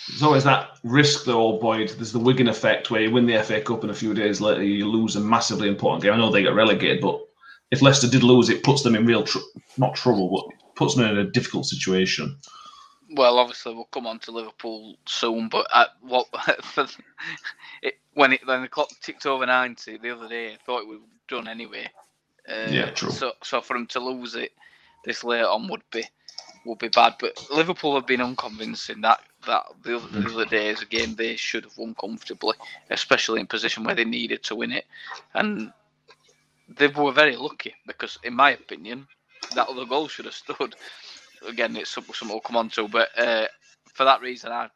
There's 0.08 0.22
always 0.22 0.44
that 0.44 0.78
risk, 0.82 1.24
though, 1.24 1.38
old 1.38 1.60
Boyd. 1.60 1.90
There's 1.90 2.12
the 2.12 2.18
Wigan 2.18 2.48
effect 2.48 2.90
where 2.90 3.02
you 3.02 3.10
win 3.10 3.26
the 3.26 3.42
FA 3.42 3.60
Cup 3.60 3.82
and 3.82 3.90
a 3.90 3.94
few 3.94 4.14
days 4.14 4.40
later 4.40 4.62
you 4.62 4.88
lose 4.88 5.16
a 5.16 5.20
massively 5.20 5.68
important 5.68 6.02
game. 6.02 6.12
I 6.12 6.16
know 6.16 6.30
they 6.30 6.42
get 6.42 6.54
relegated, 6.54 7.00
but 7.00 7.20
if 7.70 7.82
Leicester 7.82 8.08
did 8.08 8.22
lose, 8.22 8.48
it 8.48 8.64
puts 8.64 8.82
them 8.82 8.96
in 8.96 9.06
real, 9.06 9.22
tr- 9.22 9.38
not 9.76 9.94
trouble, 9.94 10.30
but 10.30 10.74
puts 10.74 10.94
them 10.94 11.06
in 11.06 11.18
a 11.18 11.30
difficult 11.30 11.66
situation. 11.66 12.36
Well, 13.10 13.38
obviously 13.38 13.74
we'll 13.74 13.84
come 13.84 14.06
on 14.06 14.18
to 14.20 14.32
Liverpool 14.32 14.96
soon, 15.06 15.48
but 15.48 15.66
at 15.74 15.88
what 16.00 16.26
it, 17.82 17.94
when 18.14 18.32
it 18.32 18.46
when 18.46 18.62
the 18.62 18.68
clock 18.68 18.88
ticked 19.00 19.26
over 19.26 19.46
ninety 19.46 19.98
the 19.98 20.10
other 20.10 20.28
day, 20.28 20.52
I 20.54 20.56
thought 20.56 20.82
it 20.82 20.88
was 20.88 21.00
done 21.28 21.48
anyway. 21.48 21.88
Uh, 22.48 22.76
Yeah, 22.76 22.90
true. 22.94 23.16
So 23.18 23.32
so 23.42 23.60
for 23.60 23.74
them 23.74 23.86
to 23.88 24.00
lose 24.00 24.34
it 24.34 24.52
this 25.04 25.24
late 25.24 25.42
on 25.44 25.68
would 25.68 25.82
be 25.90 26.04
would 26.64 26.78
be 26.78 26.88
bad. 26.88 27.14
But 27.18 27.34
Liverpool 27.50 27.94
have 27.96 28.06
been 28.06 28.20
unconvincing. 28.22 29.02
That 29.02 29.20
that 29.46 29.64
the 29.82 29.96
other, 29.96 30.08
the 30.22 30.32
other 30.34 30.46
day 30.46 30.68
is 30.68 30.82
a 30.82 30.86
game 30.86 31.14
they 31.14 31.36
should 31.36 31.64
have 31.64 31.76
won 31.78 31.94
comfortably, 31.94 32.54
especially 32.90 33.40
in 33.40 33.46
position 33.46 33.84
where 33.84 33.94
they 33.94 34.04
needed 34.04 34.42
to 34.44 34.56
win 34.56 34.72
it, 34.72 34.86
and 35.34 35.72
they 36.68 36.88
were 36.88 37.12
very 37.12 37.36
lucky 37.36 37.74
because, 37.86 38.18
in 38.22 38.34
my 38.34 38.50
opinion, 38.52 39.08
that 39.54 39.68
other 39.68 39.84
goal 39.84 40.08
should 40.08 40.24
have 40.26 40.34
stood. 40.34 40.74
Again, 41.46 41.76
it's 41.76 41.90
something 41.90 42.14
something 42.14 42.34
we'll 42.34 42.40
come 42.40 42.56
on 42.56 42.68
to, 42.70 42.88
but 42.88 43.08
uh, 43.18 43.46
for 43.92 44.04
that 44.04 44.20
reason, 44.20 44.52
I. 44.52 44.68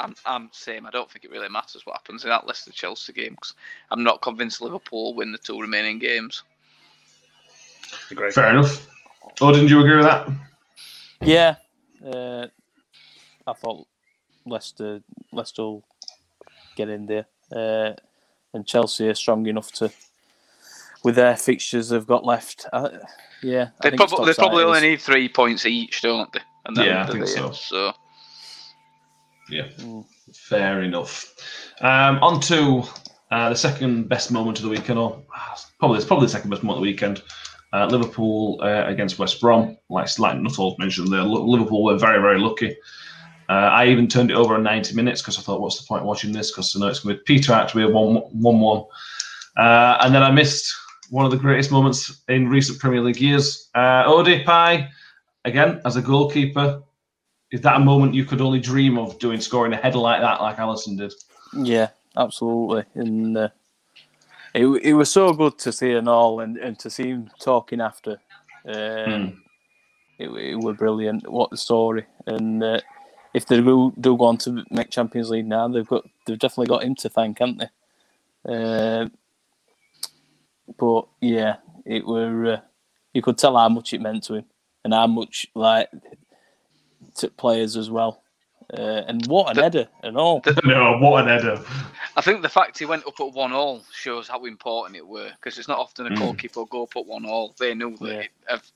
I'm, 0.00 0.14
I'm 0.24 0.48
same. 0.52 0.86
I 0.86 0.90
don't 0.90 1.10
think 1.10 1.24
it 1.24 1.30
really 1.32 1.48
matters 1.48 1.84
what 1.84 1.96
happens 1.96 2.22
in 2.22 2.30
that 2.30 2.46
Leicester 2.46 2.70
Chelsea 2.70 3.12
game 3.12 3.32
because 3.32 3.54
I'm 3.90 4.04
not 4.04 4.22
convinced 4.22 4.60
Liverpool 4.60 5.12
win 5.12 5.32
the 5.32 5.38
two 5.38 5.60
remaining 5.60 5.98
games. 5.98 6.44
Agree. 8.08 8.30
Fair 8.30 8.50
enough. 8.50 8.86
Oh, 9.40 9.52
didn't 9.52 9.70
you 9.70 9.80
agree 9.80 9.96
with 9.96 10.04
that? 10.04 10.28
Yeah, 11.20 11.56
uh, 12.06 12.46
I 13.44 13.52
thought 13.54 13.88
Leicester 14.46 15.02
Leicester 15.32 15.62
will 15.62 15.84
get 16.76 16.88
in 16.88 17.06
there, 17.06 17.26
uh, 17.50 17.94
and 18.54 18.64
Chelsea 18.66 19.08
are 19.08 19.14
strong 19.14 19.46
enough 19.46 19.72
to, 19.72 19.90
with 21.04 21.14
their 21.14 21.36
fixtures 21.36 21.88
they've 21.90 22.06
got 22.06 22.24
left. 22.24 22.66
Uh, 22.72 22.88
yeah, 23.42 23.68
They 23.82 23.90
think 23.90 24.00
probably 24.00 24.26
they 24.26 24.34
probably 24.34 24.64
only 24.64 24.78
as- 24.78 24.82
need 24.82 25.00
three 25.00 25.28
points 25.28 25.64
each, 25.66 26.02
don't 26.02 26.32
they? 26.32 26.40
And 26.66 26.76
Yeah, 26.76 27.02
I 27.04 27.06
think 27.06 27.24
there, 27.24 27.26
so. 27.26 27.52
So 27.52 27.92
Yeah, 29.50 29.68
Mm. 29.78 30.04
fair 30.34 30.82
enough. 30.82 31.32
Um, 31.80 32.18
on 32.22 32.40
to 32.42 32.82
uh, 33.30 33.48
the 33.50 33.56
second 33.56 34.08
best 34.08 34.30
moment 34.30 34.58
of 34.58 34.64
the 34.64 34.70
weekend, 34.70 34.98
or 34.98 35.22
probably 35.78 35.98
it's 35.98 36.06
probably 36.06 36.26
the 36.26 36.32
second 36.32 36.50
best 36.50 36.62
moment 36.62 36.78
of 36.78 36.84
the 36.84 36.90
weekend. 36.90 37.22
Uh, 37.72 37.84
Liverpool 37.86 38.58
uh, 38.62 38.84
against 38.86 39.18
West 39.18 39.40
Brom. 39.40 39.76
Like 39.90 40.18
like 40.18 40.38
Nuttall 40.38 40.76
mentioned, 40.78 41.08
there, 41.12 41.22
Li- 41.22 41.50
Liverpool 41.52 41.84
were 41.84 41.96
very 41.98 42.20
very 42.20 42.38
lucky. 42.38 42.76
Uh, 43.50 43.52
I 43.52 43.86
even 43.86 44.08
turned 44.08 44.30
it 44.30 44.34
over 44.34 44.56
in 44.56 44.62
90 44.62 44.94
minutes 44.94 45.22
because 45.22 45.38
I 45.38 45.42
thought, 45.42 45.60
what's 45.62 45.78
the 45.80 45.86
point 45.86 46.00
of 46.02 46.06
watching 46.06 46.32
this? 46.32 46.50
Because 46.50 46.74
I 46.76 46.80
know 46.80 46.88
it's 46.88 47.00
going 47.00 47.14
to 47.16 47.18
be 47.22 47.24
Peter 47.24 47.52
out 47.54 47.68
to 47.70 47.76
be 47.76 47.82
a 47.82 47.88
1 47.88 48.14
1 48.16 48.60
1. 48.60 48.84
Uh, 49.56 49.98
and 50.02 50.14
then 50.14 50.22
I 50.22 50.30
missed 50.30 50.74
one 51.10 51.24
of 51.24 51.30
the 51.30 51.36
greatest 51.36 51.70
moments 51.70 52.22
in 52.28 52.48
recent 52.48 52.78
Premier 52.78 53.00
League 53.00 53.20
years. 53.20 53.68
Uh, 53.74 54.04
Ode 54.06 54.44
Pie, 54.44 54.88
again, 55.44 55.80
as 55.84 55.96
a 55.96 56.02
goalkeeper, 56.02 56.82
is 57.50 57.60
that 57.62 57.76
a 57.76 57.80
moment 57.80 58.14
you 58.14 58.24
could 58.24 58.40
only 58.40 58.60
dream 58.60 58.98
of 58.98 59.18
doing, 59.18 59.40
scoring 59.40 59.72
a 59.72 59.76
header 59.76 59.98
like 59.98 60.20
that, 60.20 60.40
like 60.40 60.56
Alisson 60.56 60.98
did? 60.98 61.12
Yeah, 61.54 61.88
absolutely. 62.16 62.84
And 62.94 63.36
uh, 63.36 63.48
it, 64.54 64.66
it 64.66 64.94
was 64.94 65.10
so 65.10 65.32
good 65.32 65.58
to 65.58 65.72
see 65.72 65.92
and 65.92 66.08
all, 66.08 66.40
and, 66.40 66.56
and 66.58 66.78
to 66.80 66.90
see 66.90 67.08
him 67.08 67.30
talking 67.40 67.80
after. 67.80 68.18
Um, 68.66 69.42
it, 70.18 70.28
it 70.28 70.56
was 70.56 70.76
brilliant. 70.76 71.30
What 71.30 71.52
a 71.52 71.56
story! 71.56 72.04
And 72.26 72.62
uh, 72.62 72.80
if 73.34 73.46
they 73.46 73.60
do, 73.60 73.94
do 74.00 74.16
go 74.16 74.24
on 74.24 74.36
to 74.38 74.64
make 74.70 74.90
Champions 74.90 75.30
League 75.30 75.46
now, 75.46 75.68
they've 75.68 75.86
got 75.86 76.04
they've 76.26 76.38
definitely 76.38 76.66
got 76.66 76.82
him 76.82 76.94
to 76.96 77.08
thank, 77.08 77.38
haven't 77.38 77.58
they? 77.58 77.68
Uh, 78.52 79.08
but 80.78 81.06
yeah, 81.20 81.56
it 81.86 82.06
were. 82.06 82.46
Uh, 82.54 82.60
you 83.14 83.22
could 83.22 83.38
tell 83.38 83.56
how 83.56 83.68
much 83.68 83.92
it 83.94 84.00
meant 84.00 84.24
to 84.24 84.34
him, 84.34 84.44
and 84.84 84.92
how 84.92 85.06
much 85.06 85.46
like 85.54 85.88
to 87.16 87.28
players 87.30 87.76
as 87.76 87.90
well. 87.90 88.22
Uh, 88.70 89.02
and 89.08 89.26
what 89.28 89.48
an 89.48 89.56
The- 89.56 89.62
header 89.62 89.88
and 90.02 90.18
all. 90.18 90.42
no, 90.64 90.98
what 90.98 91.22
an 91.22 91.28
header. 91.30 91.64
I 92.16 92.20
think 92.20 92.42
the 92.42 92.50
fact 92.50 92.78
he 92.78 92.84
went 92.84 93.06
up 93.06 93.18
at 93.18 93.32
one 93.32 93.52
all 93.52 93.82
shows 93.94 94.28
how 94.28 94.44
important 94.44 94.96
it 94.96 95.06
were 95.06 95.30
because 95.30 95.58
it's 95.58 95.68
not 95.68 95.78
often 95.78 96.06
a 96.06 96.10
Mm. 96.10 96.18
goalkeeper 96.18 96.60
will 96.60 96.66
go 96.66 96.82
up 96.82 96.94
at 96.96 97.06
one 97.06 97.24
all. 97.24 97.54
They 97.58 97.72
knew 97.74 97.96
that 97.96 98.06
Yeah. 98.06 98.20
it, 98.20 98.30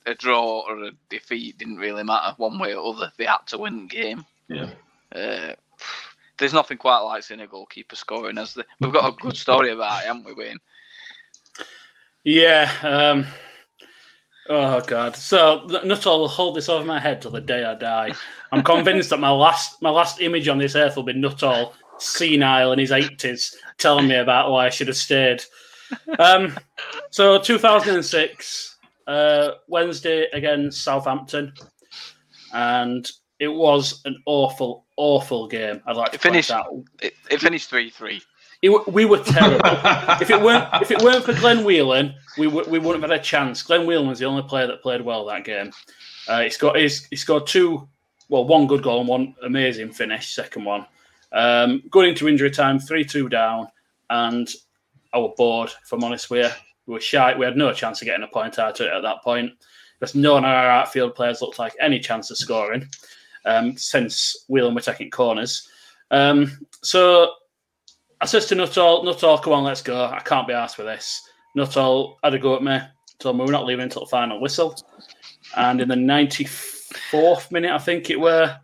a, 0.07 0.11
a 0.13 0.15
draw 0.15 0.61
or 0.67 0.85
a 0.85 0.93
defeat 1.11 1.59
didn't 1.59 1.77
really 1.77 2.05
matter 2.05 2.35
one 2.39 2.59
way 2.59 2.75
or 2.75 2.95
other. 2.95 3.13
They 3.19 3.27
had 3.27 3.47
to 3.49 3.59
win 3.59 3.83
the 3.83 3.95
game. 3.95 4.25
Yeah. 4.49 4.71
Uh, 5.15 5.55
there's 6.39 6.55
nothing 6.55 6.79
quite 6.79 7.01
like 7.01 7.23
seeing 7.23 7.41
a 7.41 7.47
goalkeeper 7.47 7.95
scoring. 7.97 8.39
As 8.39 8.55
the, 8.55 8.65
we've 8.81 8.95
got 8.95 9.13
a 9.13 9.17
good 9.21 9.37
story 9.47 9.73
about 9.73 10.03
it, 10.05 10.07
haven't 10.07 10.25
we, 10.25 10.33
Wayne? 10.33 10.59
Yeah. 12.25 12.71
Um, 12.83 13.27
oh 14.49 14.81
God. 14.83 15.17
So 15.17 15.67
Nuttall 15.85 16.21
will 16.21 16.29
hold 16.29 16.57
this 16.57 16.69
over 16.69 16.85
my 16.85 17.01
head 17.01 17.21
till 17.23 17.31
the 17.31 17.41
day 17.41 17.65
I 17.65 17.75
die. 17.75 18.13
I'm 18.53 18.63
convinced 18.63 19.11
that 19.11 19.19
my 19.21 19.31
last 19.31 19.81
my 19.83 19.91
last 19.91 20.21
image 20.21 20.49
on 20.49 20.59
this 20.59 20.77
earth 20.77 20.97
will 20.97 21.03
be 21.03 21.13
Nuttall 21.15 21.75
senile 21.99 22.73
in 22.73 22.79
his 22.79 22.93
eighties, 22.93 23.57
telling 23.79 24.09
me 24.09 24.17
about 24.17 24.51
why 24.51 24.67
I 24.67 24.71
should 24.71 24.89
have 24.89 24.97
stayed. 24.97 25.43
Um, 26.19 26.57
so 27.11 27.39
2006, 27.39 28.77
uh, 29.07 29.51
Wednesday 29.69 30.27
against 30.33 30.83
Southampton, 30.83 31.53
and 32.55 33.11
it 33.39 33.49
was 33.49 34.01
an 34.05 34.17
awful, 34.27 34.87
awful 34.97 35.49
game. 35.49 35.83
I'd 35.87 35.97
like 35.97 36.11
to 36.11 36.15
It 36.17 36.21
finished- 36.23 36.51
point. 36.51 36.87
It, 37.03 37.15
it 37.31 37.41
finished 37.41 37.69
three 37.69 37.91
three. 37.91 38.23
It, 38.63 38.89
we 38.89 39.05
were 39.05 39.19
terrible. 39.19 39.61
if 40.21 40.31
it 40.31 40.41
weren't 40.41 40.69
if 40.81 40.93
it 40.93 41.03
weren't 41.03 41.25
for 41.25 41.35
Glenn 41.35 41.65
Whelan, 41.65 42.15
we 42.39 42.47
w- 42.47 42.69
we 42.71 42.79
wouldn't 42.79 43.03
have 43.03 43.11
had 43.11 43.21
a 43.21 43.23
chance. 43.23 43.61
Glenn 43.63 43.87
Whelan 43.87 44.09
was 44.09 44.21
the 44.21 44.25
only 44.25 44.43
player 44.45 44.69
that 44.69 44.83
played 44.83 45.01
well 45.01 45.27
that 45.27 45.45
game. 45.45 45.73
Uh, 46.29 46.43
he 46.43 46.51
scored 46.51 46.77
he's, 46.77 47.07
he 47.07 47.17
scored 47.17 47.47
two, 47.47 47.89
well, 48.29 48.47
one 48.47 48.69
good 48.69 48.85
goal 48.85 49.01
and 49.01 49.09
one 49.09 49.35
amazing 49.43 49.93
finish. 49.93 50.33
Second 50.33 50.65
one, 50.65 50.87
um, 51.33 51.83
going 51.91 52.11
into 52.11 52.29
injury 52.29 52.53
time, 52.53 52.79
three 52.79 53.05
two 53.05 53.29
down, 53.29 53.67
and 54.11 54.49
I 55.13 55.19
was 55.19 55.35
bored. 55.37 55.71
If 55.83 55.93
I'm 55.93 56.05
honest 56.05 56.31
with 56.31 56.47
you, 56.47 56.53
we 56.87 56.95
were 56.95 57.01
shy. 57.01 57.37
We 57.37 57.45
had 57.45 57.57
no 57.57 57.73
chance 57.73 58.01
of 58.01 58.07
getting 58.07 58.23
a 58.23 58.29
point 58.29 58.61
out 58.61 58.79
of 58.79 58.87
it 58.87 58.93
at 58.93 59.03
that 59.03 59.23
point 59.23 59.53
because 59.99 60.15
none 60.15 60.45
of 60.45 60.51
our 60.51 60.71
outfield 60.71 61.17
players 61.17 61.43
looked 61.43 61.59
like 61.59 61.75
any 61.81 61.99
chance 61.99 62.31
of 62.31 62.39
scoring. 62.39 62.87
Um, 63.45 63.77
since 63.77 64.45
Whelan 64.49 64.77
were 64.77 64.81
taking 64.81 65.11
corners, 65.11 65.69
um, 66.13 66.61
so 66.81 67.33
I 68.23 68.25
says 68.25 68.47
to 68.47 68.55
Nuttall, 68.55 69.03
Nuttall, 69.03 69.39
come 69.39 69.53
on, 69.53 69.65
let's 69.65 69.83
go. 69.83 70.05
I 70.05 70.21
can't 70.21 70.47
be 70.47 70.55
asked 70.55 70.77
for 70.77 70.85
this. 70.85 71.29
Nuttall 71.57 72.21
had 72.23 72.35
a 72.35 72.39
go 72.39 72.55
at 72.55 72.63
me, 72.63 72.79
told 73.19 73.37
me 73.37 73.45
we're 73.45 73.51
not 73.51 73.67
leaving 73.67 73.83
until 73.83 74.05
the 74.05 74.11
final 74.11 74.41
whistle. 74.41 74.77
And 75.57 75.81
in 75.81 75.89
the 75.89 75.97
94th 75.97 77.51
minute, 77.51 77.73
I 77.73 77.79
think 77.79 78.11
it 78.11 78.21
were, 78.21 78.57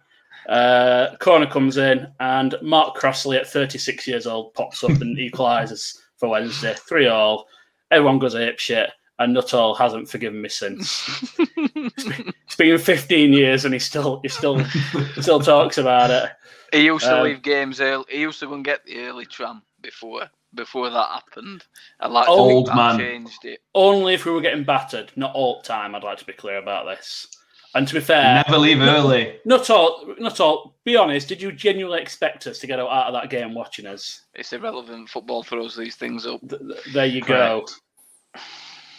uh, 0.48 1.16
corner 1.16 1.48
comes 1.48 1.76
in, 1.76 2.06
and 2.20 2.54
Mark 2.62 2.94
Crossley 2.94 3.36
at 3.36 3.48
36 3.48 4.06
years 4.06 4.28
old 4.28 4.54
pops 4.54 4.84
up 4.84 4.90
and 4.90 5.18
equalises 5.18 5.98
for 6.18 6.28
Wednesday, 6.28 6.74
3 6.74 7.08
all. 7.08 7.48
Everyone 7.90 8.20
goes 8.20 8.36
ape 8.36 8.60
shit, 8.60 8.90
and 9.18 9.34
Nuttall 9.34 9.74
hasn't 9.74 10.08
forgiven 10.08 10.40
me 10.40 10.50
since. 10.50 11.34
it's 11.56 12.54
been 12.56 12.78
15 12.78 13.32
years, 13.32 13.64
and 13.64 13.74
he 13.74 13.80
still 13.80 14.20
he 14.22 14.28
still 14.28 14.64
still 15.20 15.40
talks 15.40 15.78
about 15.78 16.10
it. 16.10 16.30
He 16.72 16.84
used 16.84 17.04
to 17.06 17.16
Um, 17.18 17.24
leave 17.24 17.42
games 17.42 17.80
early. 17.80 18.04
He 18.08 18.20
used 18.20 18.40
to 18.40 18.46
go 18.46 18.54
and 18.54 18.64
get 18.64 18.84
the 18.84 19.00
early 19.06 19.24
tram 19.26 19.62
before 19.80 20.28
before 20.54 20.88
that 20.90 21.08
happened. 21.10 21.64
I 22.00 22.08
like 22.08 22.26
Old 22.28 22.66
to 22.66 22.74
man. 22.74 22.98
changed 22.98 23.44
it. 23.44 23.60
only 23.74 24.14
if 24.14 24.24
we 24.24 24.32
were 24.32 24.40
getting 24.40 24.64
battered, 24.64 25.12
not 25.14 25.34
all 25.34 25.60
the 25.62 25.68
time. 25.68 25.94
I'd 25.94 26.02
like 26.02 26.18
to 26.18 26.24
be 26.24 26.32
clear 26.32 26.56
about 26.56 26.86
this. 26.86 27.26
And 27.74 27.86
to 27.86 27.94
be 27.94 28.00
fair, 28.00 28.42
Never 28.48 28.56
leave 28.58 28.80
early. 28.80 29.40
not 29.44 29.68
all, 29.68 30.06
not 30.18 30.40
all. 30.40 30.74
Be 30.84 30.96
honest. 30.96 31.28
Did 31.28 31.42
you 31.42 31.52
genuinely 31.52 32.00
expect 32.00 32.46
us 32.46 32.58
to 32.60 32.66
get 32.66 32.80
out 32.80 32.88
of 32.88 33.12
that 33.12 33.28
game 33.28 33.52
watching 33.54 33.86
us? 33.86 34.22
It's 34.34 34.52
irrelevant. 34.54 35.10
Football 35.10 35.42
throws 35.42 35.76
these 35.76 35.96
things 35.96 36.26
up. 36.26 36.40
Th- 36.48 36.60
th- 36.62 36.94
there 36.94 37.06
you 37.06 37.20
go. 37.20 37.66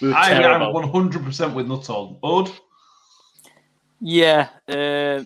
We 0.01 0.13
I, 0.13 0.31
I'm 0.43 0.61
100% 0.71 1.53
with 1.55 1.67
Nuttall. 1.67 2.19
Odd? 2.23 2.51
Yeah, 4.01 4.47
uh, 4.67 5.23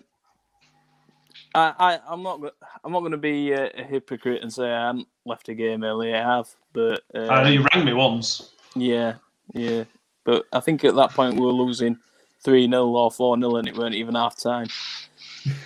I, 1.54 1.72
I, 1.78 2.00
I'm 2.08 2.22
not. 2.22 2.40
I'm 2.82 2.92
not 2.92 3.00
going 3.00 3.12
to 3.12 3.18
be 3.18 3.52
a, 3.52 3.70
a 3.70 3.84
hypocrite 3.84 4.42
and 4.42 4.52
say 4.52 4.70
I 4.70 4.86
haven't 4.86 5.08
left 5.24 5.48
a 5.48 5.54
game 5.54 5.84
early. 5.84 6.12
I 6.12 6.18
have, 6.18 6.48
but 6.72 7.02
uh, 7.14 7.28
I 7.28 7.44
know 7.44 7.50
you 7.50 7.66
rang 7.72 7.84
me 7.84 7.92
once. 7.92 8.50
yeah, 8.74 9.14
yeah. 9.52 9.84
But 10.24 10.46
I 10.52 10.60
think 10.60 10.84
at 10.84 10.96
that 10.96 11.10
point 11.10 11.36
we 11.36 11.44
were 11.44 11.52
losing 11.52 11.98
three 12.40 12.68
0 12.68 12.86
or 12.86 13.10
four 13.10 13.38
0 13.38 13.56
and 13.56 13.68
it 13.68 13.76
weren't 13.76 13.94
even 13.94 14.14
half 14.14 14.38
time. 14.38 14.68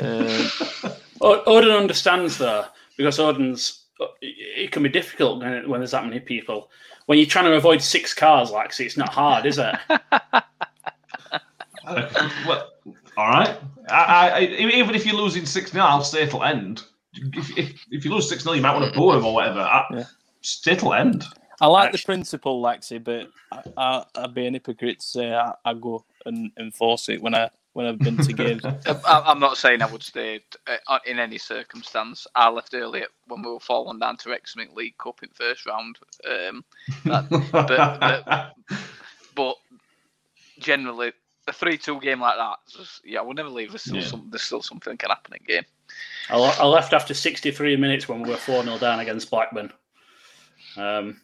Uh, 0.00 0.48
Odin 1.20 1.70
understands 1.70 2.38
though, 2.38 2.66
because 2.96 3.18
Odin's. 3.18 3.84
It 4.20 4.70
can 4.70 4.84
be 4.84 4.88
difficult 4.88 5.40
when, 5.40 5.68
when 5.68 5.80
there's 5.80 5.90
that 5.90 6.04
many 6.04 6.20
people. 6.20 6.70
When 7.06 7.18
you're 7.18 7.26
trying 7.26 7.46
to 7.46 7.56
avoid 7.56 7.82
six 7.82 8.14
cars, 8.14 8.52
like, 8.52 8.72
see, 8.72 8.84
it's 8.84 8.96
not 8.96 9.08
hard, 9.08 9.44
is 9.44 9.58
it? 9.58 9.74
well, 11.84 12.70
all 13.18 13.28
right. 13.28 13.58
I, 13.90 14.30
I, 14.30 14.40
even 14.42 14.94
if 14.94 15.04
you're 15.04 15.16
losing 15.16 15.44
6 15.44 15.72
0, 15.72 15.84
I'll 15.84 16.04
stay 16.04 16.26
till 16.26 16.44
end. 16.44 16.84
If, 17.14 17.58
if, 17.58 17.84
if 17.90 18.04
you 18.04 18.14
lose 18.14 18.28
6 18.28 18.42
0, 18.44 18.54
you 18.54 18.62
might 18.62 18.78
want 18.78 18.92
to 18.92 18.98
bore 18.98 19.16
him 19.16 19.24
or 19.24 19.34
whatever. 19.34 19.60
I, 19.60 19.84
Yeah. 19.92 20.04
Stay 20.40 20.76
till 20.76 20.94
end. 20.94 21.24
I 21.60 21.66
like 21.66 21.90
the 21.90 21.98
principle, 21.98 22.62
Lexi, 22.62 23.02
but 23.02 23.28
I, 23.50 23.62
I, 23.76 24.04
I'd 24.22 24.34
be 24.34 24.46
an 24.46 24.54
hypocrite 24.54 25.00
to 25.00 25.06
say 25.06 25.34
I, 25.34 25.52
I 25.64 25.74
go 25.74 26.04
and 26.24 26.52
enforce 26.58 27.08
it 27.08 27.20
when 27.20 27.34
I 27.34 27.50
when 27.72 27.86
I've 27.86 27.98
been 27.98 28.16
to 28.18 28.32
games. 28.32 28.64
I, 28.64 29.22
I'm 29.26 29.40
not 29.40 29.56
saying 29.56 29.82
I 29.82 29.86
would 29.90 30.02
stay 30.04 30.40
uh, 30.68 30.98
in 31.06 31.18
any 31.18 31.38
circumstance. 31.38 32.26
I 32.36 32.48
left 32.50 32.74
early 32.74 33.04
when 33.26 33.42
we 33.42 33.50
were 33.50 33.58
falling 33.60 33.98
down 33.98 34.16
to 34.18 34.30
Wrexham 34.30 34.62
League 34.74 34.96
Cup 34.98 35.20
in 35.24 35.28
first 35.30 35.66
round. 35.66 35.98
Um, 36.28 36.64
that, 37.04 37.28
but- 37.50 38.54
but 39.34 39.56
generally, 40.60 41.12
a 41.48 41.52
3 41.52 41.76
2 41.78 42.00
game 42.00 42.20
like 42.20 42.36
that, 42.36 42.56
just, 42.68 43.04
yeah, 43.04 43.20
we'll 43.20 43.34
never 43.34 43.48
leave. 43.48 43.70
There's 43.70 43.82
still, 43.82 43.96
Yeah. 43.96 44.06
some, 44.06 44.28
there's 44.30 44.42
still 44.42 44.62
something 44.62 44.96
can 44.96 45.10
happen 45.10 45.34
in 45.34 45.44
game. 45.46 45.64
I, 46.30 46.36
I 46.36 46.66
left 46.66 46.92
after 46.92 47.14
63 47.14 47.76
minutes 47.76 48.08
when 48.08 48.22
we 48.22 48.30
were 48.30 48.36
4 48.36 48.62
0 48.62 48.78
down 48.78 49.00
against 49.00 49.30
Blackburn. 49.30 49.72
Um, 50.76 51.20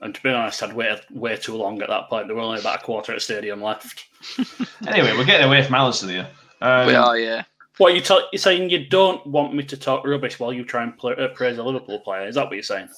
and 0.00 0.14
to 0.14 0.22
be 0.22 0.30
honest, 0.30 0.62
I'd 0.62 0.72
waited 0.72 1.04
way 1.10 1.36
too 1.36 1.56
long 1.56 1.80
at 1.82 1.88
that 1.88 2.08
point. 2.08 2.26
There 2.26 2.36
were 2.36 2.42
only 2.42 2.60
about 2.60 2.82
a 2.82 2.84
quarter 2.84 3.12
at 3.12 3.22
stadium 3.22 3.62
left. 3.62 4.06
anyway, 4.86 5.12
we're 5.16 5.24
getting 5.24 5.46
away 5.46 5.62
from 5.62 5.74
Alisson 5.74 6.08
here. 6.10 6.28
Um, 6.60 6.86
we 6.86 6.94
are, 6.94 7.18
yeah. 7.18 7.42
What 7.78 7.94
you 7.94 8.00
tell 8.00 8.28
you're 8.32 8.38
saying 8.38 8.70
you 8.70 8.86
don't 8.86 9.26
want 9.26 9.54
me 9.54 9.64
to 9.64 9.76
talk 9.76 10.06
rubbish 10.06 10.38
while 10.38 10.52
you 10.52 10.64
try 10.64 10.84
and 10.84 10.96
play, 10.96 11.14
uh, 11.16 11.28
praise 11.28 11.58
a 11.58 11.62
Liverpool 11.62 11.98
player? 12.00 12.26
Is 12.28 12.36
that 12.36 12.46
what 12.46 12.54
you're 12.54 12.62
saying? 12.62 12.88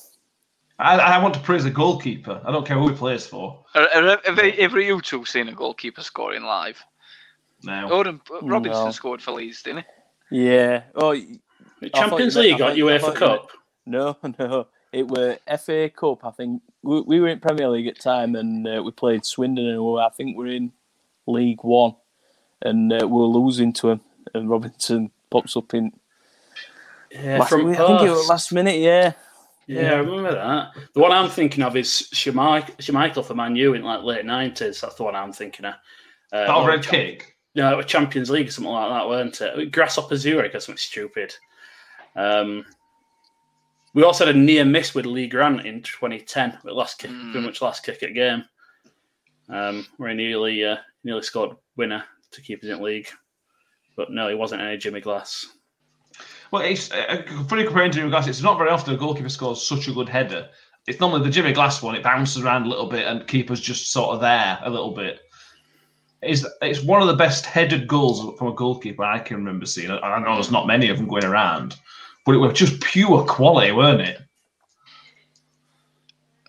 I, 0.79 0.99
I 0.99 1.23
want 1.23 1.35
to 1.35 1.41
praise 1.41 1.65
a 1.65 1.71
goalkeeper. 1.71 2.41
I 2.45 2.53
don't 2.53 2.67
care 2.67 2.77
who 2.79 2.89
he 2.91 2.95
plays 2.95 3.27
for. 3.27 3.65
Are- 3.75 3.89
are- 3.95 4.21
Have 4.25 4.39
ever 4.39 4.81
you 4.81 5.01
two 5.01 5.25
seen 5.25 5.49
a 5.49 5.53
goalkeeper 5.53 6.03
scoring 6.03 6.43
live? 6.43 6.83
Now, 7.63 7.89
Odin 7.91 8.21
Robinson 8.43 8.85
No. 8.85 8.91
scored 8.91 9.23
for 9.23 9.33
Leeds, 9.33 9.63
didn't 9.63 9.85
he? 10.31 10.39
yeah. 10.43 10.83
Oh 10.95 11.15
Champions 11.95 12.35
meant- 12.35 12.47
League 12.47 12.55
I 12.55 12.59
got 12.59 12.69
thought- 12.69 12.77
I 12.77 12.81
UEFA 12.81 13.01
thought 13.01 13.13
you 13.15 13.19
Cup. 13.19 13.49
no, 13.87 14.17
no. 14.39 14.67
It 14.93 15.09
were 15.09 15.39
FA 15.59 15.91
Cup. 15.91 16.25
I 16.25 16.31
think 16.31 16.63
we, 16.83 17.01
we 17.03 17.21
were 17.21 17.29
in 17.29 17.41
Premier 17.41 17.69
League 17.69 17.87
at 17.87 17.99
time, 18.01 18.35
and 18.35 18.67
uh, 18.67 18.83
we 18.83 18.91
played 18.93 19.25
Swindon, 19.27 19.67
and 19.67 19.79
we 19.83 19.91
were, 19.93 20.01
I 20.01 20.09
think 20.11 20.37
we're 20.37 20.47
in 20.55 20.73
League 21.27 21.63
One, 21.63 21.97
and 22.63 22.93
uh, 22.93 23.07
we 23.07 23.13
were 23.21 23.27
losing 23.27 23.73
to 23.75 23.91
him. 23.91 24.01
And 24.35 24.49
Robinson 24.49 25.11
pops 25.31 25.57
up 25.57 25.75
in 25.75 25.93
Yeah, 27.13 27.39
last, 27.39 27.51
from 27.51 27.69
I 27.69 27.75
think 27.75 28.03
it 28.03 28.11
was 28.11 28.29
last 28.29 28.53
minute. 28.53 28.77
Yeah, 28.79 29.13
Yeah, 29.69 29.93
I 29.93 29.97
remember 29.97 30.33
that. 30.33 30.73
The 30.95 31.01
one 31.01 31.11
I'm 31.13 31.29
thinking 31.29 31.65
of 31.65 31.77
is 31.77 32.09
Schmeichel, 32.15 32.77
Schmeichel 32.77 33.25
for 33.25 33.35
Man 33.35 33.57
U 33.57 33.75
in 33.75 33.83
like 33.83 34.03
late 34.05 34.25
nineties. 34.25 34.81
That's 34.81 34.95
the 34.95 35.03
one 35.05 35.17
I'm 35.17 35.33
thinking 35.33 35.65
of. 35.67 35.75
Uh, 36.33 36.47
that 36.47 36.67
red 36.69 36.83
Cha- 36.83 36.91
kick. 36.91 37.37
No, 37.55 37.73
it 37.73 37.77
was 37.77 37.87
Champions 37.87 38.31
League 38.31 38.49
or 38.49 38.51
something 38.51 38.73
like 38.73 38.91
that, 38.91 39.09
weren't 39.09 39.41
it? 39.41 39.73
Grasshopper 39.73 40.17
Zurich 40.17 40.55
or 40.55 40.61
something 40.61 40.79
stupid. 40.79 41.35
Um, 42.15 42.65
we 43.95 44.03
also 44.05 44.27
had 44.27 44.37
a 44.37 44.39
near 44.39 44.65
miss 44.65 44.95
with 44.95 45.07
Lee 45.07 45.27
Grant 45.27 45.65
in 45.65 45.83
2010, 45.83 46.59
with 46.65 46.75
last 46.75 46.99
kick, 46.99 47.11
Mm. 47.11 47.33
pretty 47.33 47.47
much 47.47 47.63
last 47.63 47.83
kick 47.85 48.03
at 48.03 48.13
game, 48.15 48.45
um, 49.49 49.87
where 49.97 50.11
he 50.11 50.15
nearly 50.17 50.65
uh, 50.65 50.77
nearly 51.03 51.23
scored 51.23 51.57
winner 51.77 52.05
to 52.33 52.43
keep 52.43 52.63
us 52.63 52.69
in 52.69 52.83
league, 52.83 53.09
but 53.97 54.11
no, 54.11 54.29
he 54.29 54.35
wasn't 54.35 54.61
any 54.61 54.77
Jimmy 54.77 55.01
Glass. 55.01 55.47
Well, 56.51 56.63
it's 56.63 56.91
uh, 56.93 57.23
funny 57.49 57.65
comparing 57.65 57.91
to 57.93 58.09
Glass. 58.09 58.29
It's 58.29 58.43
not 58.43 58.59
very 58.59 58.71
often 58.71 58.95
a 58.95 58.97
goalkeeper 58.97 59.29
scores 59.29 59.67
such 59.67 59.89
a 59.89 59.93
good 59.93 60.09
header. 60.09 60.49
It's 60.87 61.01
normally 61.01 61.25
the 61.25 61.31
Jimmy 61.31 61.53
Glass 61.53 61.83
one. 61.83 61.97
It 61.97 62.03
bounces 62.05 62.43
around 62.43 62.65
a 62.65 62.69
little 62.69 62.87
bit, 62.89 63.07
and 63.07 63.27
keeper's 63.27 63.61
just 63.61 63.91
sort 63.93 64.15
of 64.15 64.21
there 64.21 64.59
a 64.63 64.71
little 64.71 64.93
bit. 64.93 65.21
It's, 66.23 66.47
it's 66.63 66.83
one 66.83 67.03
of 67.03 67.09
the 67.09 67.17
best 67.17 67.45
headed 67.45 67.87
goals 67.89 68.37
from 68.39 68.49
a 68.49 68.55
goalkeeper 68.55 69.05
I 69.05 69.19
can 69.19 69.37
remember 69.37 69.67
seeing. 69.67 69.91
I 69.91 69.99
I 69.99 70.19
know 70.21 70.35
there's 70.35 70.51
not 70.51 70.67
many 70.67 70.89
of 70.89 70.97
them 70.97 71.09
going 71.09 71.25
around, 71.25 71.77
but 72.25 72.35
it 72.35 72.39
was 72.39 72.53
just 72.59 72.81
pure 72.81 73.25
quality, 73.25 73.73
weren't 73.73 74.01
it? 74.01 74.21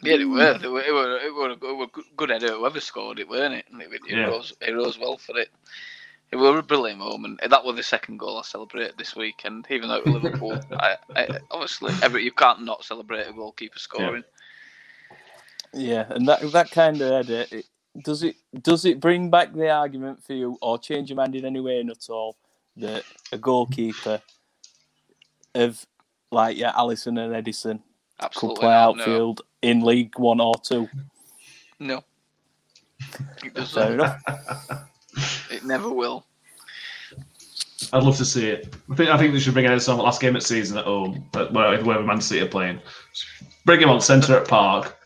Yeah, 0.04 0.18
they 0.18 0.26
were. 0.26 0.58
They 0.60 0.68
were. 0.68 0.82
It 0.82 0.94
were. 0.94 1.18
It 1.20 1.34
were, 1.34 1.52
it 1.52 1.76
were 1.78 1.84
a 1.86 1.88
good- 1.88 2.06
good 2.16 2.30
header. 2.30 2.54
Whoever 2.54 2.80
scored 2.80 3.20
it, 3.20 3.28
weren't 3.28 3.56
it? 3.56 3.66
And 3.72 3.82
it, 3.82 3.90
it 3.92 4.02
Yeah. 4.08 4.26
rose. 4.28 4.54
It 4.62 4.72
rose 4.72 5.00
well 5.00 5.18
for 5.18 5.38
it. 5.38 5.50
It 6.32 6.36
was 6.36 6.60
a 6.60 6.62
brilliant 6.62 7.00
moment. 7.00 7.40
That 7.48 7.64
was 7.64 7.78
the 7.78 7.84
second 7.84 8.18
goal 8.18 8.38
I 8.38 8.42
celebrated 8.42 8.96
this 8.98 9.16
week. 9.16 9.42
And 9.46 9.66
even 9.70 9.88
though 9.88 9.96
it 9.96 10.06
was 10.06 10.22
Liverpool, 10.22 10.60
I, 10.74 10.96
I, 11.16 11.40
obviously, 11.52 11.94
every, 12.04 12.24
you 12.24 12.32
can't 12.32 12.64
not 12.64 12.84
celebrate 12.84 13.28
a 13.28 13.34
goalkeeper 13.34 13.80
scoring. 13.80 14.24
yeah, 15.74 16.06
and 16.10 16.28
that 16.28 16.42
that 16.52 16.72
kind 16.72 17.02
of 17.02 17.28
header. 17.28 17.46
It, 17.52 17.66
does 18.04 18.24
it 18.24 18.36
does 18.62 18.86
it 18.86 19.00
bring 19.00 19.30
back 19.30 19.54
the 19.54 19.70
argument 19.70 20.24
for 20.24 20.34
you, 20.34 20.58
or 20.62 20.78
change 20.78 21.10
your 21.10 21.16
mind 21.16 21.36
in 21.36 21.46
any 21.46 21.62
way 21.62 21.80
at 21.80 22.10
all 22.10 22.38
that 22.76 23.04
a 23.32 23.38
goalkeeper 23.38 24.22
of 25.56 25.86
like 26.32 26.58
yeah, 26.58 26.74
Alisson 26.74 27.20
and 27.20 27.34
Ederson 27.34 27.82
could 28.36 28.54
play 28.54 28.70
not, 28.70 28.98
no. 28.98 29.04
outfield 29.04 29.42
in 29.62 29.82
League 29.82 30.20
One 30.20 30.42
or 30.42 30.56
Two? 30.64 30.90
No. 31.80 32.04
It 33.44 33.54
Fair 33.74 33.88
doesn't. 33.88 33.94
enough. 33.94 34.22
It 35.52 35.64
never 35.64 35.90
will. 35.90 36.26
I'd 37.94 38.04
love 38.04 38.18
to 38.18 38.26
see 38.26 38.48
it. 38.48 38.76
I 38.92 38.96
think 38.96 39.10
I 39.10 39.18
think 39.18 39.34
they 39.34 39.40
should 39.40 39.54
bring 39.54 39.66
Ederson 39.66 39.90
on 39.94 39.98
the 39.98 40.04
last 40.04 40.20
game 40.20 40.36
of 40.36 40.42
the 40.42 40.48
season 40.48 40.78
at 40.78 40.86
home, 40.86 41.28
but 41.32 41.54
wherever 41.54 41.84
wherever 41.84 42.04
Man 42.04 42.22
City 42.22 42.42
are 42.42 42.48
playing. 42.50 42.82
Bring 43.66 43.80
him 43.82 43.90
on 43.90 44.02
centre 44.02 44.36
at 44.38 44.48
Park. 44.48 44.98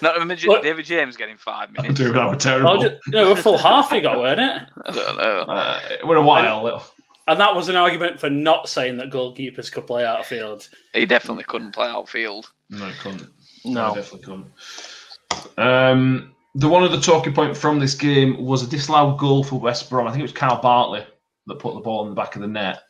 Not 0.00 0.16
imagine 0.20 0.48
What? 0.48 0.62
David 0.62 0.84
James 0.84 1.16
getting 1.16 1.36
five 1.36 1.68
I 1.78 1.82
minutes. 1.82 1.98
do 2.00 2.12
that 2.12 2.28
were 2.28 2.36
terrible. 2.36 2.70
Oh, 2.70 2.82
ju- 2.82 2.98
no, 3.08 3.32
a 3.32 3.36
full 3.36 3.56
half 3.58 3.90
he 3.90 4.00
got, 4.00 4.18
weren't 4.18 4.40
it? 4.40 4.62
I 4.86 4.90
don't 4.92 5.16
know. 5.16 5.40
Uh, 5.52 5.80
we're 6.04 6.16
a 6.16 6.22
while. 6.22 6.84
And 7.28 7.38
that 7.40 7.54
was 7.54 7.68
an 7.68 7.76
argument 7.76 8.18
for 8.18 8.28
not 8.28 8.68
saying 8.68 8.96
that 8.96 9.10
goalkeepers 9.10 9.70
could 9.70 9.86
play 9.86 10.04
out 10.04 10.18
of 10.20 10.26
field. 10.26 10.68
He 10.92 11.06
definitely 11.06 11.44
couldn't 11.44 11.70
play 11.72 11.86
outfield. 11.86 12.50
No, 12.68 12.84
I 12.84 12.92
couldn't. 13.00 13.22
I 13.64 13.68
No. 13.68 13.94
definitely 13.94 14.26
couldn't. 14.26 15.56
Um, 15.56 16.34
the 16.54 16.68
one 16.68 16.82
other 16.82 17.00
talking 17.00 17.32
point 17.32 17.56
from 17.56 17.78
this 17.78 17.94
game 17.94 18.44
was 18.44 18.62
a 18.62 18.66
disallowed 18.66 19.18
goal 19.18 19.42
for 19.42 19.58
West 19.58 19.88
Brom. 19.88 20.06
I 20.06 20.10
think 20.10 20.20
it 20.20 20.24
was 20.24 20.32
Kyle 20.32 20.60
Bartley 20.60 21.04
that 21.46 21.58
put 21.58 21.74
the 21.74 21.80
ball 21.80 22.02
in 22.04 22.10
the 22.10 22.14
back 22.14 22.36
of 22.36 22.42
the 22.42 22.48
net. 22.48 22.82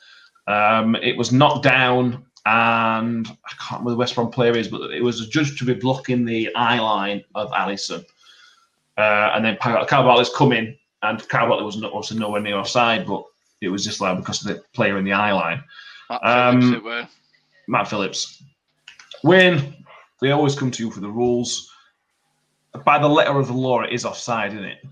Um, 0.46 0.96
it 0.96 1.16
was 1.16 1.33
knocked 1.33 1.62
down, 1.62 2.25
and 2.44 3.27
I 3.29 3.51
can't 3.61 3.81
remember 3.81 3.90
the 3.92 3.96
West 3.96 4.14
Brom 4.14 4.31
player 4.31 4.57
is, 4.57 4.68
but 4.68 4.90
it 4.90 5.03
was 5.03 5.29
judged 5.29 5.59
to 5.59 5.64
be 5.64 5.75
blocking 5.75 6.25
the 6.25 6.53
eye 6.55 6.81
line 6.81 7.22
of 7.35 7.51
Alisson. 7.53 8.05
Uh, 8.98 9.31
and 9.35 9.44
then 9.44 9.57
Kyle 9.57 9.87
Bartley's 9.87 10.31
come 10.31 10.53
in, 10.53 10.77
and 11.03 11.27
Kyle 11.29 11.48
Bartley 11.48 11.64
was 11.64 11.83
also 11.83 12.14
nowhere 12.14 12.40
near 12.40 12.57
offside, 12.57 13.07
but 13.07 13.25
it 13.61 13.68
was 13.68 13.85
disallowed 13.85 14.18
because 14.18 14.44
of 14.44 14.48
the 14.55 14.62
player 14.75 14.98
in 14.98 15.05
the 15.05 15.12
eye 15.12 15.33
line. 15.33 15.62
Matt 16.11 16.25
Um, 16.25 16.83
Phillips. 16.83 17.12
Matt 17.68 17.88
Phillips. 17.88 18.42
Wayne, 19.22 19.87
they 20.20 20.33
always 20.33 20.57
come 20.57 20.70
to 20.72 20.85
you 20.85 20.90
for 20.90 21.01
the 21.01 21.09
rules. 21.09 21.71
By 22.85 22.98
the 22.98 23.08
letter 23.08 23.38
of 23.38 23.48
the 23.48 23.52
law, 23.52 23.82
it 23.82 23.92
is 23.92 24.04
offside, 24.04 24.52
isn't 24.52 24.64
it? 24.64 24.85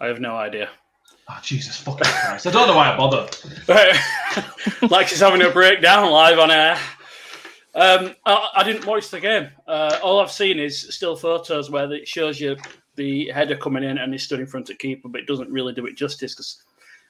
I 0.00 0.06
have 0.06 0.20
no 0.20 0.36
idea. 0.36 0.68
Oh, 1.30 1.38
Jesus 1.42 1.76
fucking 1.78 2.06
Christ. 2.06 2.46
I 2.46 2.50
don't 2.50 2.68
know 2.68 2.76
why 2.76 2.92
I 2.92 2.96
bother. 2.96 3.28
like 4.88 5.08
she's 5.08 5.20
having 5.20 5.42
a 5.42 5.50
breakdown 5.50 6.10
live 6.10 6.38
on 6.38 6.50
air. 6.50 6.78
Um, 7.74 8.14
I, 8.24 8.48
I 8.56 8.64
didn't 8.64 8.86
watch 8.86 9.10
the 9.10 9.20
game. 9.20 9.48
Uh, 9.66 9.98
all 10.02 10.20
I've 10.20 10.32
seen 10.32 10.58
is 10.58 10.94
still 10.94 11.16
photos 11.16 11.70
where 11.70 11.90
it 11.92 12.08
shows 12.08 12.40
you 12.40 12.56
the 12.96 13.30
header 13.30 13.56
coming 13.56 13.84
in 13.84 13.98
and 13.98 14.12
he's 14.12 14.22
stood 14.22 14.40
in 14.40 14.46
front 14.46 14.70
of 14.70 14.78
keeper, 14.78 15.08
but 15.08 15.20
it 15.20 15.26
doesn't 15.26 15.50
really 15.50 15.74
do 15.74 15.86
it 15.86 15.96
justice 15.96 16.34
because 16.34 16.62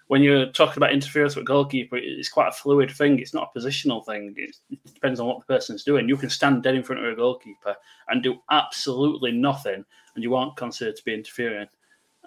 when 0.09 0.23
you're 0.23 0.47
talking 0.47 0.79
about 0.79 0.93
interference 0.93 1.37
with 1.37 1.47
goalkeeper, 1.47 1.97
it's 1.97 2.29
quite 2.29 2.49
a 2.49 2.53
fluid 2.53 2.91
thing. 2.91 3.19
It's 3.19 3.35
not 3.35 3.51
a 3.55 3.59
positional 3.59 4.05
thing. 4.05 4.35
It's, 4.37 4.61
it 4.71 4.95
depends 4.95 5.21
on 5.21 5.27
what 5.27 5.39
the 5.39 5.45
person's 5.47 5.85
doing. 5.85 6.09
You 6.09 6.17
can 6.17 6.31
stand 6.31 6.63
dead 6.63 6.75
in 6.75 6.83
front 6.83 7.05
of 7.05 7.13
a 7.13 7.17
goalkeeper 7.17 7.77
and 8.09 8.23
do 8.23 8.41
absolutely 8.51 9.33
nothing, 9.33 9.85
and 10.15 10.25
you 10.25 10.35
aren't 10.35 10.57
considered 10.57 10.97
to 10.97 11.05
be 11.05 11.15
interfering. 11.15 11.69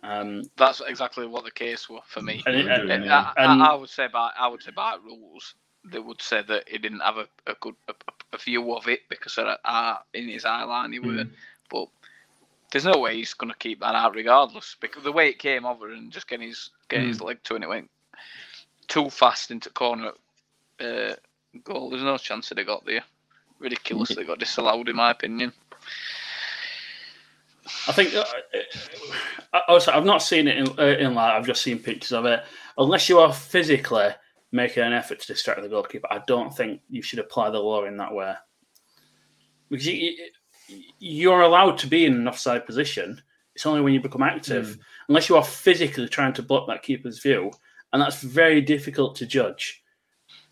Um, 0.04 0.44
That's 0.58 0.82
exactly 0.88 1.28
what 1.28 1.44
the 1.44 1.52
case 1.52 1.90
was 1.90 2.04
for 2.08 2.22
me. 2.22 2.42
and, 2.46 2.56
We're 2.56 2.72
and, 2.72 2.88
doing, 2.88 3.10
I. 3.10 3.34
I, 3.38 3.76
would 3.76 3.90
say 3.90 4.08
by 4.12 4.32
I 4.40 4.48
would 4.48 4.64
say 4.64 4.72
by 4.76 4.98
rules 5.04 5.56
they 5.84 6.00
would 6.00 6.22
say 6.22 6.44
that 6.48 6.68
he 6.70 6.78
didn't 6.78 7.00
have 7.00 7.18
a, 7.18 7.28
a 7.48 7.56
good 7.60 7.76
a, 7.88 7.94
a 8.34 8.38
view 8.38 8.76
of 8.76 8.88
it 8.88 9.02
because 9.10 9.38
of, 9.38 9.58
uh, 9.66 9.96
in 10.14 10.28
his 10.30 10.46
eye 10.46 10.64
line 10.64 10.92
he 10.92 11.00
Hmm. 11.00 11.18
were, 11.18 11.26
but 11.70 11.88
there's 12.72 12.86
no 12.86 12.98
way 12.98 13.16
he's 13.18 13.34
going 13.34 13.52
to 13.52 13.58
keep 13.58 13.80
that 13.82 13.96
out 13.96 14.16
regardless 14.16 14.76
because 14.80 15.04
the 15.04 15.12
way 15.12 15.30
it 15.30 15.40
came 15.40 15.66
over 15.66 15.92
and 15.92 16.12
just 16.12 16.28
getting 16.28 16.48
his 16.48 16.70
getting 16.90 17.08
his 17.10 17.22
leg 17.22 17.40
to 17.44 17.54
it, 17.54 17.58
and 17.58 17.64
it 17.66 17.70
went 17.70 17.90
too 18.88 19.10
fast 19.10 19.52
into 19.52 19.70
corner 19.70 20.12
uh, 20.80 21.14
goal. 21.64 21.90
There's 21.90 22.04
no 22.04 22.18
chance 22.18 22.50
that 22.50 22.58
he 22.58 22.64
got 22.64 22.86
there. 22.86 23.04
Ridiculously 23.60 24.24
got 24.26 24.40
disallowed 24.40 24.90
in 24.90 24.96
my 24.96 25.12
opinion. 25.12 25.54
I 27.88 27.92
think 27.92 28.14
uh, 28.16 28.26
uh, 29.54 29.60
also 29.68 29.92
I've 29.92 30.06
not 30.06 30.24
seen 30.24 30.48
it 30.48 30.58
in, 30.58 30.68
uh, 30.80 30.98
in 30.98 31.14
live. 31.14 31.36
I've 31.36 31.46
just 31.46 31.62
seen 31.62 31.80
pictures 31.80 32.12
of 32.12 32.26
it. 32.26 32.44
Unless 32.78 33.08
you 33.10 33.20
are 33.20 33.32
physically 33.32 34.10
making 34.52 34.84
an 34.84 34.94
effort 34.94 35.20
to 35.20 35.28
distract 35.28 35.62
the 35.62 35.70
goalkeeper, 35.70 36.08
I 36.10 36.22
don't 36.28 36.56
think 36.56 36.82
you 36.90 37.02
should 37.02 37.20
apply 37.20 37.52
the 37.52 37.60
law 37.60 37.86
in 37.86 37.98
that 37.98 38.14
way. 38.14 38.34
Because 39.70 39.88
you- 39.88 40.16
you're 41.00 41.42
allowed 41.42 41.78
to 41.80 41.88
be 41.88 42.06
in 42.06 42.14
an 42.14 42.28
offside 42.28 42.66
position. 42.66 43.22
It's 43.56 43.66
only 43.66 43.82
when 43.82 43.94
you 43.94 44.02
become 44.02 44.24
active, 44.24 44.78
unless 45.08 45.30
you 45.30 45.36
are 45.36 45.44
physically 45.44 46.08
trying 46.08 46.34
to 46.34 46.44
block 46.44 46.68
that 46.68 46.84
keeper's 46.84 47.20
view, 47.20 47.52
and 47.92 48.02
that's 48.02 48.22
very 48.22 48.62
difficult 48.62 49.16
to 49.18 49.26
judge. 49.26 49.84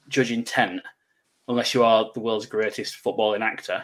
Judge 0.09 0.31
intent, 0.31 0.81
unless 1.47 1.73
you 1.73 1.83
are 1.83 2.09
the 2.13 2.19
world's 2.19 2.45
greatest 2.45 3.01
footballing 3.03 3.41
actor, 3.41 3.83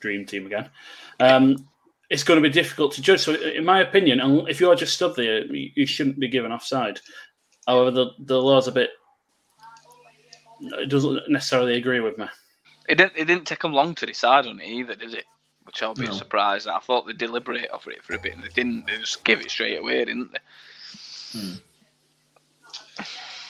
dream 0.00 0.24
team 0.24 0.46
again. 0.46 0.70
Um, 1.20 1.68
it's 2.08 2.24
going 2.24 2.40
to 2.40 2.48
be 2.48 2.52
difficult 2.52 2.92
to 2.92 3.02
judge. 3.02 3.20
So, 3.20 3.34
in 3.34 3.64
my 3.64 3.80
opinion, 3.80 4.20
un- 4.20 4.46
if 4.48 4.60
you're 4.60 4.74
just 4.74 4.94
stood 4.94 5.16
there, 5.16 5.44
you 5.46 5.70
you 5.74 5.86
shouldn't 5.86 6.18
be 6.18 6.28
given 6.28 6.52
offside. 6.52 7.00
However, 7.66 7.90
the, 7.90 8.06
the 8.18 8.40
law's 8.40 8.68
a 8.68 8.72
bit. 8.72 8.90
It 10.60 10.88
doesn't 10.88 11.28
necessarily 11.28 11.76
agree 11.76 12.00
with 12.00 12.18
me. 12.18 12.26
It 12.88 12.96
didn't. 12.96 13.14
It 13.16 13.24
didn't 13.24 13.46
take 13.46 13.64
him 13.64 13.72
long 13.72 13.94
to 13.96 14.06
decide 14.06 14.46
on 14.46 14.60
it 14.60 14.68
either, 14.68 14.94
did 14.94 15.14
it? 15.14 15.24
Which 15.64 15.82
I'll 15.82 15.94
be 15.94 16.06
No. 16.06 16.12
surprised. 16.12 16.66
at. 16.66 16.74
I 16.74 16.80
thought 16.80 17.06
they'd 17.06 17.16
deliberate 17.18 17.68
over 17.72 17.90
it 17.90 18.04
for 18.04 18.14
a 18.14 18.18
bit, 18.18 18.34
and 18.34 18.42
they 18.42 18.48
didn't. 18.48 18.86
They 18.86 18.98
just 18.98 19.24
gave 19.24 19.40
it 19.40 19.50
straight 19.50 19.78
away, 19.78 20.04
didn't 20.04 20.32
they? 20.32 21.40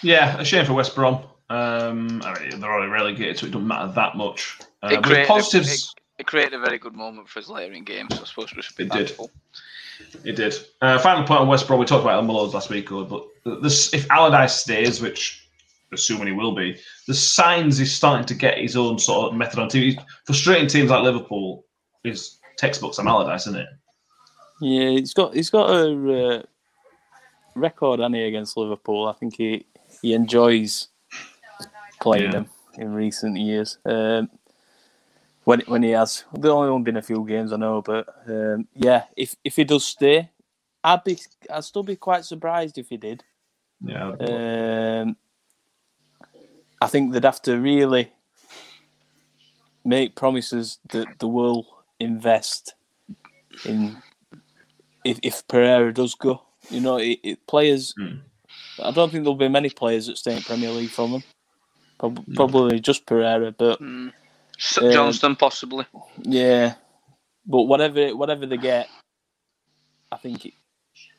Yeah, 0.03 0.39
a 0.39 0.45
shame 0.45 0.65
for 0.67 0.75
West 0.75 0.95
Brom. 0.95 1.25
Um, 1.49 2.23
I 2.25 2.39
mean, 2.41 2.61
they're 2.61 2.71
already 2.73 2.91
relegated, 2.91 3.39
so 3.39 3.47
it 3.47 3.53
doesn't 3.53 3.67
matter 3.67 3.93
that 3.93 4.17
much. 4.17 4.59
Uh, 4.83 4.89
It 4.93 5.03
created- 5.03 5.29
positives, 5.29 5.95
It 6.19 6.27
created 6.27 6.55
a 6.55 6.59
very 6.61 6.79
good 6.79 6.95
moment 6.95 7.29
for 7.29 7.39
us 7.41 7.49
later 7.49 7.73
in 7.73 7.85
games. 7.85 8.15
So 8.15 8.23
I 8.23 8.25
suppose 8.27 8.55
we 8.55 8.63
should 8.63 8.77
be 8.77 8.85
It 8.85 8.93
did. 8.93 9.07
thankful. 9.09 9.31
it 10.25 10.37
did. 10.37 10.55
Uh, 10.81 10.99
final 10.99 11.25
point 11.25 11.41
on 11.41 11.49
West 11.49 11.67
Brom, 11.67 11.79
we 11.81 11.87
talked 11.87 12.03
about 12.03 12.15
Elmo 12.15 12.35
last 12.47 12.69
week, 12.71 12.89
but 12.91 13.25
this, 13.63 13.93
if 13.95 14.09
Allardyce 14.11 14.55
stays, 14.61 15.01
which 15.01 15.47
assuming 15.93 16.27
he 16.29 16.33
will 16.33 16.55
be, 16.55 16.79
the 17.07 17.15
signs 17.15 17.79
he's 17.79 17.95
starting 17.95 18.25
to 18.27 18.35
get 18.35 18.59
his 18.59 18.77
own 18.77 18.99
sort 18.99 19.31
of 19.33 19.37
method 19.39 19.59
on 19.59 19.69
TV. 19.69 19.97
Frustrating 20.25 20.67
teams 20.67 20.91
like 20.91 21.03
Liverpool 21.03 21.65
is 22.05 22.39
textbooks 22.57 22.99
on 22.99 23.09
Allardyce, 23.09 23.47
isn't 23.47 23.61
it? 23.61 23.69
Yeah, 24.61 24.91
he's 24.91 25.15
got 25.15 25.35
he's 25.35 25.51
got 25.51 25.71
a 25.71 26.39
uh, 26.39 26.43
record, 27.55 28.01
hasn't 28.01 28.15
he, 28.15 28.23
against 28.23 28.57
Liverpool? 28.57 29.09
I 29.09 29.13
think 29.13 29.37
he 29.37 29.67
he 30.01 30.15
enjoys 30.15 30.89
playing 32.01 32.25
Yeah. 32.25 32.31
them 32.31 32.47
in 32.79 32.95
recent 32.95 33.37
years. 33.37 33.79
Um, 33.85 34.31
when 35.45 35.61
when 35.67 35.83
he 35.83 35.91
has, 35.91 36.25
there 36.33 36.53
only 36.53 36.83
been 36.85 36.97
a 36.97 37.03
few 37.03 37.27
games 37.27 37.53
I 37.53 37.57
know, 37.57 37.83
but 37.83 38.09
um, 38.29 38.69
yeah, 38.75 39.05
if 39.17 39.35
if 39.43 39.57
he 39.57 39.65
does 39.65 39.85
stay, 39.85 40.31
I'd 40.85 41.05
be 41.05 41.19
I'd 41.51 41.65
still 41.65 41.83
be 41.83 41.97
quite 41.97 42.25
surprised 42.25 42.79
if 42.79 42.89
he 42.89 42.97
did. 42.97 43.25
Yeah. 43.85 44.13
Um, 44.13 45.17
I 46.81 46.87
think 46.87 47.13
they'd 47.13 47.25
have 47.25 47.43
to 47.43 47.59
really 47.59 48.13
make 49.85 50.15
promises 50.15 50.79
that 50.91 51.19
the 51.19 51.27
will 51.27 51.67
invest 52.03 52.75
in 53.65 53.97
if, 55.05 55.19
if 55.23 55.47
Pereira 55.49 55.93
does 55.93 56.15
go. 56.15 56.43
You 56.71 56.81
know, 56.81 56.97
it, 56.99 57.19
it, 57.23 57.47
players. 57.47 57.95
Hmm. 57.97 58.19
I 58.83 58.91
don't 58.91 59.11
think 59.11 59.25
there'll 59.25 59.35
be 59.35 59.49
many 59.49 59.71
players 59.71 60.07
that 60.07 60.19
stay 60.19 60.37
in 60.37 60.43
Premier 60.43 60.71
League 60.71 60.91
from 60.91 61.13
them. 61.13 61.23
Prob- 61.99 62.25
Probably 62.35 62.81
just 62.81 63.07
Pereira, 63.07 63.53
but 63.53 63.81
Mm. 63.81 64.13
S- 64.59 64.79
Um, 64.79 64.93
Johnstone 64.93 65.37
possibly. 65.37 65.87
yeah. 66.23 66.75
But 67.47 67.63
whatever 67.63 68.15
whatever 68.17 68.47
they 68.47 68.57
get, 68.57 68.89
I 70.13 70.17
think 70.17 70.47
it, 70.47 70.55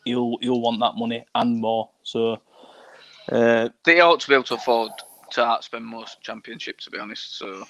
he'll 0.06 0.38
he'll 0.42 0.62
want 0.62 0.80
that 0.80 0.96
money 0.96 1.26
and 1.36 1.58
more. 1.60 1.90
So. 2.04 2.42
Uh, 3.32 3.70
They 3.86 4.02
ought 4.02 4.20
to 4.20 4.28
be 4.28 4.34
able 4.34 4.44
to 4.46 4.56
afford 4.56 4.92
to 5.32 5.42
outspend 5.42 5.84
most 5.84 6.22
championship, 6.22 6.80
to 6.82 6.92
be 6.92 7.00
honest. 7.00 7.38
So 7.38 7.66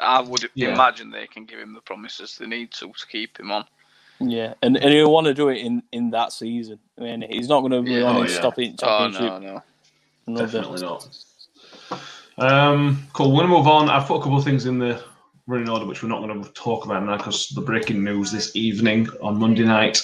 I 0.00 0.20
would 0.20 0.50
Yeah. 0.54 0.74
imagine 0.74 1.10
they 1.10 1.26
can 1.26 1.44
give 1.44 1.58
him 1.58 1.74
the 1.74 1.80
promises 1.80 2.36
they 2.38 2.46
need 2.46 2.72
to 2.72 2.88
to 2.88 3.06
keep 3.06 3.38
him 3.38 3.50
on. 3.50 3.64
Yeah, 4.20 4.54
and, 4.62 4.76
and 4.76 4.92
he'll 4.92 5.12
want 5.12 5.26
to 5.26 5.34
do 5.34 5.48
it 5.48 5.58
in, 5.58 5.82
in 5.92 6.10
that 6.10 6.32
season. 6.32 6.78
I 6.98 7.02
mean, 7.02 7.24
he's 7.28 7.48
not 7.48 7.60
going 7.60 7.72
to 7.72 7.82
be 7.82 7.92
Yeah. 7.92 8.04
on 8.04 8.16
Oh, 8.16 8.22
yeah. 8.22 8.26
stop 8.28 8.58
it 8.58 8.80
Oh 8.82 9.08
no, 9.08 9.62
no. 10.26 10.38
Definitely 10.38 10.80
not. 10.80 11.08
Um, 12.38 13.06
cool. 13.12 13.30
We're 13.30 13.42
going 13.42 13.50
to 13.50 13.56
move 13.56 13.66
on. 13.66 13.88
I've 13.88 14.06
put 14.06 14.16
a 14.16 14.22
couple 14.22 14.38
of 14.38 14.44
things 14.44 14.66
in 14.66 14.78
the 14.78 15.02
running 15.46 15.68
order 15.68 15.84
which 15.84 16.02
we're 16.02 16.08
not 16.08 16.22
going 16.26 16.42
to 16.42 16.50
talk 16.52 16.86
about 16.86 17.04
now 17.04 17.16
because 17.18 17.48
the 17.50 17.60
breaking 17.60 18.02
news 18.02 18.32
this 18.32 18.56
evening 18.56 19.06
on 19.20 19.38
Monday 19.38 19.64
night 19.64 20.00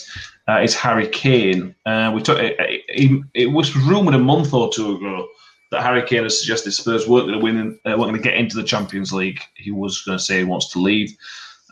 uh, 0.49 0.61
is 0.61 0.75
Harry 0.75 1.09
Kane. 1.09 1.75
Uh, 1.87 2.13
we 2.15 2.21
took 2.21 2.39
it, 2.39 2.57
it, 2.59 3.25
it 3.35 3.47
was 3.47 3.75
rumored 3.75 4.15
a 4.15 4.19
month 4.19 4.53
or 4.53 4.71
two 4.71 4.97
ago 4.97 5.27
that 5.71 5.83
Harry 5.83 6.03
Kane 6.03 6.25
has 6.25 6.39
suggested 6.39 6.73
Spurs 6.73 7.07
weren't 7.09 7.29
going 7.29 7.39
to 7.39 7.45
win, 7.45 7.79
uh, 7.87 7.91
weren't 7.91 8.11
going 8.11 8.15
to 8.15 8.23
get 8.23 8.35
into 8.35 8.57
the 8.57 8.65
Champions 8.65 9.13
League. 9.13 9.41
He 9.55 9.71
was 9.71 10.03
going 10.03 10.19
to 10.19 10.25
say 10.25 10.39
he 10.39 10.45
wants 10.45 10.71
to 10.73 10.81
leave. 10.81 11.17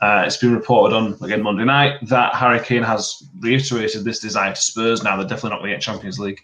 Uh, 0.00 0.22
it's 0.24 0.36
been 0.36 0.54
reported 0.54 0.94
on 0.94 1.18
again 1.22 1.42
Monday 1.42 1.64
night 1.64 1.98
that 2.06 2.34
Harry 2.34 2.60
Kane 2.60 2.84
has 2.84 3.20
reiterated 3.40 4.04
this 4.04 4.20
desire 4.20 4.54
to 4.54 4.60
Spurs. 4.60 5.02
Now 5.02 5.16
they're 5.16 5.26
definitely 5.26 5.50
not 5.50 5.58
going 5.58 5.70
to 5.70 5.76
get 5.76 5.82
Champions 5.82 6.18
League. 6.18 6.40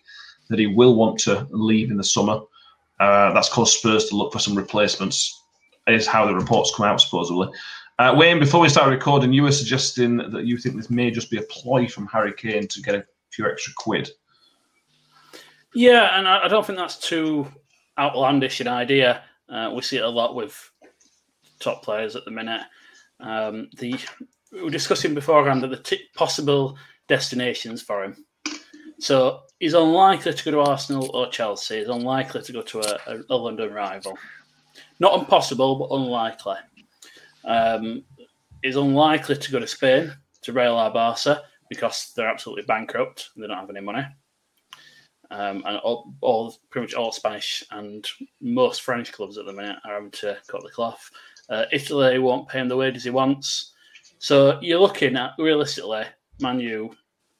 That 0.51 0.59
he 0.59 0.67
will 0.67 0.97
want 0.97 1.19
to 1.21 1.47
leave 1.51 1.91
in 1.91 1.97
the 1.97 2.05
summer. 2.05 2.41
Uh, 3.01 3.33
that's 3.33 3.49
caused 3.49 3.79
Spurs 3.79 4.07
to 4.07 4.17
look 4.17 4.33
for 4.33 4.39
some 4.39 4.55
replacements. 4.55 5.41
Is 5.87 6.07
how 6.07 6.27
the 6.27 6.35
reports 6.35 6.73
come 6.75 6.87
out 6.87 7.01
supposedly. 7.01 7.49
Uh, 7.99 8.15
Wayne, 8.17 8.41
before 8.41 8.61
we 8.61 8.69
start 8.69 8.91
recording, 8.91 9.33
you 9.33 9.43
were 9.43 9.53
suggesting 9.53 10.17
that 10.17 10.45
you 10.45 10.59
think 10.59 10.77
this 10.77 10.91
may 10.91 11.11
just 11.11 11.31
be 11.31 11.39
a 11.39 11.43
ploy 11.43 11.87
from 11.87 12.07
Harry 12.07 12.33
Kane 12.33 12.67
to 12.67 12.83
get 12.83 12.95
a 12.95 13.05
few 13.31 13.47
extra 13.47 13.73
quid. 13.77 14.11
Yeah, 15.75 16.19
and 16.19 16.29
I, 16.29 16.45
I 16.45 16.49
don't 16.49 16.65
think 16.65 16.79
that's 16.79 16.99
too 16.99 17.47
outlandish 17.99 18.61
an 18.61 18.69
idea. 18.69 19.23
Uh, 19.49 19.73
we 19.75 19.83
see 19.83 19.97
it 19.97 20.05
a 20.05 20.09
lot 20.09 20.35
with 20.35 20.71
top 21.59 21.83
players 21.83 22.17
at 22.17 22.25
the 22.25 22.31
minute. 22.31 22.63
Um, 23.21 23.69
the 23.79 23.99
we 24.53 24.63
were 24.63 24.71
discussing 24.71 25.15
beforehand 25.15 25.63
that 25.63 25.71
the 25.71 25.77
t- 25.77 26.09
possible 26.15 26.77
destinations 27.09 27.83
for 27.83 28.05
him. 28.05 28.25
So 29.01 29.43
he's 29.59 29.75
unlikely 29.75 30.33
to 30.33 30.45
go 30.45 30.51
to 30.53 30.71
Arsenal 30.71 31.11
or 31.15 31.29
Chelsea. 31.29 31.79
He's 31.79 31.89
unlikely 31.89 32.43
to 32.43 32.53
go 32.53 32.63
to 32.63 32.81
a, 32.81 33.15
a, 33.15 33.23
a 33.31 33.37
London 33.37 33.73
rival. 33.73 34.17
Not 35.01 35.19
impossible, 35.19 35.77
but 35.77 35.95
unlikely. 35.95 36.57
Um, 37.45 38.05
he's 38.63 38.77
unlikely 38.77 39.37
to 39.37 39.53
go 39.53 39.59
to 39.59 39.67
Spain 39.67 40.13
to 40.43 40.53
Real 40.53 40.77
Barca 40.91 41.43
because 41.69 42.13
they're 42.15 42.29
absolutely 42.29 42.65
bankrupt. 42.65 43.31
They 43.37 43.47
don't 43.47 43.59
have 43.59 43.71
any 43.71 43.81
money. 43.81 44.07
Um, 45.35 45.65
and 45.67 45.79
all, 45.79 46.15
all, 46.21 46.57
pretty 46.71 46.87
much 46.87 46.95
all 46.95 47.11
Spanish 47.11 47.65
and 47.73 48.07
most 48.41 48.83
French 48.83 49.11
clubs 49.11 49.37
at 49.37 49.47
the 49.47 49.53
minute 49.53 49.79
are 49.85 49.95
having 49.95 50.13
to 50.13 50.39
cut 50.47 50.63
the 50.63 50.69
cloth. 50.69 51.11
Uh, 51.49 51.65
Italy 51.73 52.21
won't 52.21 52.49
pay 52.49 52.61
him 52.61 52.69
the 52.69 52.77
wages 52.77 53.03
he 53.03 53.11
wants. 53.11 53.73
So 54.19 54.61
you're 54.63 54.79
looking 54.79 55.17
at 55.17 55.33
realistically 55.37 56.05
Man 56.41 56.61
U, 56.61 56.95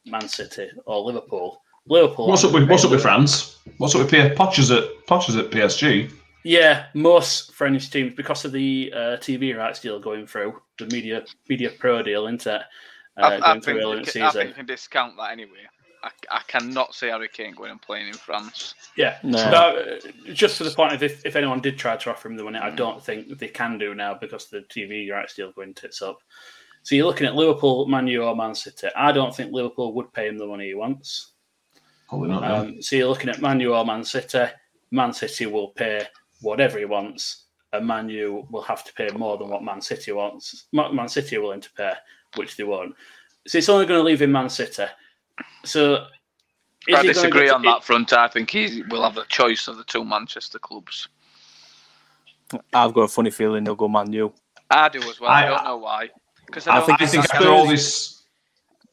Man 0.07 0.29
City, 0.29 0.71
or 0.87 1.01
Liverpool. 1.05 1.63
Liverpool. 1.87 2.27
What's 2.27 2.43
up 2.43 2.53
with 2.53 2.69
What's 2.69 2.85
up 2.85 2.91
with 2.91 3.03
France? 3.03 3.59
What's 3.79 3.95
up 3.95 4.01
with 4.01 4.11
P- 4.11 4.35
Poch's 4.35 4.73
at 4.73 4.85
Poch's 5.07 5.37
at 5.37 5.51
PSG? 5.51 6.11
Yeah, 6.43 6.87
most 6.95 7.55
French 7.55 7.91
teams 7.91 8.15
because 8.15 8.45
of 8.45 8.53
the 8.53 8.93
uh, 8.95 8.99
TV 9.19 9.57
rights 9.57 9.81
deal 9.81 10.01
going 10.01 10.27
through 10.27 10.61
the 10.79 10.87
media 10.87 11.25
Mediapro 11.49 12.05
deal, 12.05 12.27
isn't 12.27 12.47
it? 12.47 12.63
Uh, 13.17 13.21
I, 13.21 13.35
I, 13.37 13.41
going 13.41 13.61
through 13.61 13.75
think, 13.75 13.85
early 13.85 13.93
in 13.93 13.99
I 13.99 14.05
the 14.05 14.11
think 14.11 14.33
season. 14.33 14.49
you 14.49 14.55
can 14.55 14.67
discount 14.67 15.17
that 15.17 15.31
anyway. 15.31 15.69
I, 16.05 16.11
I 16.31 16.41
cannot 16.47 16.95
see 16.95 17.07
Harry 17.07 17.29
Kane 17.29 17.55
going 17.55 17.71
and 17.71 17.81
playing 17.81 18.09
in 18.09 18.15
France. 18.15 18.75
Yeah, 18.97 19.19
No. 19.23 19.51
Now, 19.51 19.77
uh, 19.77 19.97
just 20.35 20.59
to 20.59 20.65
the 20.65 20.71
point 20.71 20.93
of 20.93 21.03
if, 21.03 21.25
if 21.25 21.35
anyone 21.35 21.61
did 21.61 21.79
try 21.79 21.97
to 21.97 22.11
offer 22.11 22.29
him 22.29 22.37
the 22.37 22.45
money, 22.45 22.59
I 22.59 22.71
don't 22.71 23.03
think 23.03 23.39
they 23.39 23.49
can 23.49 23.79
do 23.79 23.95
now 23.95 24.15
because 24.15 24.49
the 24.49 24.61
TV 24.61 25.11
rights 25.11 25.35
deal 25.35 25.53
going 25.53 25.73
tits 25.73 26.03
up. 26.03 26.19
So 26.83 26.95
you're 26.95 27.07
looking 27.07 27.27
at 27.27 27.35
Liverpool, 27.35 27.87
Man 27.87 28.07
U, 28.09 28.25
or 28.25 28.37
Man 28.37 28.55
City. 28.55 28.89
I 28.95 29.13
don't 29.13 29.35
think 29.35 29.53
Liverpool 29.53 29.95
would 29.95 30.13
pay 30.13 30.29
him 30.29 30.37
the 30.37 30.47
money 30.47 30.67
he 30.69 30.75
wants. 30.75 31.33
Probably 32.11 32.29
not. 32.29 32.43
no. 32.43 32.55
Um, 32.57 32.83
so 32.83 32.97
you're 32.97 33.09
looking 33.09 33.31
at 33.31 33.41
Man 33.41 33.59
U 33.61 33.75
or 33.75 33.87
Man 33.87 34.05
City. 34.05 34.45
Man 34.91 35.15
City 35.15 35.47
will 35.47 35.69
pay 35.69 36.07
whatever 36.43 36.79
he 36.79 36.85
wants, 36.85 37.47
and 37.73 37.87
Man 37.87 38.11
U 38.11 38.47
will 38.51 38.63
have 38.63 38.85
to 38.85 38.93
pay 38.93 39.09
more 39.17 39.39
than 39.39 39.49
what 39.49 39.65
Man 39.65 39.81
City 39.81 40.13
wants. 40.13 40.67
Man 40.73 41.09
City 41.09 41.37
are 41.37 41.41
willing 41.41 41.63
to 41.63 41.73
pay, 41.73 41.95
which 42.37 42.59
they 42.59 42.65
won't. 42.65 42.95
So 43.47 43.57
it's 43.57 43.71
only 43.71 43.87
going 43.87 44.01
to 44.01 44.05
leave 44.05 44.21
in 44.21 44.31
Man 44.31 44.51
City. 44.51 44.85
So 45.65 46.07
I 46.95 47.03
disagree 47.03 47.49
on 47.51 47.63
that 47.63 47.83
front. 47.85 48.13
I 48.13 48.29
think 48.29 48.51
he 48.51 48.83
will 48.91 49.03
have 49.03 49.17
a 49.17 49.25
choice 49.27 49.69
of 49.69 49.77
the 49.77 49.85
two 49.85 50.05
Manchester 50.05 50.59
clubs. 50.59 51.09
I've 52.73 52.93
got 52.95 53.03
a 53.03 53.09
funny 53.09 53.31
feeling 53.31 53.65
they'll 53.65 53.75
go 53.75 53.89
Man 53.89 54.13
U. 54.13 54.33
I 54.71 54.89
do 54.89 55.01
as 55.03 55.21
well. 55.21 55.31
I, 55.31 55.45
I- 55.45 55.49
don't 55.49 55.65
know 55.65 55.77
why. 55.79 56.11
Because 56.47 56.67
I 56.69 56.77
I, 56.77 56.81
think 56.83 57.01
I 57.01 57.05
it's 57.05 57.13
think 57.13 57.25
after 57.35 57.49
all 57.49 57.65
Spurs. 57.65 57.71
this, 57.71 58.25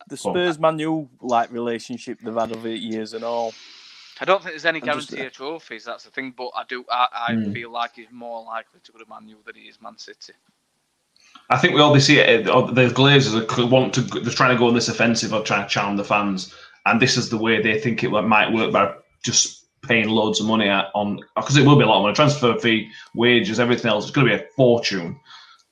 The 0.08 0.16
Go 0.24 0.30
on. 0.30 0.36
Spurs 0.36 0.60
Man 0.60 0.80
U 0.80 1.10
like 1.20 1.52
relationship 1.52 2.20
they've 2.24 2.34
had 2.34 2.56
over 2.56 2.70
years 2.70 3.14
and 3.14 3.24
all. 3.26 3.54
I 4.22 4.26
don't 4.26 4.42
think 4.42 4.54
there's 4.54 4.66
any 4.66 4.80
I'm 4.82 4.86
just- 4.98 5.10
guarantee 5.10 5.28
of 5.28 5.34
trophies. 5.34 5.84
That's 5.84 6.06
the 6.06 6.12
thing. 6.12 6.34
But 6.36 6.52
I 6.56 6.64
do. 6.70 6.86
I, 6.90 7.08
I 7.30 7.34
Hmm. 7.34 7.52
feel 7.52 7.72
like 7.72 7.96
he's 7.96 8.08
more 8.12 8.44
likely 8.44 8.80
to 8.84 8.92
go 8.94 9.00
to 9.00 9.06
Man 9.10 9.28
U 9.28 9.38
than 9.46 9.56
he 9.56 9.64
is 9.64 9.82
Man 9.82 9.98
City. 9.98 10.34
I 11.50 11.58
think 11.58 11.74
we 11.76 11.82
all 11.82 11.98
see 12.00 12.20
it. 12.20 12.48
uh, 12.48 12.62
The 12.72 12.88
Glazers 12.88 13.36
are 13.60 13.66
want 13.68 13.94
to. 13.96 14.02
They're 14.02 14.32
trying 14.34 14.56
to 14.56 14.58
go 14.60 14.68
on 14.68 14.74
this 14.74 14.88
offensive 14.88 15.34
of 15.34 15.44
trying 15.44 15.64
to 15.64 15.70
charm 15.70 15.98
the 15.98 16.04
fans, 16.06 16.54
and 16.86 17.02
this 17.02 17.18
is 17.18 17.30
the 17.30 17.38
way 17.38 17.62
they 17.62 17.80
think 17.80 18.04
it 18.04 18.10
might 18.10 18.52
work 18.52 18.72
by 18.72 18.94
just 19.24 19.66
paying 19.82 20.10
loads 20.10 20.40
of 20.40 20.46
money 20.46 20.70
on 20.70 21.20
because 21.36 21.58
it 21.58 21.66
will 21.66 21.76
be 21.76 21.84
a 21.84 21.88
lot 21.88 21.98
of 21.98 22.04
money, 22.04 22.16
transfer 22.16 22.58
fee, 22.60 22.90
wages, 23.16 23.60
everything 23.60 23.90
else. 23.90 24.06
It's 24.06 24.12
going 24.16 24.28
to 24.28 24.38
be 24.38 24.44
a 24.44 24.48
fortune. 24.56 25.20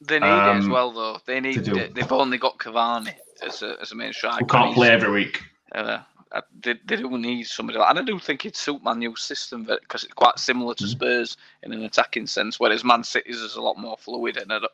They 0.01 0.19
need 0.19 0.25
it 0.27 0.57
as 0.57 0.65
Um, 0.65 0.71
well, 0.71 0.91
though. 0.91 1.19
They 1.25 1.39
need. 1.39 1.67
It. 1.67 1.93
They've 1.93 2.11
only 2.11 2.37
got 2.37 2.57
Cavani 2.57 3.13
as 3.45 3.61
a 3.61 3.75
as 3.81 3.91
a 3.91 3.95
main 3.95 4.13
striker. 4.13 4.43
We 4.43 4.47
can't 4.49 4.73
play 4.73 4.89
every 4.89 5.11
week. 5.11 5.43
Uh, 5.75 5.99
uh, 6.31 6.41
they, 6.61 6.75
they 6.85 6.95
do 6.95 7.17
need 7.17 7.43
somebody 7.47 7.77
like, 7.79 7.89
and 7.89 7.99
I 7.99 8.03
do 8.03 8.17
think 8.19 8.45
it'd 8.45 8.55
suit 8.55 8.83
Man 8.83 9.01
U's 9.01 9.21
system 9.21 9.63
because 9.65 10.03
it's 10.03 10.13
quite 10.13 10.37
similar 10.39 10.73
to 10.75 10.83
Mm. 10.85 10.89
Spurs 10.89 11.37
in 11.63 11.73
an 11.73 11.83
attacking 11.83 12.27
sense, 12.27 12.59
whereas 12.59 12.83
Man 12.83 13.03
City's 13.03 13.37
is 13.41 13.55
a 13.55 13.61
lot 13.61 13.77
more 13.77 13.97
fluid. 13.97 14.37
And 14.37 14.53
I 14.53 14.59
don't- 14.59 14.71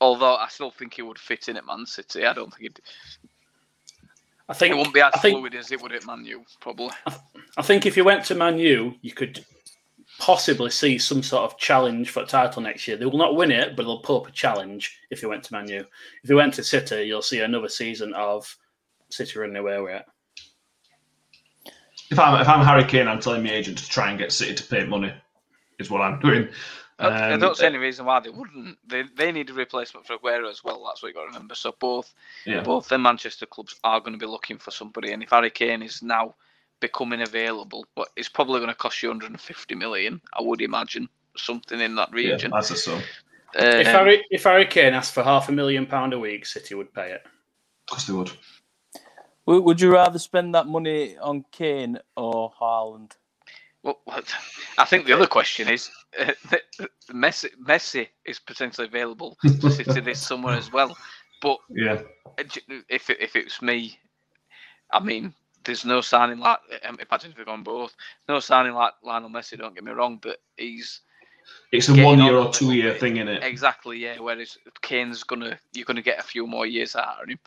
although 0.00 0.36
I 0.36 0.48
still 0.48 0.70
think 0.70 0.94
he 0.94 1.02
would 1.02 1.18
fit 1.18 1.48
in 1.48 1.56
at 1.56 1.66
Man 1.66 1.86
City, 1.86 2.24
I 2.26 2.32
don't 2.34 2.52
think 2.54 2.66
it 2.78 2.80
I 4.50 4.54
think 4.54 4.72
it 4.72 4.76
wouldn't 4.76 4.94
be 4.94 5.00
as 5.00 5.12
I 5.14 5.18
think- 5.20 5.36
fluid 5.38 5.54
as 5.54 5.70
it 5.70 5.80
would 5.80 5.92
at 5.92 6.04
Man 6.04 6.24
U, 6.24 6.44
probably. 6.60 6.90
I 7.56 7.62
think 7.62 7.86
if 7.86 7.96
you 7.96 8.04
went 8.04 8.24
to 8.26 8.34
Man 8.34 8.58
U, 8.58 8.94
you 9.00 9.12
could 9.12 9.44
possibly 10.18 10.70
see 10.70 10.98
some 10.98 11.22
sort 11.22 11.44
of 11.50 11.56
challenge 11.58 12.10
for 12.10 12.22
a 12.24 12.26
title 12.26 12.60
next 12.60 12.86
year. 12.86 12.96
They 12.96 13.06
will 13.06 13.16
not 13.16 13.36
win 13.36 13.50
it, 13.52 13.76
but 13.76 13.84
they'll 13.84 14.00
pull 14.02 14.20
up 14.20 14.28
a 14.28 14.32
challenge 14.32 14.98
if 15.10 15.22
you 15.22 15.28
went 15.28 15.44
to 15.44 15.52
Man 15.52 15.68
U. 15.68 15.86
If 16.24 16.28
you 16.28 16.36
went 16.36 16.52
to 16.54 16.64
City, 16.64 17.04
you'll 17.04 17.22
see 17.22 17.40
another 17.40 17.68
season 17.68 18.12
of 18.14 18.54
City 19.08 19.38
running 19.38 19.56
away 19.56 19.80
with 19.80 19.94
it. 19.94 20.04
If 22.10 22.18
I'm 22.18 22.40
if 22.40 22.48
I'm 22.48 22.64
Harry 22.66 22.84
Kane, 22.84 23.06
I'm 23.06 23.20
telling 23.20 23.44
my 23.44 23.50
agent 23.50 23.78
to 23.78 23.88
try 23.88 24.10
and 24.10 24.18
get 24.18 24.32
City 24.32 24.54
to 24.54 24.64
pay 24.64 24.84
money. 24.84 25.14
Is 25.78 25.90
what 25.90 26.02
I'm 26.02 26.18
doing. 26.20 26.48
I, 27.00 27.08
I 27.08 27.32
Um, 27.34 27.40
don't 27.40 27.56
see 27.56 27.66
any 27.66 27.78
reason 27.78 28.06
why 28.06 28.20
they 28.20 28.30
wouldn't. 28.30 28.78
They 28.86 29.04
they 29.16 29.32
need 29.32 29.50
a 29.50 29.54
replacement 29.54 30.06
for 30.06 30.18
Aguero 30.18 30.50
as 30.50 30.62
well. 30.64 30.84
That's 30.86 31.02
what 31.02 31.08
you 31.08 31.14
got 31.14 31.22
to 31.22 31.26
remember. 31.28 31.54
So 31.54 31.74
both 31.80 32.14
Yeah. 32.46 32.62
both 32.62 32.88
the 32.88 32.98
Manchester 32.98 33.46
clubs 33.46 33.76
are 33.84 34.00
going 34.00 34.12
to 34.12 34.18
be 34.18 34.26
looking 34.26 34.58
for 34.58 34.70
somebody, 34.70 35.12
and 35.12 35.22
if 35.22 35.30
Harry 35.30 35.50
Kane 35.50 35.82
is 35.82 36.02
now 36.02 36.34
becoming 36.80 37.22
available, 37.22 37.86
but 37.94 38.08
it's 38.16 38.28
probably 38.28 38.58
going 38.60 38.70
to 38.70 38.74
cost 38.74 39.02
you 39.02 39.10
150 39.10 39.74
million, 39.74 40.20
I 40.38 40.42
would 40.42 40.62
imagine, 40.62 41.08
something 41.36 41.80
in 41.80 41.94
that 41.96 42.12
Yeah, 42.12 42.32
region. 42.32 42.52
that's 42.52 42.70
a 42.70 42.76
so. 42.76 42.98
If 43.54 43.86
Um, 43.88 43.92
Harry 43.94 44.24
if 44.30 44.44
Harry 44.44 44.66
Kane 44.66 44.94
asked 44.94 45.12
for 45.14 45.22
half 45.22 45.48
a 45.48 45.52
million 45.52 45.86
pound 45.86 46.12
a 46.14 46.18
week, 46.18 46.46
City 46.46 46.74
would 46.74 46.92
pay 46.94 47.12
it. 47.12 47.22
Of 47.26 47.90
course 47.90 48.06
they 48.06 48.12
would. 48.12 48.30
Would 49.46 49.64
would 49.64 49.80
you 49.80 49.92
rather 49.92 50.18
spend 50.18 50.54
that 50.54 50.66
money 50.66 51.16
on 51.18 51.44
Kane 51.50 51.98
or 52.16 52.52
Haaland? 52.60 53.12
Well, 53.82 54.00
I 54.78 54.84
think 54.84 55.06
the 55.06 55.12
other 55.14 55.26
question 55.26 55.68
is, 55.68 55.90
uh, 56.18 56.32
Messi, 57.12 57.48
Messi 57.66 58.08
is 58.24 58.38
potentially 58.38 58.86
available 58.88 59.36
to 59.60 59.70
City 59.70 60.00
this 60.00 60.20
summer 60.20 60.52
as 60.52 60.70
well. 60.72 60.96
But 61.40 61.58
Yeah. 61.68 62.02
if 62.38 63.10
it, 63.10 63.18
if 63.20 63.36
it's 63.36 63.62
me, 63.62 63.98
I 64.92 65.00
mean, 65.00 65.34
there's 65.64 65.84
no 65.84 66.00
signing 66.00 66.38
like 66.38 66.58
um, 66.86 66.98
imagine 67.10 67.32
if 67.32 67.36
we've 67.38 67.46
gone 67.46 67.62
both. 67.64 67.94
No 68.28 68.40
signing 68.40 68.72
like 68.74 68.92
Lionel 69.02 69.30
Messi. 69.30 69.58
Don't 69.58 69.74
get 69.74 69.84
me 69.84 69.92
wrong, 69.92 70.18
but 70.22 70.38
he's 70.56 71.02
It's 71.72 71.88
a 71.88 71.94
one 71.94 72.20
year 72.20 72.36
a 72.36 72.36
or 72.36 72.52
two 72.52 72.72
year 72.72 72.94
thing 72.94 73.16
in 73.16 73.28
it. 73.28 73.42
exactly 73.42 73.98
yeah. 73.98 74.18
Whereas 74.18 74.56
Kane's 74.82 75.22
gonna 75.24 75.58
you're 75.72 75.84
gonna 75.84 76.02
get 76.02 76.18
a 76.18 76.22
few 76.24 76.46
more 76.46 76.66
years 76.66 76.96
out 76.96 77.22
of 77.22 77.28
him. 77.28 77.38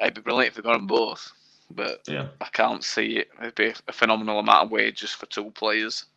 It'd 0.00 0.14
be 0.14 0.20
brilliant 0.22 0.52
if 0.52 0.56
we 0.56 0.62
got 0.62 0.74
them 0.74 0.86
both, 0.86 1.32
but 1.70 2.00
Yeah. 2.06 2.28
I 2.40 2.48
can't 2.52 2.84
see 2.84 3.18
it. 3.18 3.28
It'd 3.40 3.54
be 3.54 3.72
a 3.88 3.92
phenomenal 3.92 4.38
amount 4.38 4.66
of 4.66 4.70
wages 4.70 5.10
for 5.10 5.26
two 5.26 5.50
players. 5.52 6.04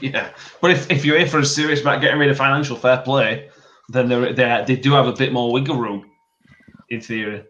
Yeah, 0.00 0.30
but 0.60 0.70
if, 0.70 0.88
if 0.88 1.04
you're 1.04 1.18
here 1.18 1.26
for 1.26 1.40
a 1.40 1.44
serious 1.44 1.80
about 1.80 2.00
getting 2.00 2.20
rid 2.20 2.30
of 2.30 2.36
financial 2.36 2.76
fair 2.76 2.98
play, 2.98 3.48
then 3.88 4.08
they 4.08 4.32
they 4.32 4.64
they 4.64 4.76
do 4.76 4.92
have 4.92 5.06
a 5.06 5.12
bit 5.12 5.32
more 5.32 5.50
wiggle 5.50 5.76
room, 5.76 6.08
in 6.90 7.00
theory. 7.00 7.44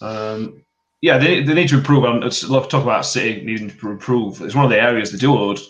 Um, 0.00 0.62
yeah, 1.02 1.18
they, 1.18 1.42
they 1.42 1.54
need 1.54 1.68
to 1.68 1.78
improve. 1.78 2.04
On 2.04 2.20
let's 2.20 2.40
talk 2.40 2.74
about 2.74 3.04
City 3.04 3.44
needing 3.44 3.70
to 3.70 3.90
improve. 3.90 4.40
It's 4.40 4.54
one 4.54 4.64
of 4.64 4.70
the 4.70 4.80
areas 4.80 5.12
they 5.12 5.18
do 5.18 5.36
owed. 5.36 5.60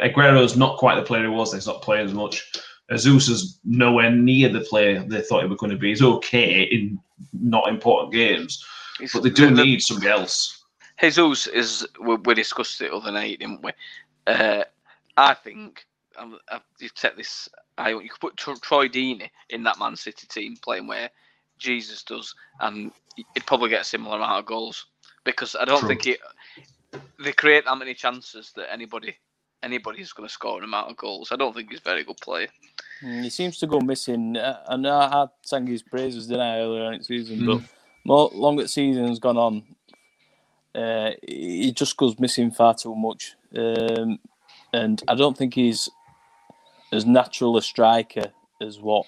Aguero's 0.00 0.56
not 0.56 0.78
quite 0.78 0.96
the 0.96 1.02
player 1.02 1.22
he 1.22 1.28
was. 1.28 1.52
He's 1.52 1.66
not 1.66 1.82
playing 1.82 2.06
as 2.06 2.14
much. 2.14 2.52
Jesus 2.90 3.28
is 3.28 3.58
nowhere 3.64 4.10
near 4.10 4.48
the 4.48 4.60
player 4.60 5.02
they 5.02 5.20
thought 5.20 5.42
he 5.42 5.48
was 5.48 5.58
going 5.58 5.72
to 5.72 5.78
be. 5.78 5.88
He's 5.88 6.02
okay 6.02 6.62
in 6.62 7.00
not 7.32 7.68
important 7.68 8.12
games, 8.12 8.64
It's- 9.00 9.12
but 9.12 9.22
they 9.22 9.30
do 9.30 9.48
the- 9.50 9.54
the- 9.56 9.64
need 9.64 9.82
somebody 9.82 10.10
else. 10.10 10.64
Jesus 11.00 11.46
is 11.48 11.86
we, 12.00 12.16
we 12.16 12.34
discussed 12.34 12.80
it 12.80 12.90
other 12.92 13.12
night, 13.12 13.38
didn't 13.40 13.62
we? 13.62 13.72
Uh, 14.26 14.64
I 15.16 15.34
think 15.34 15.84
um, 16.16 16.38
uh, 16.50 16.58
you 16.78 16.88
take 16.88 17.16
this. 17.16 17.48
I 17.76 17.90
you 17.90 18.08
could 18.08 18.20
put 18.20 18.36
Tro- 18.38 18.56
Troy 18.56 18.88
Deeney 18.88 19.28
in 19.50 19.62
that 19.64 19.78
Man 19.78 19.96
City 19.96 20.26
team 20.26 20.56
playing 20.62 20.86
where 20.86 21.10
Jesus 21.58 22.02
does, 22.02 22.34
and 22.60 22.90
he'd 23.16 23.46
probably 23.46 23.68
get 23.68 23.82
a 23.82 23.84
similar 23.84 24.16
amount 24.16 24.38
of 24.38 24.46
goals 24.46 24.86
because 25.24 25.54
I 25.54 25.66
don't 25.66 25.80
True. 25.80 25.88
think 25.90 26.06
it. 26.06 26.20
They 27.18 27.32
create 27.32 27.64
that 27.66 27.76
many 27.76 27.92
chances 27.94 28.52
that 28.56 28.72
anybody 28.72 29.16
anybody's 29.62 30.12
going 30.12 30.28
to 30.28 30.32
score 30.32 30.58
an 30.58 30.64
amount 30.64 30.90
of 30.90 30.96
goals. 30.96 31.32
I 31.32 31.36
don't 31.36 31.54
think 31.54 31.70
he's 31.70 31.80
a 31.80 31.82
very 31.82 32.04
good 32.04 32.18
player. 32.18 32.48
Mm, 33.02 33.24
He 33.24 33.30
seems 33.30 33.58
to 33.58 33.66
go 33.66 33.80
missing. 33.80 34.36
Uh, 34.36 34.62
I 34.68 34.76
know 34.76 34.96
I 34.98 35.08
had 35.20 35.28
sang 35.42 35.66
his 35.66 35.82
praises, 35.82 36.26
didn't 36.26 36.42
I, 36.42 36.60
earlier 36.60 36.92
in 36.92 36.98
the 36.98 37.04
season, 37.04 37.38
Mm. 37.40 37.46
but 37.46 37.75
more 38.06 38.30
longer 38.32 38.62
the 38.62 38.68
season's 38.68 39.18
gone 39.18 39.36
on, 39.36 39.62
uh, 40.74 41.10
he 41.26 41.72
just 41.72 41.96
goes 41.96 42.18
missing 42.18 42.50
far 42.50 42.74
too 42.74 42.94
much. 42.94 43.34
Um, 43.56 44.18
and 44.72 45.02
I 45.08 45.14
don't 45.14 45.36
think 45.36 45.54
he's 45.54 45.88
as 46.92 47.04
natural 47.06 47.56
a 47.56 47.62
striker 47.62 48.32
as 48.60 48.78
what 48.78 49.06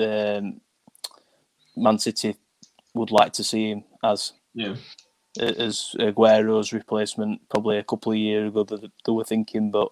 um, 0.00 0.60
Man 1.76 1.98
City 1.98 2.36
would 2.94 3.10
like 3.10 3.32
to 3.34 3.44
see 3.44 3.70
him 3.70 3.84
as 4.02 4.32
Yeah. 4.54 4.76
as 5.38 5.94
Aguero's 5.98 6.72
replacement 6.72 7.48
probably 7.48 7.78
a 7.78 7.84
couple 7.84 8.12
of 8.12 8.18
years 8.18 8.48
ago 8.48 8.64
that 8.64 8.90
they 9.04 9.12
were 9.12 9.24
thinking, 9.24 9.70
but 9.70 9.88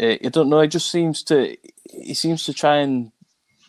uh, 0.00 0.16
I 0.24 0.28
don't 0.30 0.48
know. 0.48 0.60
It 0.60 0.68
just 0.68 0.90
seems 0.90 1.22
to 1.24 1.56
he 1.90 2.14
seems 2.14 2.44
to 2.44 2.52
try 2.52 2.76
and 2.78 3.12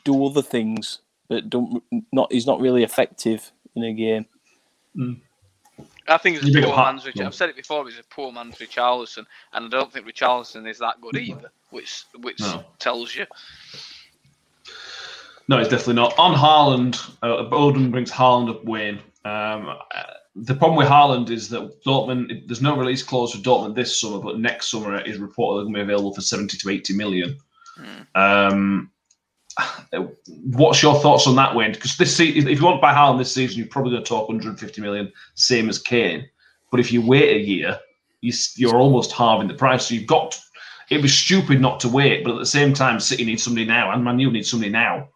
do 0.03 0.25
other 0.25 0.41
things, 0.41 0.99
but 1.33 1.49
don't 1.49 1.83
not. 2.11 2.31
He's 2.31 2.47
not 2.47 2.59
really 2.59 2.83
effective 2.83 3.51
in 3.75 3.83
a 3.83 3.93
game. 3.93 4.25
I 6.07 6.17
think 6.17 6.37
he's 6.39 6.49
a 6.49 6.53
big 6.53 6.63
poor 6.65 6.73
up 6.73 6.85
man's 6.85 7.03
Hart- 7.03 7.15
Rich. 7.15 7.25
I've 7.25 7.33
said 7.35 7.49
it 7.49 7.55
before. 7.55 7.85
He's 7.89 7.97
a 7.99 8.03
poor 8.09 8.31
man's 8.31 8.55
Richarlison, 8.57 9.25
and 9.53 9.65
I 9.65 9.69
don't 9.69 9.91
think 9.91 10.05
Richarlison 10.05 10.69
is 10.69 10.77
that 10.79 11.01
good 11.01 11.17
either, 11.17 11.49
which 11.71 12.03
which 12.21 12.39
No. 12.39 12.63
tells 12.79 13.15
you. 13.15 13.25
No, 15.49 15.57
it's 15.59 15.69
definitely 15.69 15.95
not. 15.95 16.17
On 16.17 16.33
Haaland, 16.35 16.99
uh, 17.21 17.43
Bowden 17.49 17.91
brings 17.91 18.11
Haaland 18.11 18.49
up 18.49 18.63
Wayne. 18.63 18.99
Um, 19.25 19.67
uh, 19.69 20.03
the 20.35 20.55
problem 20.55 20.77
with 20.77 20.87
Haaland 20.87 21.29
is 21.29 21.49
that 21.49 21.83
Dortmund, 21.83 22.47
there's 22.47 22.61
no 22.61 22.77
release 22.77 23.03
clause 23.03 23.33
for 23.33 23.39
Dortmund 23.39 23.75
this 23.75 23.99
summer, 23.99 24.19
but 24.19 24.39
next 24.39 24.71
summer 24.71 24.99
is 25.01 25.17
reportedly 25.19 25.63
going 25.63 25.73
to 25.73 25.79
be 25.79 25.81
available 25.81 26.13
for 26.13 26.21
70 26.21 26.57
to 26.57 26.69
80 26.69 26.93
million. 26.95 27.37
Um, 28.15 28.89
what's 30.51 30.81
your 30.81 30.99
thoughts 30.99 31.27
on 31.27 31.35
that, 31.35 31.55
Wayne? 31.55 31.71
Because 31.73 31.97
this 31.97 32.15
se- 32.15 32.29
if 32.29 32.59
you 32.59 32.65
want 32.65 32.77
to 32.77 32.81
buy 32.81 32.93
Haaland 32.93 33.17
this 33.17 33.33
season, 33.33 33.57
you're 33.59 33.67
probably 33.67 33.91
going 33.91 34.03
to 34.03 34.07
talk 34.09 34.27
150 34.27 34.81
million, 34.81 35.11
same 35.35 35.69
as 35.69 35.79
Kane. 35.79 36.27
But 36.71 36.79
if 36.79 36.91
you 36.91 37.05
wait 37.05 37.35
a 37.35 37.39
year, 37.39 37.79
you, 38.21 38.29
s- 38.31 38.57
you're 38.57 38.77
almost 38.77 39.11
halving 39.11 39.47
the 39.47 39.53
price. 39.53 39.87
So 39.87 39.95
you've 39.95 40.07
got. 40.07 40.39
It 40.89 41.01
was 41.01 41.13
stupid 41.17 41.61
not 41.61 41.79
to 41.81 41.87
wait, 41.89 42.23
but 42.23 42.33
at 42.33 42.39
the 42.39 42.45
same 42.45 42.73
time, 42.73 42.99
City 42.99 43.23
needs 43.25 43.41
somebody 43.43 43.65
now, 43.65 43.91
and 43.91 44.03
Man 44.03 44.19
U 44.19 44.29
needs 44.31 44.49
somebody 44.49 44.71
now. 44.71 45.09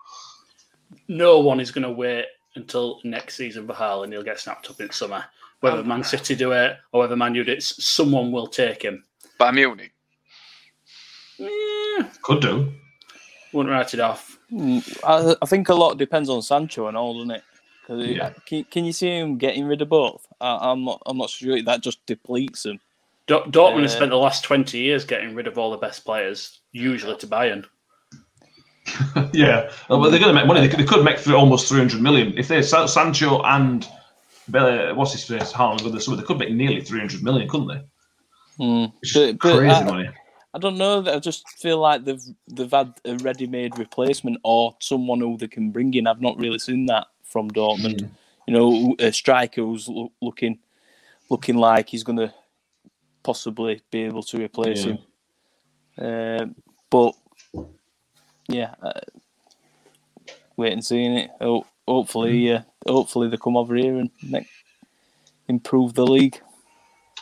No 1.07 1.39
one 1.39 1.59
is 1.59 1.71
going 1.71 1.83
to 1.83 1.91
wait 1.91 2.25
until 2.55 2.99
next 3.03 3.35
season 3.35 3.67
for 3.67 3.73
Haaland. 3.73 4.11
He'll 4.11 4.23
get 4.23 4.39
snapped 4.39 4.69
up 4.69 4.79
in 4.79 4.89
summer. 4.91 5.23
Whether 5.59 5.79
Um, 5.79 5.87
Man 5.87 6.03
City 6.03 6.35
do 6.35 6.51
it 6.53 6.77
or 6.91 7.01
whether 7.01 7.15
Man 7.15 7.35
U 7.35 7.43
do 7.43 7.51
it, 7.53 7.63
someone 7.63 8.31
will 8.31 8.47
take 8.47 8.81
him. 8.83 9.03
Bayern 9.39 9.55
Munich. 9.55 9.93
Eh, 11.39 12.03
Could 12.23 12.41
do. 12.41 12.71
Wouldn't 13.57 13.73
write 13.73 13.93
it 13.93 13.99
off. 13.99 14.37
Mm, 14.51 14.81
I, 15.03 15.35
I 15.41 15.45
think 15.45 15.67
a 15.69 15.73
lot 15.73 15.97
depends 15.97 16.29
on 16.29 16.41
Sancho 16.41 16.87
and 16.87 16.95
all, 16.95 17.13
doesn't 17.15 17.31
it? 17.31 17.43
'Cause 17.85 18.03
it- 18.03 18.15
Yeah. 18.17 18.29
can, 18.45 18.63
can 18.65 18.85
you 18.85 18.93
see 18.93 19.09
him 19.09 19.37
getting 19.37 19.65
rid 19.65 19.81
of 19.81 19.89
both? 19.89 20.25
I, 20.39 20.71
I'm 20.71 20.83
not. 20.85 21.01
I'm 21.05 21.17
not 21.17 21.29
sure 21.29 21.61
that 21.61 21.81
just 21.81 22.05
depletes 22.05 22.65
him. 22.65 22.79
Do- 23.27 23.43
Dortmund 23.47 23.81
has 23.81 23.93
Uh, 23.93 23.97
spent 23.97 24.11
the 24.11 24.17
last 24.17 24.43
20 24.45 24.77
years 24.77 25.03
getting 25.05 25.35
rid 25.35 25.47
of 25.47 25.57
all 25.57 25.71
the 25.71 25.77
best 25.77 26.05
players, 26.05 26.59
usually 26.71 27.17
to 27.17 27.27
Bayern. 27.27 27.65
yeah, 29.33 29.69
well, 29.89 29.99
they're 30.01 30.19
going 30.19 30.33
to 30.33 30.33
make 30.33 30.47
money. 30.47 30.61
They 30.61 30.69
could, 30.69 30.79
they 30.79 30.85
could 30.85 31.03
make 31.03 31.17
th- 31.17 31.35
almost 31.35 31.67
300 31.67 32.01
million 32.01 32.33
if 32.37 32.47
they 32.47 32.61
Sa- 32.61 32.85
Sancho 32.85 33.41
and 33.43 33.85
Bella, 34.47 34.93
what's 34.95 35.11
his 35.11 35.25
face, 35.25 35.51
Haaland 35.51 35.83
with 35.83 35.91
the 35.93 35.99
summer. 35.99 36.15
They 36.15 36.23
could 36.23 36.37
make 36.39 36.51
nearly 36.53 36.79
300 36.81 37.21
million, 37.21 37.49
couldn't 37.49 37.67
they? 37.67 37.81
Mm. 38.63 38.93
Which 39.01 39.13
But- 39.13 39.21
is 39.23 39.31
but 39.33 39.39
crazy 39.41 39.69
I- 39.75 39.83
money. 39.83 40.09
I 40.57 40.59
don't 40.59 40.79
know. 40.79 41.05
I 41.05 41.19
just 41.19 41.47
feel 41.49 41.77
like 41.77 42.03
they've 42.03 42.23
they've 42.47 42.71
had 42.71 42.93
a 43.05 43.15
ready-made 43.17 43.77
replacement 43.77 44.39
or 44.43 44.75
someone 44.79 45.19
who 45.19 45.37
they 45.37 45.47
can 45.47 45.69
bring 45.69 45.93
in. 45.93 46.07
I've 46.07 46.19
not 46.19 46.39
really 46.39 46.57
seen 46.57 46.87
that 46.87 47.05
from 47.23 47.51
Dortmund. 47.51 48.09
You 48.47 48.53
know, 48.55 48.95
a 48.97 49.11
striker 49.11 49.61
who's 49.61 49.87
loo- 49.87 50.11
looking 50.19 50.57
looking 51.29 51.57
like 51.57 51.89
he's 51.89 52.03
going 52.03 52.17
to 52.17 52.33
possibly 53.21 53.81
be 53.91 54.01
able 54.05 54.23
to 54.23 54.37
replace 54.39 54.83
Yeah. 54.83 54.93
him. 55.97 56.41
Um 56.43 56.55
but 56.89 57.13
yeah, 58.47 58.73
uh, 58.81 59.01
wait 60.55 60.73
and 60.73 60.83
seeing 60.83 61.17
it. 61.17 61.29
Ho- 61.39 61.67
hopefully, 61.87 62.51
uh, 62.53 62.61
hopefully 62.87 63.29
they 63.29 63.37
come 63.37 63.57
over 63.57 63.75
here 63.75 63.97
and 63.99 64.09
make, 64.23 64.47
improve 65.49 65.93
the 65.93 66.07
league. 66.07 66.41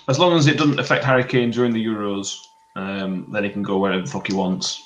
As 0.07 0.19
long 0.19 0.37
as 0.37 0.47
it 0.47 0.57
doesn't 0.57 0.79
affect 0.79 1.03
Harry 1.03 1.23
Kane 1.25 1.51
during 1.51 1.73
the 1.73 1.83
Euros, 1.83 2.37
um, 2.75 3.27
then 3.31 3.43
he 3.43 3.49
can 3.49 3.63
go 3.63 3.77
wherever 3.77 4.01
the 4.01 4.09
fuck 4.09 4.27
he 4.27 4.33
wants. 4.33 4.81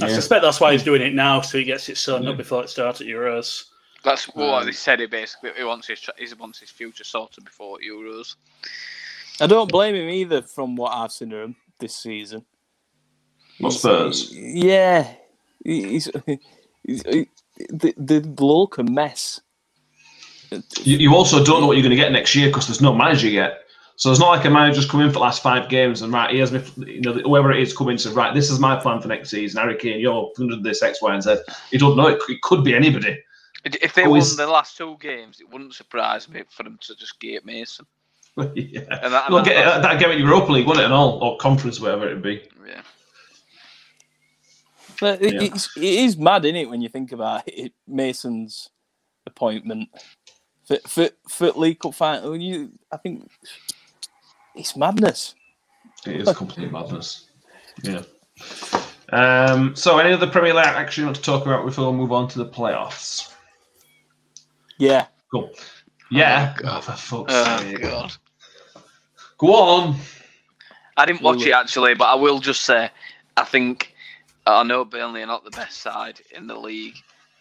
I 0.00 0.08
Yeah. 0.08 0.14
suspect 0.14 0.42
that's 0.42 0.60
why 0.60 0.72
he's 0.72 0.82
doing 0.82 1.02
it 1.02 1.14
now, 1.14 1.40
so 1.40 1.58
he 1.58 1.64
gets 1.64 1.88
it 1.88 1.96
sewn 1.96 2.24
Yeah. 2.24 2.30
up 2.30 2.36
before 2.36 2.62
it 2.62 2.68
starts 2.70 3.00
at 3.00 3.06
Euros. 3.06 3.64
That's 4.04 4.24
what 4.28 4.60
Um, 4.62 4.66
they 4.66 4.72
said. 4.72 5.00
It 5.00 5.10
basically 5.10 5.50
he 5.56 5.64
wants 5.64 5.88
his 5.88 6.00
he 6.18 6.26
wants 6.34 6.58
his 6.60 6.70
future 6.70 7.04
sorted 7.04 7.44
before 7.44 7.78
Euros. 7.80 8.34
I 9.40 9.46
don't 9.46 9.70
blame 9.70 9.94
him 9.94 10.08
either 10.08 10.42
from 10.42 10.76
what 10.76 10.92
I've 10.92 11.12
seen 11.12 11.32
of 11.32 11.40
him 11.44 11.56
this 11.78 11.96
season. 11.96 12.44
What 13.58 13.70
He's- 13.72 13.80
Spurs? 13.82 14.30
Yeah. 14.32 15.14
He's, 15.64 16.10
he's, 16.86 17.02
the, 17.02 17.94
the 17.96 18.20
look 18.40 18.78
a 18.78 18.84
mess. 18.84 19.40
You, 20.82 20.96
you 20.98 21.14
also 21.14 21.44
don't 21.44 21.60
know 21.60 21.66
what 21.66 21.76
you're 21.76 21.82
going 21.82 21.90
to 21.90 21.96
get 21.96 22.12
next 22.12 22.34
year 22.34 22.46
because 22.48 22.66
there's 22.66 22.80
no 22.80 22.94
manager 22.94 23.28
yet. 23.28 23.64
So 23.98 24.12
it's 24.12 24.20
not 24.20 24.28
like 24.30 24.44
a 24.44 24.50
manager's 24.50 24.88
come 24.88 25.00
in 25.00 25.08
for 25.08 25.14
the 25.14 25.18
last 25.18 25.42
five 25.42 25.68
games 25.68 26.02
and 26.02 26.12
right, 26.12 26.32
here's 26.32 26.52
me, 26.52 26.62
you 26.86 27.00
know, 27.00 27.14
whoever 27.14 27.50
it 27.50 27.60
is 27.60 27.76
come 27.76 27.88
in 27.88 27.96
and 27.96 28.06
right, 28.14 28.32
this 28.32 28.48
is 28.48 28.60
my 28.60 28.76
plan 28.76 29.00
for 29.02 29.08
next 29.08 29.28
season. 29.30 29.60
Harry 29.60 29.76
Kane, 29.76 29.98
you're 29.98 30.30
going 30.36 30.48
to 30.50 30.56
do 30.56 30.62
this 30.62 30.84
X, 30.84 31.02
Y, 31.02 31.12
and 31.12 31.20
Z. 31.22 31.34
You 31.72 31.80
don't 31.80 31.96
know. 31.96 32.06
It, 32.06 32.20
could- 32.20 32.36
it 32.36 32.42
could 32.42 32.62
be 32.62 32.76
anybody. 32.76 33.18
If 33.64 33.94
they 33.94 34.04
Who 34.04 34.10
won 34.10 34.20
the 34.36 34.46
last 34.46 34.76
two 34.76 34.96
games, 35.00 35.40
it 35.40 35.50
wouldn't 35.50 35.74
surprise 35.74 36.28
me 36.28 36.44
for 36.48 36.62
them 36.62 36.78
to 36.80 36.94
just 36.94 37.18
get 37.18 37.44
Mason. 37.44 37.86
yeah. 38.36 38.82
And 39.02 39.12
that, 39.12 39.30
Well, 39.30 39.38
and 39.38 39.46
get, 39.46 39.64
that- 39.64 39.82
that 39.82 39.98
game 39.98 40.10
at 40.12 40.18
Europa 40.18 40.52
League, 40.52 40.68
wouldn't 40.68 40.82
it, 40.82 40.86
and 40.86 40.94
all, 40.94 41.18
or 41.20 41.36
conference, 41.38 41.80
whatever 41.80 42.06
it'd 42.06 42.22
be. 42.22 42.42
yeah. 42.68 42.82
But 45.00 45.22
it, 45.22 45.34
Yeah. 45.34 45.42
it's, 45.42 45.76
it 45.76 45.82
is 45.82 46.16
mad, 46.16 46.44
isn't 46.44 46.54
it, 46.56 46.70
when 46.70 46.80
you 46.82 46.88
think 46.88 47.10
about 47.10 47.42
it, 47.46 47.72
Mason's 47.88 48.70
appointment 49.26 49.88
for 50.66 50.78
for, 50.86 51.08
for 51.28 51.50
League 51.52 51.80
Cup 51.80 51.94
final. 51.94 52.36
You, 52.36 52.70
I 52.92 52.96
think 52.96 53.28
it's 54.58 54.76
madness. 54.76 55.34
It 56.06 56.16
is 56.28 56.36
complete 56.36 56.70
madness. 56.70 57.26
Yeah. 57.82 58.02
Um, 59.10 59.74
so, 59.74 59.98
any 59.98 60.12
other 60.12 60.26
Premier 60.26 60.52
League 60.54 60.66
action 60.66 61.02
you 61.02 61.06
want 61.06 61.16
to 61.16 61.22
talk 61.22 61.46
about 61.46 61.64
before 61.64 61.90
we 61.90 61.96
move 61.96 62.12
on 62.12 62.28
to 62.28 62.38
the 62.38 62.46
playoffs? 62.46 63.32
Yeah, 64.78 65.06
Cool. 65.30 65.50
Yeah. 66.10 66.54
Oh, 66.58 66.62
God. 66.62 66.78
Oh, 66.78 66.80
for 66.80 66.92
fuck's 66.92 67.32
Oh 67.34 67.58
sake. 67.58 67.82
God. 67.82 68.12
Go 69.38 69.54
on. 69.54 69.96
I 70.96 71.06
didn't 71.06 71.22
watch 71.22 71.44
it 71.46 71.52
actually, 71.52 71.94
but 71.94 72.06
I 72.06 72.14
will 72.14 72.40
just 72.40 72.62
say, 72.62 72.90
I 73.36 73.44
think 73.44 73.94
I 74.46 74.62
know 74.64 74.84
Burnley 74.84 75.22
are 75.22 75.26
not 75.26 75.44
the 75.44 75.50
best 75.50 75.78
side 75.78 76.20
in 76.34 76.46
the 76.46 76.56
league 76.56 76.96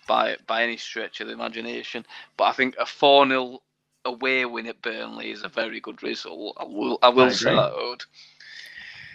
by 0.07 0.38
by 0.47 0.63
any 0.63 0.78
stretch 0.78 1.22
of 1.22 1.28
the 1.28 1.34
imagination, 1.34 2.05
but 2.38 2.45
I 2.45 2.51
think 2.53 2.76
a 2.78 2.86
four 2.86 3.28
0 3.28 3.59
away 4.08 4.45
win 4.45 4.68
at 4.68 4.82
Burnley 4.82 5.32
is 5.32 5.43
a 5.43 5.49
very 5.49 5.80
good 5.80 6.01
result. 6.01 6.58
I 6.60 6.64
will 6.64 6.97
I 7.01 7.10
will 7.10 7.26
I 7.26 7.30
say 7.30 7.55
that. 7.55 7.74
Ode. 7.74 8.03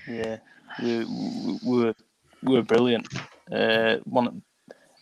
yeah, 0.08 0.36
we 0.82 1.04
we 1.04 1.58
we 1.64 1.84
were 1.84 1.94
we 2.42 2.54
were 2.54 2.62
brilliant. 2.62 3.08
Uh, 3.50 3.96
one 4.04 4.42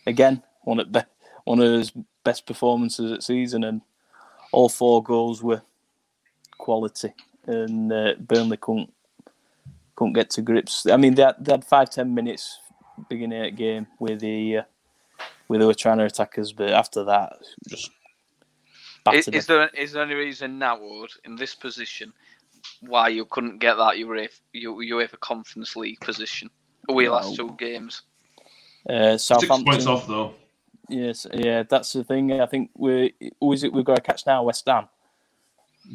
again, 0.05 0.41
one 0.63 0.79
of 0.79 0.91
be, 0.91 1.01
one 1.43 1.59
of 1.59 1.71
his 1.71 1.91
best 2.23 2.45
performances 2.45 3.11
at 3.11 3.23
season, 3.23 3.63
and 3.63 3.81
all 4.51 4.69
four 4.69 5.03
goals 5.03 5.43
were 5.43 5.61
quality, 6.57 7.13
and 7.45 7.91
uh, 7.91 8.13
Burnley 8.19 8.57
couldn't 8.57 8.93
couldn't 9.95 10.13
get 10.13 10.29
to 10.31 10.41
grips. 10.41 10.85
I 10.87 10.97
mean, 10.97 11.15
they 11.15 11.23
had, 11.23 11.35
they 11.39 11.51
had 11.51 11.65
five 11.65 11.89
ten 11.89 12.13
minutes 12.13 12.59
beginning 13.09 13.39
of 13.39 13.45
the 13.45 13.51
game 13.51 13.87
where 13.97 14.15
they 14.15 14.57
uh, 14.57 14.63
where 15.47 15.59
they 15.59 15.65
were 15.65 15.73
trying 15.73 15.97
to 15.97 16.05
attack 16.05 16.37
us, 16.37 16.51
but 16.51 16.71
after 16.71 17.03
that, 17.03 17.37
just 17.67 17.91
Is, 19.13 19.27
is 19.29 19.47
there 19.47 19.67
is 19.69 19.93
there 19.93 20.03
any 20.03 20.13
reason 20.13 20.59
now, 20.59 20.79
Ode, 20.79 21.11
in 21.25 21.35
this 21.35 21.55
position, 21.55 22.13
why 22.81 23.07
you 23.09 23.25
couldn't 23.25 23.59
get 23.59 23.75
that 23.75 23.95
UEFA 23.95 24.29
UEFA 24.55 25.19
Conference 25.19 25.75
League 25.75 25.99
position? 25.99 26.49
Away 26.89 27.09
last 27.09 27.35
two 27.35 27.55
games. 27.57 28.03
Uh, 28.89 29.17
Six 29.17 29.45
points 29.47 29.85
off, 29.85 30.07
though. 30.07 30.33
Yes, 30.89 31.25
yeah, 31.33 31.63
that's 31.63 31.93
the 31.93 32.03
thing. 32.03 32.41
I 32.41 32.45
think 32.45 32.69
we 32.75 33.13
who 33.39 33.53
is 33.53 33.63
it 33.63 33.73
we've 33.73 33.85
got 33.85 33.95
to 33.95 34.01
catch 34.01 34.25
now? 34.25 34.43
West 34.43 34.67
Ham. 34.67 34.87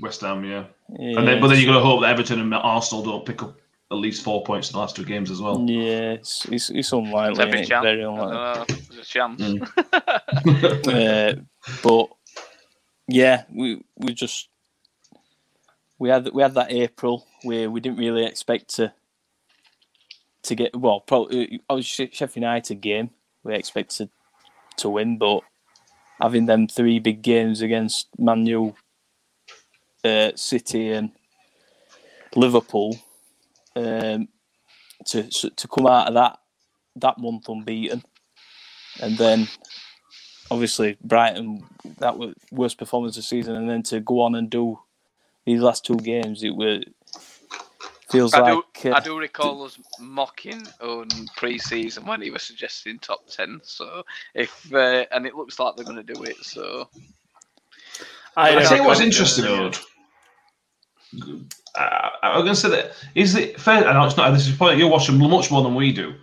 West 0.00 0.22
Ham, 0.22 0.44
yeah. 0.44 0.64
Yeah, 0.98 1.18
And 1.18 1.28
then, 1.28 1.40
but 1.40 1.48
then 1.48 1.59
you've 1.59 1.68
got 1.68 1.74
to 1.74 1.84
hope 1.84 2.00
that 2.02 2.11
Everton 2.11 2.40
and 2.40 2.54
Arsenal 2.54 3.04
don't 3.04 3.26
pick 3.26 3.42
up 3.42 3.59
at 3.90 3.94
least 3.94 4.24
four 4.24 4.42
points 4.42 4.70
in 4.70 4.72
the 4.72 4.78
last 4.78 4.96
two 4.96 5.04
games 5.04 5.30
as 5.30 5.40
well. 5.40 5.64
yeah, 5.68 6.12
it's, 6.12 6.44
it's, 6.46 6.70
it's 6.70 6.92
unlikely. 6.92 7.42
Every 7.42 7.61
innit? 7.61 7.68
chance. 7.68 7.84
Very 7.84 8.04
I 8.04 8.09
unlikely. 8.09 8.74
don't 8.74 8.88
There's 8.88 9.07
a 9.07 9.09
chance. 9.09 9.42
Mm. 9.42 11.36
uh, 11.38 11.40
but 11.82 12.16
yeah, 13.09 13.44
we 13.52 13.82
we 13.96 14.14
just 14.14 14.48
we 15.98 16.09
had 16.09 16.28
we 16.32 16.42
had 16.42 16.54
that 16.54 16.72
April 16.72 17.26
where 17.42 17.70
we 17.70 17.80
didn't 17.80 17.98
really 17.98 18.24
expect 18.24 18.74
to 18.76 18.92
to 20.42 20.54
get 20.54 20.76
well. 20.76 21.00
Probably 21.00 21.61
obviously 21.68 22.11
Sheffield 22.12 22.36
United 22.36 22.80
game 22.80 23.11
we 23.42 23.54
expected 23.54 24.11
to 24.78 24.88
win, 24.88 25.18
but 25.18 25.40
having 26.20 26.46
them 26.46 26.66
three 26.68 26.98
big 26.98 27.22
games 27.22 27.62
against 27.62 28.09
Man 28.18 28.46
U, 28.46 28.74
uh, 30.04 30.32
City, 30.34 30.90
and 30.92 31.12
Liverpool, 32.34 32.98
um, 33.76 34.28
to 35.07 35.28
to 35.30 35.68
come 35.68 35.86
out 35.86 36.09
of 36.09 36.14
that 36.14 36.38
that 36.96 37.18
month 37.18 37.48
unbeaten 37.48 38.02
and 39.00 39.18
then 39.18 39.48
obviously 40.51 40.97
Brighton 41.03 41.64
that 41.99 42.18
was 42.18 42.34
worst 42.51 42.78
performance 42.78 43.16
of 43.16 43.22
the 43.22 43.26
season, 43.26 43.57
and 43.57 43.68
then 43.68 43.82
to 43.84 44.01
go 44.01 44.20
on 44.20 44.34
and 44.34 44.51
do 44.51 44.78
these 45.44 45.61
last 45.61 45.84
two 45.84 45.97
games, 45.97 46.42
it 46.42 46.55
was 46.55 46.84
feels 48.09 48.34
I 48.34 48.40
like 48.40 48.64
do, 48.82 48.90
uh, 48.90 48.94
I 48.94 49.01
do 49.01 49.18
recall 49.18 49.64
us 49.64 49.78
mocking 49.99 50.62
on 50.80 51.09
pre-season 51.36 52.07
when 52.07 52.22
he 52.22 52.30
was 52.30 52.42
suggesting 52.42 52.99
top 52.99 53.26
ten. 53.28 53.61
So 53.62 54.05
if 54.34 54.72
uh, 54.72 55.07
and 55.11 55.26
it 55.26 55.34
looks 55.34 55.59
like 55.59 55.76
they're 55.76 55.84
going 55.84 56.05
to 56.05 56.14
do 56.14 56.22
it. 56.24 56.36
So 56.42 56.88
I, 58.36 58.57
I 58.57 58.64
think 58.64 58.84
what's 58.84 59.01
interesting, 59.01 59.47
Lord. 59.47 59.76
Uh, 61.74 62.09
I'm 62.22 62.44
going 62.44 62.55
to 62.55 62.61
say 62.61 62.70
that 62.70 62.92
is 63.14 63.34
it 63.34 63.61
fair? 63.61 63.86
I 63.86 63.92
know 63.92 64.05
it's 64.07 64.16
not. 64.16 64.30
This 64.32 64.49
is 64.49 64.57
probably 64.57 64.78
you're 64.78 64.90
watching 64.90 65.18
much 65.18 65.51
more 65.51 65.62
than 65.62 65.74
we 65.74 65.92
do. 65.92 66.14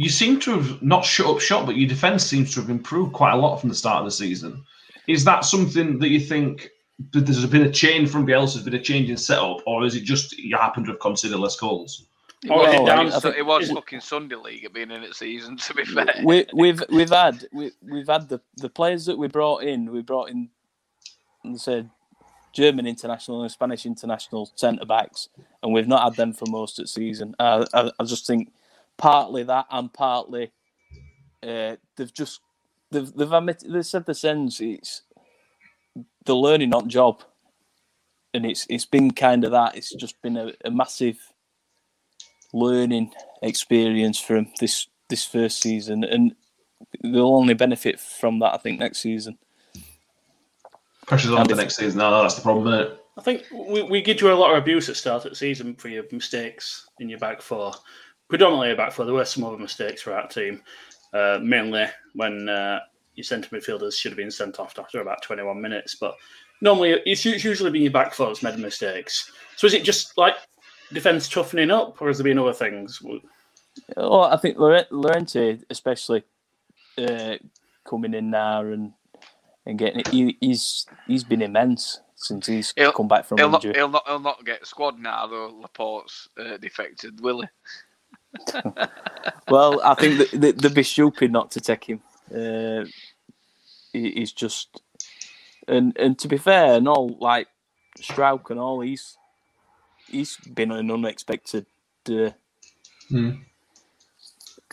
You 0.00 0.08
seem 0.08 0.40
to 0.40 0.52
have 0.58 0.82
not 0.82 1.04
shut 1.04 1.26
up 1.26 1.40
shop, 1.40 1.66
but 1.66 1.76
your 1.76 1.86
defense 1.86 2.24
seems 2.24 2.54
to 2.54 2.60
have 2.62 2.70
improved 2.70 3.12
quite 3.12 3.34
a 3.34 3.36
lot 3.36 3.58
from 3.60 3.68
the 3.68 3.74
start 3.74 3.98
of 3.98 4.06
the 4.06 4.10
season. 4.10 4.64
Is 5.06 5.26
that 5.26 5.44
something 5.44 5.98
that 5.98 6.08
you 6.08 6.18
think 6.20 6.70
that 7.12 7.26
there's 7.26 7.44
been 7.44 7.66
a 7.66 7.70
change 7.70 8.08
from 8.08 8.26
Bielsa, 8.26 8.54
there's 8.54 8.64
been 8.64 8.74
a 8.76 8.82
change 8.82 9.10
in 9.10 9.18
setup, 9.18 9.58
or 9.66 9.84
is 9.84 9.94
it 9.94 10.04
just 10.04 10.38
you 10.38 10.56
happen 10.56 10.84
to 10.84 10.92
have 10.92 11.00
considered 11.00 11.36
less 11.38 11.56
goals? 11.56 12.06
it 12.42 12.48
was, 12.48 12.72
yeah, 12.72 12.80
it 12.80 12.86
down- 12.86 13.04
was, 13.04 13.14
I 13.14 13.20
think- 13.20 13.36
it 13.36 13.42
was 13.44 13.70
fucking 13.70 14.00
Sunday 14.00 14.36
league 14.36 14.64
at 14.64 14.72
being 14.72 14.90
in 14.90 15.02
its 15.02 15.18
season. 15.18 15.58
To 15.58 15.74
be 15.74 15.84
fair, 15.84 16.14
we, 16.24 16.46
we've 16.54 16.82
we've 16.88 17.10
had 17.10 17.46
we, 17.52 17.70
we've 17.82 18.08
had 18.08 18.30
the, 18.30 18.40
the 18.56 18.70
players 18.70 19.04
that 19.04 19.18
we 19.18 19.28
brought 19.28 19.64
in. 19.64 19.92
We 19.92 20.00
brought 20.00 20.30
in, 20.30 20.48
let's 21.44 21.64
say, 21.64 21.84
German 22.54 22.86
international 22.86 23.42
and 23.42 23.52
Spanish 23.52 23.84
international 23.84 24.50
centre 24.54 24.86
backs, 24.86 25.28
and 25.62 25.74
we've 25.74 25.88
not 25.88 26.04
had 26.04 26.16
them 26.16 26.32
for 26.32 26.46
most 26.48 26.78
of 26.78 26.84
the 26.84 26.88
season. 26.88 27.34
Uh, 27.38 27.66
I, 27.74 27.90
I 28.00 28.04
just 28.04 28.26
think 28.26 28.50
partly 29.00 29.42
that 29.44 29.66
and 29.70 29.92
partly 29.92 30.52
uh, 31.42 31.76
they've 31.96 32.12
just 32.12 32.40
they've 32.90 33.12
they've, 33.14 33.32
admit, 33.32 33.64
they've 33.66 33.86
said 33.86 34.06
the 34.06 34.14
sense 34.14 34.60
it's 34.60 35.02
the 36.26 36.36
learning 36.36 36.74
on 36.74 36.88
job, 36.88 37.22
and 38.34 38.44
it's 38.44 38.66
it's 38.68 38.84
been 38.84 39.10
kind 39.10 39.44
of 39.44 39.52
that. 39.52 39.76
It's 39.76 39.94
just 39.94 40.20
been 40.22 40.36
a, 40.36 40.52
a 40.64 40.70
massive 40.70 41.18
learning 42.52 43.12
experience 43.42 44.20
from 44.20 44.48
this 44.60 44.86
this 45.08 45.24
first 45.24 45.60
season, 45.60 46.04
and 46.04 46.34
they'll 47.02 47.34
only 47.34 47.54
benefit 47.54 47.98
from 47.98 48.38
that. 48.40 48.54
I 48.54 48.58
think 48.58 48.78
next 48.78 48.98
season. 48.98 49.38
Pressure's 51.06 51.32
on 51.32 51.40
And 51.40 51.50
for 51.50 51.56
next 51.56 51.76
season. 51.76 51.98
No, 51.98 52.10
no, 52.10 52.22
that's 52.22 52.36
the 52.36 52.42
problem, 52.42 52.72
isn't 52.72 52.92
it? 52.92 52.96
I 53.18 53.22
think 53.22 53.44
we, 53.52 53.82
we 53.82 54.00
give 54.00 54.20
you 54.20 54.30
a 54.30 54.34
lot 54.34 54.52
of 54.52 54.58
abuse 54.58 54.88
at 54.88 54.96
start 54.96 55.24
of 55.24 55.32
the 55.32 55.36
season 55.36 55.74
for 55.74 55.88
your 55.88 56.04
mistakes 56.12 56.88
in 57.00 57.08
your 57.08 57.18
back 57.18 57.42
four. 57.42 57.72
Predominantly 58.30 58.70
a 58.70 58.76
back 58.76 58.92
four. 58.92 59.04
There 59.04 59.14
were 59.14 59.24
some 59.24 59.44
other 59.44 59.58
mistakes 59.58 60.00
for 60.02 60.14
our 60.14 60.26
team, 60.28 60.62
uh, 61.12 61.38
mainly 61.42 61.86
when 62.14 62.48
uh, 62.48 62.80
your 63.16 63.24
centre 63.24 63.50
midfielders 63.54 63.94
should 63.94 64.12
have 64.12 64.16
been 64.16 64.30
sent 64.30 64.58
off 64.58 64.78
after 64.78 65.00
about 65.00 65.20
21 65.22 65.60
minutes. 65.60 65.96
But 65.96 66.14
normally 66.60 67.00
it's 67.04 67.24
usually 67.24 67.70
been 67.70 67.82
your 67.82 67.90
back 67.90 68.14
four 68.14 68.28
that's 68.28 68.42
made 68.42 68.58
mistakes. 68.58 69.32
So 69.56 69.66
is 69.66 69.74
it 69.74 69.84
just 69.84 70.16
like 70.16 70.36
defence 70.92 71.28
toughening 71.28 71.70
up, 71.70 72.00
or 72.00 72.06
has 72.08 72.18
there 72.18 72.24
been 72.24 72.38
other 72.38 72.52
things? 72.52 73.02
Oh, 73.96 74.22
I 74.22 74.36
think 74.36 74.58
Lore- 74.58 74.86
Llorente, 74.90 75.58
especially 75.68 76.22
uh, 76.98 77.34
coming 77.84 78.14
in 78.14 78.30
now 78.30 78.62
and 78.62 78.92
and 79.66 79.78
getting 79.78 80.00
it, 80.00 80.08
he, 80.08 80.36
he's 80.40 80.86
he's 81.06 81.24
been 81.24 81.42
immense 81.42 82.00
since 82.16 82.46
he's 82.46 82.72
He'll- 82.76 82.92
come 82.92 83.08
back 83.08 83.24
from 83.26 83.38
he'll 83.38 83.50
not, 83.50 83.64
injury. 83.64 83.78
he'll 83.78 83.88
not, 83.88 84.02
he'll 84.06 84.18
not 84.20 84.44
get 84.44 84.66
squad 84.66 84.98
now 84.98 85.26
though. 85.26 85.48
Laporte's 85.60 86.28
uh, 86.38 86.56
defected, 86.58 87.20
will 87.20 87.42
he? 87.42 87.48
Well, 89.48 89.80
I 89.82 89.94
think 89.94 90.18
that 90.18 90.40
they, 90.40 90.52
they'd 90.52 90.74
be 90.74 90.84
stupid 90.84 91.32
not 91.32 91.50
to 91.52 91.60
take 91.60 91.84
him. 91.84 92.00
Uh, 92.32 92.84
he, 93.92 94.12
he's 94.12 94.32
just, 94.32 94.80
and 95.66 95.96
and 95.98 96.16
to 96.20 96.28
be 96.28 96.38
fair, 96.38 96.74
and 96.74 96.86
all 96.86 97.16
like 97.20 97.48
Struijk 97.98 98.50
and 98.50 98.60
all, 98.60 98.80
he's 98.80 99.16
he's 100.08 100.36
been 100.36 100.70
an 100.70 100.90
unexpected 100.90 101.66
uh, 102.08 102.30
Hmm. 103.08 103.30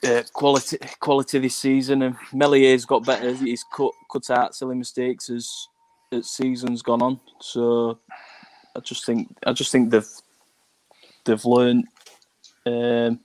uh, 0.06 0.22
quality 0.32 0.78
quality 1.00 1.40
this 1.40 1.56
season, 1.56 2.04
and 2.04 2.16
Meslier's 2.32 2.86
got 2.86 3.04
better. 3.04 3.34
He's 3.34 3.66
cut 3.76 3.94
cut 4.12 4.30
out 4.30 4.56
silly 4.56 4.76
mistakes 4.76 5.32
as 5.32 5.52
as 6.12 6.30
season's 6.30 6.84
gone 6.84 7.02
on. 7.02 7.20
So 7.42 7.98
I 8.76 8.80
just 8.82 9.08
think 9.08 9.36
I 9.48 9.54
just 9.54 9.72
think 9.72 9.90
they've 9.90 10.08
they've 11.26 11.46
learned. 11.46 11.88
Um, 12.68 13.22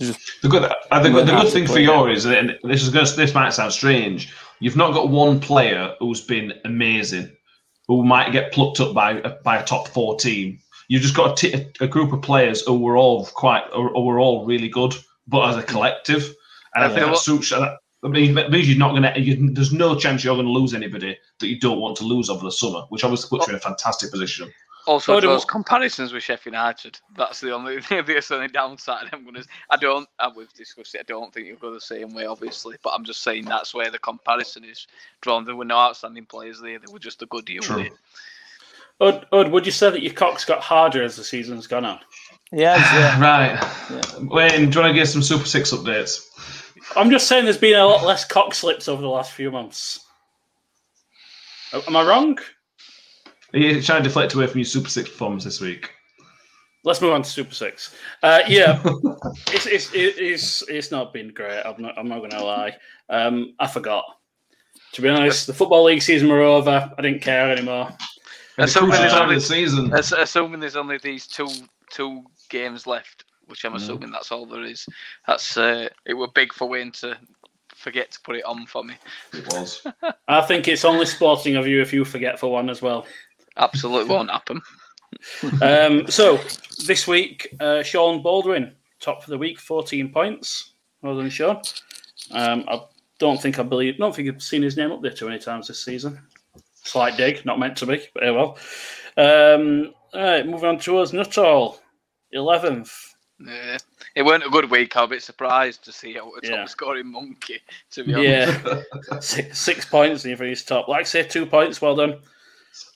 just 0.00 0.42
The 0.42 0.48
good, 0.48 0.70
I 0.90 1.02
think 1.02 1.14
the 1.14 1.24
good 1.24 1.52
thing 1.52 1.66
for 1.66 1.78
you 1.80 2.06
is, 2.06 2.24
and 2.26 2.58
this 2.64 2.82
is 2.82 2.90
going 2.90 3.06
to, 3.06 3.16
this 3.16 3.34
might 3.34 3.50
sound 3.52 3.72
strange, 3.72 4.32
you've 4.60 4.76
not 4.76 4.92
got 4.92 5.08
one 5.08 5.40
player 5.40 5.94
who's 6.00 6.20
been 6.20 6.52
amazing, 6.64 7.30
who 7.86 8.04
might 8.04 8.32
get 8.32 8.52
plucked 8.52 8.80
up 8.80 8.94
by 8.94 9.20
by 9.44 9.58
a 9.58 9.64
top 9.64 9.88
four 9.88 10.16
team. 10.18 10.58
You've 10.88 11.02
just 11.02 11.16
got 11.16 11.42
a, 11.44 11.50
t- 11.50 11.66
a 11.80 11.86
group 11.86 12.12
of 12.12 12.22
players 12.22 12.62
who 12.62 12.78
were 12.78 12.96
all 12.96 13.26
quite, 13.26 13.64
who 13.74 14.04
were 14.04 14.20
all 14.20 14.46
really 14.46 14.68
good, 14.68 14.94
but 15.26 15.50
as 15.50 15.56
a 15.56 15.62
collective, 15.62 16.34
and 16.74 16.84
I 16.84 16.88
think 16.88 17.00
that 17.06 17.18
suits. 17.18 17.50
that- 17.50 17.78
I 18.04 18.06
mean, 18.06 18.34
that 18.34 18.52
means 18.52 18.68
you're 18.68 18.78
not 18.78 18.90
going 18.92 19.02
to. 19.02 19.20
You, 19.20 19.52
there's 19.52 19.72
no 19.72 19.96
chance 19.96 20.22
you're 20.22 20.36
going 20.36 20.46
to 20.46 20.52
lose 20.52 20.72
anybody 20.72 21.18
that 21.40 21.48
you 21.48 21.58
don't 21.58 21.80
want 21.80 21.96
to 21.96 22.04
lose 22.04 22.30
over 22.30 22.44
the 22.44 22.52
summer, 22.52 22.82
which 22.90 23.02
obviously 23.02 23.28
puts 23.28 23.48
you 23.48 23.54
in 23.54 23.56
a 23.56 23.60
fantastic 23.60 24.12
position. 24.12 24.48
Also, 24.88 25.14
Oh, 25.14 25.20
do- 25.20 25.26
those 25.26 25.44
comparisons 25.44 26.14
with 26.14 26.22
Sheffield 26.22 26.54
United. 26.54 26.98
That's 27.14 27.40
the 27.40 27.52
only 27.54 27.78
the 27.90 28.26
only 28.32 28.48
downside 28.48 29.10
I'm 29.12 29.22
going 29.22 29.34
to. 29.34 29.44
I 29.68 29.76
don't. 29.76 30.08
And 30.18 30.34
we've 30.34 30.52
discussed 30.54 30.94
it. 30.94 31.00
I 31.00 31.02
don't 31.02 31.32
think 31.32 31.46
you'll 31.46 31.58
go 31.58 31.72
the 31.74 31.80
same 31.80 32.14
way, 32.14 32.24
obviously. 32.24 32.76
But 32.82 32.94
I'm 32.94 33.04
just 33.04 33.22
saying 33.22 33.44
that's 33.44 33.74
where 33.74 33.90
the 33.90 33.98
comparison 33.98 34.64
is 34.64 34.86
drawn. 35.20 35.44
There 35.44 35.54
were 35.56 35.66
no 35.66 35.76
outstanding 35.76 36.24
players 36.24 36.60
there. 36.60 36.78
They 36.78 36.90
were 36.90 36.98
just 36.98 37.20
a 37.22 37.26
good 37.26 37.48
unit. 37.50 37.64
True. 37.64 37.88
Ud, 39.00 39.26
Ud, 39.30 39.50
would 39.52 39.66
you 39.66 39.72
say 39.72 39.90
that 39.90 40.02
your 40.02 40.14
cock's 40.14 40.44
got 40.46 40.60
harder 40.60 41.02
as 41.02 41.16
the 41.16 41.22
season's 41.24 41.66
gone 41.66 41.84
on? 41.84 42.00
yeah, 42.50 42.76
yeah. 42.76 43.20
Right. 44.20 44.22
Wayne, 44.22 44.70
do 44.70 44.78
you 44.78 44.82
want 44.82 44.90
to 44.90 44.94
give 44.94 45.08
some 45.08 45.22
Super 45.22 45.44
Six 45.44 45.70
updates? 45.70 46.26
I'm 46.96 47.10
just 47.10 47.28
saying 47.28 47.44
there's 47.44 47.58
been 47.58 47.78
a 47.78 47.84
lot 47.86 48.04
less 48.06 48.24
cock 48.24 48.54
slips 48.54 48.88
over 48.88 49.02
the 49.02 49.08
last 49.08 49.32
few 49.32 49.50
months. 49.50 50.00
Am 51.86 51.94
I 51.94 52.02
wrong? 52.08 52.38
Are 53.54 53.58
you 53.58 53.80
trying 53.82 54.02
to 54.02 54.08
deflect 54.08 54.34
away 54.34 54.46
from 54.46 54.58
your 54.58 54.66
Super 54.66 54.88
Six 54.90 55.08
performance 55.08 55.44
this 55.44 55.60
week? 55.60 55.90
Let's 56.84 57.00
move 57.00 57.12
on 57.12 57.22
to 57.22 57.28
Super 57.28 57.54
Six. 57.54 57.94
Uh, 58.22 58.40
yeah, 58.46 58.80
it's, 59.48 59.66
it's 59.66 59.90
it's 59.94 60.62
it's 60.68 60.90
not 60.90 61.12
been 61.12 61.28
great. 61.32 61.62
I'm 61.64 61.80
not 61.80 61.98
I'm 61.98 62.08
not 62.08 62.18
going 62.18 62.30
to 62.30 62.44
lie. 62.44 62.76
Um, 63.08 63.54
I 63.58 63.66
forgot. 63.66 64.04
To 64.92 65.02
be 65.02 65.08
honest, 65.08 65.46
the 65.46 65.54
football 65.54 65.84
league 65.84 66.02
season 66.02 66.28
were 66.28 66.40
over. 66.42 66.90
I 66.96 67.02
didn't 67.02 67.20
care 67.20 67.50
anymore. 67.50 67.90
It's 68.58 68.72
so 68.72 68.80
a 68.80 68.82
crucial 68.84 69.00
many- 69.02 69.10
time 69.12 69.28
of 69.28 69.34
the 69.34 69.40
season. 69.40 69.92
Assuming 69.92 70.60
there's 70.60 70.76
only 70.76 70.98
these 70.98 71.26
two 71.26 71.48
two 71.90 72.22
games 72.48 72.86
left, 72.86 73.24
which 73.46 73.64
I'm 73.64 73.72
Mm. 73.72 73.76
assuming 73.76 74.10
that's 74.10 74.30
all 74.32 74.46
there 74.46 74.62
is. 74.64 74.86
That's 75.26 75.56
uh, 75.56 75.88
it. 76.06 76.14
Were 76.14 76.28
big 76.28 76.52
for 76.52 76.68
Wayne 76.68 76.92
to 76.92 77.16
forget 77.74 78.10
to 78.12 78.20
put 78.22 78.36
it 78.36 78.44
on 78.44 78.66
for 78.66 78.82
me. 78.84 78.94
It 79.32 79.46
was. 79.52 79.86
I 80.28 80.40
think 80.42 80.68
it's 80.68 80.84
only 80.84 81.06
sporting 81.06 81.56
of 81.56 81.66
you 81.66 81.80
if 81.82 81.92
you 81.92 82.04
forget 82.04 82.38
for 82.38 82.50
one 82.50 82.70
as 82.70 82.80
well. 82.82 83.06
Absolutely 83.58 84.08
won't 84.08 84.30
happen. 84.30 84.60
Um, 85.62 86.06
so 86.06 86.38
this 86.86 87.06
week, 87.08 87.48
uh, 87.60 87.82
Sean 87.82 88.22
Baldwin, 88.22 88.72
top 89.00 89.22
for 89.24 89.30
the 89.30 89.38
week, 89.38 89.58
14 89.58 90.12
points. 90.12 90.72
Well 91.02 91.16
done, 91.16 91.30
Sean. 91.30 91.62
Um, 92.30 92.64
I 92.68 92.82
don't 93.18 93.40
think 93.40 93.58
I 93.58 93.62
believe, 93.62 93.96
don't 93.96 94.14
think 94.14 94.28
I've 94.28 94.42
seen 94.42 94.62
his 94.62 94.76
name 94.76 94.92
up 94.92 95.00
there 95.02 95.10
too 95.10 95.26
many 95.26 95.38
times 95.38 95.66
this 95.68 95.84
season. 95.84 96.20
Slight 96.74 97.16
dig, 97.16 97.44
not 97.46 97.58
meant 97.58 97.76
to 97.78 97.86
be, 97.86 98.02
but 98.14 98.22
yeah, 98.22 98.30
well. 98.30 98.58
Um, 99.16 99.94
all 100.14 100.22
right, 100.22 100.46
moving 100.46 100.68
on 100.68 100.78
to 100.80 100.98
us, 100.98 101.12
Nuttall, 101.12 101.80
11th. 102.34 102.92
Yeah. 103.40 103.78
It 104.14 104.22
weren't 104.22 104.44
a 104.46 104.50
good 104.50 104.70
week. 104.70 104.96
I'm 104.96 105.04
a 105.04 105.08
bit 105.08 105.22
surprised 105.22 105.84
to 105.84 105.92
see 105.92 106.16
a 106.16 106.20
top 106.20 106.32
Yeah. 106.42 106.64
scoring 106.66 107.10
monkey. 107.10 107.60
To 107.92 108.04
be 108.04 108.14
honest. 108.14 108.60
Yeah, 108.64 109.20
six, 109.20 109.58
six 109.58 109.84
points 109.84 110.24
and 110.24 110.38
you're 110.38 110.54
top. 110.56 110.88
Like 110.88 111.00
I 111.00 111.04
say, 111.04 111.22
two 111.22 111.46
points. 111.46 111.80
Well 111.80 111.96
done, 111.96 112.20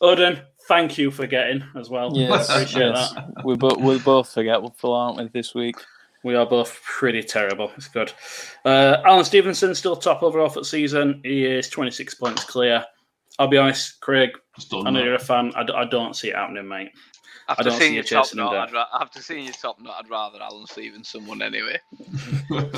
Odin. 0.00 0.40
Thank 0.68 0.96
you 0.98 1.10
for 1.10 1.26
getting 1.26 1.64
as 1.76 1.90
well. 1.90 2.16
Yes, 2.16 2.48
appreciate 2.48 2.90
yes. 2.94 3.12
that. 3.12 3.44
We 3.44 3.56
both 3.56 3.78
we 3.78 3.98
both 3.98 4.32
forgetful, 4.32 4.92
aren't 4.92 5.18
we, 5.18 5.28
this 5.28 5.54
week? 5.54 5.76
We 6.24 6.36
are 6.36 6.46
both 6.46 6.80
pretty 6.84 7.22
terrible. 7.22 7.72
It's 7.76 7.88
good. 7.88 8.12
Uh, 8.64 8.98
Alan 9.04 9.24
Stevenson 9.24 9.74
still 9.74 9.96
top 9.96 10.22
overall 10.22 10.48
for 10.48 10.60
the 10.60 10.64
season. 10.64 11.20
He 11.24 11.44
is 11.44 11.68
26 11.68 12.14
points 12.14 12.44
clear. 12.44 12.84
I'll 13.38 13.48
be 13.48 13.56
honest, 13.56 14.00
Craig. 14.00 14.30
I 14.72 14.90
know 14.90 15.02
you're 15.02 15.14
a 15.14 15.18
fan. 15.18 15.52
I, 15.56 15.64
d- 15.64 15.72
I 15.74 15.84
don't 15.84 16.14
see 16.14 16.28
it 16.28 16.36
happening, 16.36 16.68
mate. 16.68 16.90
After 17.48 17.64
don't 17.64 17.72
see 17.72 17.78
seeing 17.80 17.92
you 17.92 17.96
your 17.96 18.04
top 18.04 18.24
chasing 18.26 18.38
him 18.38 18.44
note, 18.44 18.52
down. 18.52 18.68
I'd 18.68 18.72
ra- 18.72 19.00
after 19.00 19.20
seeing 19.20 19.44
your 19.44 19.54
top 19.54 19.80
note, 19.80 19.94
I'd 19.98 20.08
rather 20.08 20.40
Alan 20.40 20.66
Stevenson 20.66 21.26
won 21.26 21.42
anyway. 21.42 21.78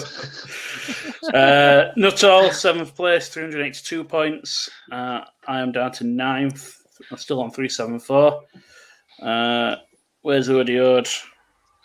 Uh, 1.33 1.91
Nuttall, 1.97 2.53
seventh 2.53 2.95
place, 2.95 3.29
382 3.29 4.05
points. 4.05 4.69
Uh, 4.93 5.23
I 5.49 5.61
am 5.61 5.73
down 5.73 5.91
to 5.93 6.05
ninth. 6.05 6.84
I'm 7.11 7.17
still 7.19 7.41
on 7.41 7.51
374. 7.51 8.41
Uh, 9.23 9.77
where's 10.23 10.49
Odiod? 10.49 11.09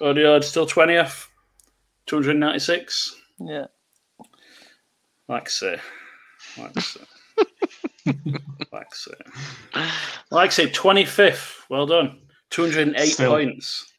Odiod 0.01 0.43
still 0.43 0.65
20th, 0.65 1.27
296. 2.05 3.15
Yeah. 3.39 3.65
Like 5.27 5.47
I 5.47 5.49
say. 5.49 5.77
Like 6.57 6.77
I 6.77 6.81
say. 6.81 7.01
like 8.71 8.87
I 8.87 8.93
say. 8.93 9.11
Like 10.31 10.49
I 10.49 10.53
say, 10.53 10.67
25th. 10.67 11.55
Well 11.69 11.85
done. 11.85 12.21
208 12.49 13.05
Still. 13.07 13.31
points. 13.31 13.93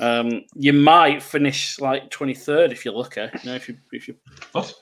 Um, 0.00 0.42
you 0.54 0.72
might 0.72 1.22
finish 1.22 1.78
like 1.80 2.10
23rd 2.10 2.72
if 2.72 2.84
you're 2.84 2.94
lucky. 2.94 3.20
You 3.20 3.50
know, 3.50 3.54
if 3.54 3.68
you 3.68 3.76
if 3.92 4.08
you 4.08 4.16
What? 4.52 4.72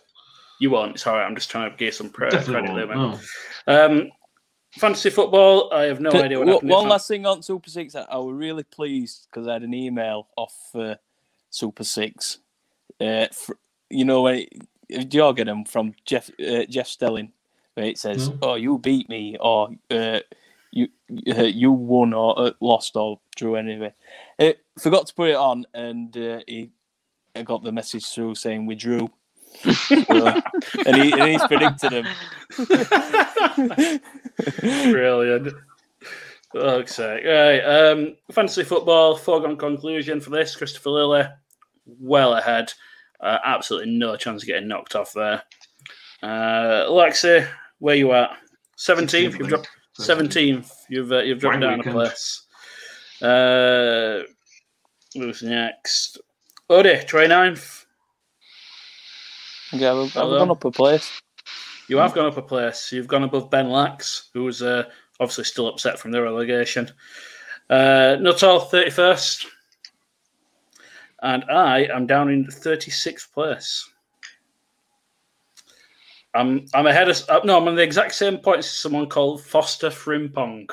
you 0.61 0.71
won't. 0.71 0.99
Sorry, 1.01 1.25
I'm 1.25 1.35
just 1.35 1.51
trying 1.51 1.71
to 1.71 1.77
give 1.77 1.95
some 1.95 2.11
pre- 2.11 2.31
Definitely 2.31 2.69
credit 2.69 2.89
there, 2.89 2.97
man. 2.97 3.19
No. 3.67 3.87
Um, 4.03 4.11
fantasy 4.79 5.11
football. 5.11 5.73
I 5.73 5.83
have 5.85 6.01
no 6.01 6.11
Can- 6.11 6.23
idea 6.25 6.39
what 6.39 6.47
one- 6.47 6.55
happened. 6.55 6.71
one 6.71 6.83
in 6.85 6.89
last 6.91 7.09
thing 7.09 7.27
on 7.27 7.43
Super 7.43 7.71
Six. 7.71 7.95
I, 7.95 8.03
I 8.03 8.17
was 8.19 8.35
really 8.35 8.63
pleased 8.65 9.27
because 9.31 9.49
I 9.49 9.55
had 9.55 9.63
an 9.63 9.75
email 9.75 10.29
off 10.37 10.55
uh, 10.75 10.95
Super 11.51 11.85
Six. 11.85 12.39
Uh, 13.01 13.27
fr- 13.33 13.53
you 13.91 14.05
know 14.05 14.23
when 14.23 14.47
it, 14.89 15.09
do 15.09 15.17
you 15.19 15.23
all 15.25 15.33
get 15.33 15.47
them 15.47 15.65
from 15.65 15.95
Jeff 16.05 16.31
uh, 16.41 16.65
Jeff 16.69 16.87
Stelling, 16.89 17.33
where 17.75 17.87
it 17.87 17.99
says, 17.99 18.29
No. 18.29 18.39
"Oh, 18.43 18.55
you 18.55 18.79
beat 18.79 19.09
me," 19.09 19.37
or 19.41 19.71
uh, 19.91 20.21
"You 20.71 20.89
uh, 21.37 21.43
you 21.43 21.73
won," 21.73 22.13
or 22.13 22.39
uh, 22.39 22.51
"Lost," 22.61 22.97
or 22.97 23.19
"Drew." 23.37 23.57
Anyway, 23.57 23.95
forgot 24.79 25.07
to 25.07 25.15
put 25.15 25.31
it 25.31 25.37
on, 25.37 25.67
and 25.75 26.17
uh, 26.17 26.41
he 26.47 26.71
I 27.35 27.43
got 27.43 27.63
the 27.65 27.73
message 27.73 28.07
through 28.07 28.35
saying 28.37 28.67
we 28.67 28.75
drew. 28.77 29.11
So- 29.63 30.41
and, 30.87 30.97
he, 30.97 31.13
and 31.13 31.23
he's 31.31 31.47
predicted 31.47 31.93
him. 31.93 32.07
Brilliant. 34.93 35.55
Okay. 36.55 37.23
Right. 37.25 37.61
Um, 37.61 38.17
fantasy 38.33 38.63
football, 38.65 39.17
foregone 39.17 39.57
conclusion 39.57 40.21
for 40.21 40.31
this. 40.31 40.55
Christopher 40.57 40.91
Lilly, 40.91 41.25
well 41.87 42.35
ahead. 42.35 42.73
Uh, 43.21 43.39
absolutely 43.45 43.91
no 43.93 44.17
chance 44.17 44.43
of 44.43 44.47
getting 44.47 44.69
knocked 44.69 44.95
off 44.95 45.13
there. 45.13 45.43
Uh, 46.23 46.87
Lexi, 46.91 47.47
where 47.79 47.97
you 47.97 48.13
at? 48.13 48.31
17th. 48.79 49.39
You've 49.39 49.49
dropped 49.49 49.69
17th. 49.99 50.71
You've, 50.89 51.13
uh, 51.13 51.19
you've 51.21 51.39
dropped 51.41 51.57
Right 51.57 51.61
down 51.63 51.81
a 51.81 51.83
place. 51.93 52.43
Uh, 53.23 54.23
who's 55.15 55.43
next? 55.43 56.19
Odie, 56.71 57.07
29th. 57.09 57.84
Yeah, 59.75 59.93
I've, 59.93 60.17
I've 60.17 60.39
gone 60.39 60.51
up 60.51 60.65
a 60.65 60.71
place. 60.71 61.21
You 61.89 61.99
have 61.99 62.15
gone 62.15 62.27
up 62.27 62.37
a 62.37 62.43
place. 62.43 62.93
You've 62.93 63.09
gone 63.09 63.25
above 63.25 63.51
Ben 63.51 63.71
Lax, 63.71 64.31
who's 64.33 64.63
uh, 64.63 64.85
obviously 65.21 65.45
still 65.45 65.69
upset 65.69 65.99
from 65.99 66.13
the 66.13 66.23
relegation. 66.23 66.91
Uh, 67.69 68.17
Nuttall, 68.21 68.61
31st. 68.61 69.47
And 71.23 71.45
I 71.45 71.85
am 71.85 72.07
down 72.07 72.31
in 72.31 72.47
36th 72.47 73.33
place. 73.33 73.91
I'm, 76.35 76.67
I'm 76.75 76.87
ahead 76.87 77.09
of. 77.09 77.23
Uh, 77.29 77.41
no, 77.45 77.57
I'm 77.57 77.69
on 77.69 77.77
the 77.77 77.83
exact 77.83 78.15
same 78.15 78.39
points 78.39 78.67
as 78.67 78.75
someone 78.75 79.09
called 79.09 79.43
Foster 79.43 79.89
Frimpong. 79.89 80.69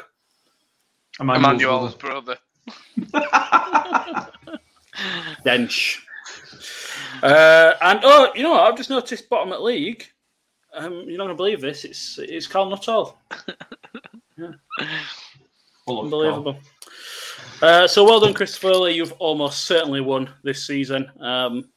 Emmanuel's 1.19 1.95
brother. 1.95 2.37
Dench. 5.45 5.99
Uh, 7.23 7.73
and 7.81 7.99
oh, 8.03 8.31
you 8.35 8.43
know 8.43 8.51
what? 8.51 8.61
I've 8.61 8.77
just 8.77 8.89
noticed 8.89 9.29
bottom 9.29 9.53
at 9.53 9.61
league. 9.61 10.05
Um, 10.73 10.93
you're 11.07 11.17
not 11.17 11.25
going 11.25 11.29
to 11.29 11.35
believe 11.35 11.61
this. 11.61 11.83
It's 11.85 12.17
it's 12.19 12.47
Carl 12.47 12.69
Nuttall. 12.69 13.17
Full 15.85 15.99
of 15.99 16.05
Unbelievable. 16.05 16.57
Uh, 17.61 17.87
so 17.87 18.03
well 18.03 18.19
done, 18.19 18.33
Christopher. 18.33 18.69
Lee. 18.73 18.93
You've 18.93 19.11
almost 19.13 19.65
certainly 19.65 20.01
won 20.01 20.29
this 20.43 20.65
season, 20.65 21.11
um, 21.19 21.69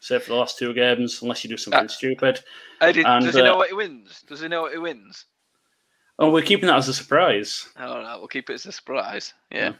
save 0.00 0.22
for 0.24 0.30
the 0.30 0.36
last 0.36 0.58
two 0.58 0.72
games, 0.74 1.22
unless 1.22 1.44
you 1.44 1.50
do 1.50 1.56
something 1.56 1.84
Uh, 1.84 1.88
stupid. 1.88 2.40
Eddie, 2.80 3.04
And, 3.04 3.24
does 3.24 3.34
he 3.34 3.42
know 3.42 3.54
uh, 3.54 3.58
what 3.58 3.68
he 3.68 3.74
wins? 3.74 4.22
Does 4.26 4.40
he 4.40 4.48
know 4.48 4.62
what 4.62 4.72
he 4.72 4.78
wins? 4.78 5.26
Oh, 6.18 6.30
we're 6.30 6.42
keeping 6.42 6.66
that 6.68 6.76
as 6.78 6.88
a 6.88 6.94
surprise. 6.94 7.68
All 7.78 7.98
right, 7.98 8.16
we'll 8.18 8.26
keep 8.28 8.48
it 8.50 8.54
as 8.54 8.66
a 8.66 8.72
surprise. 8.72 9.34
Yeah. 9.52 9.72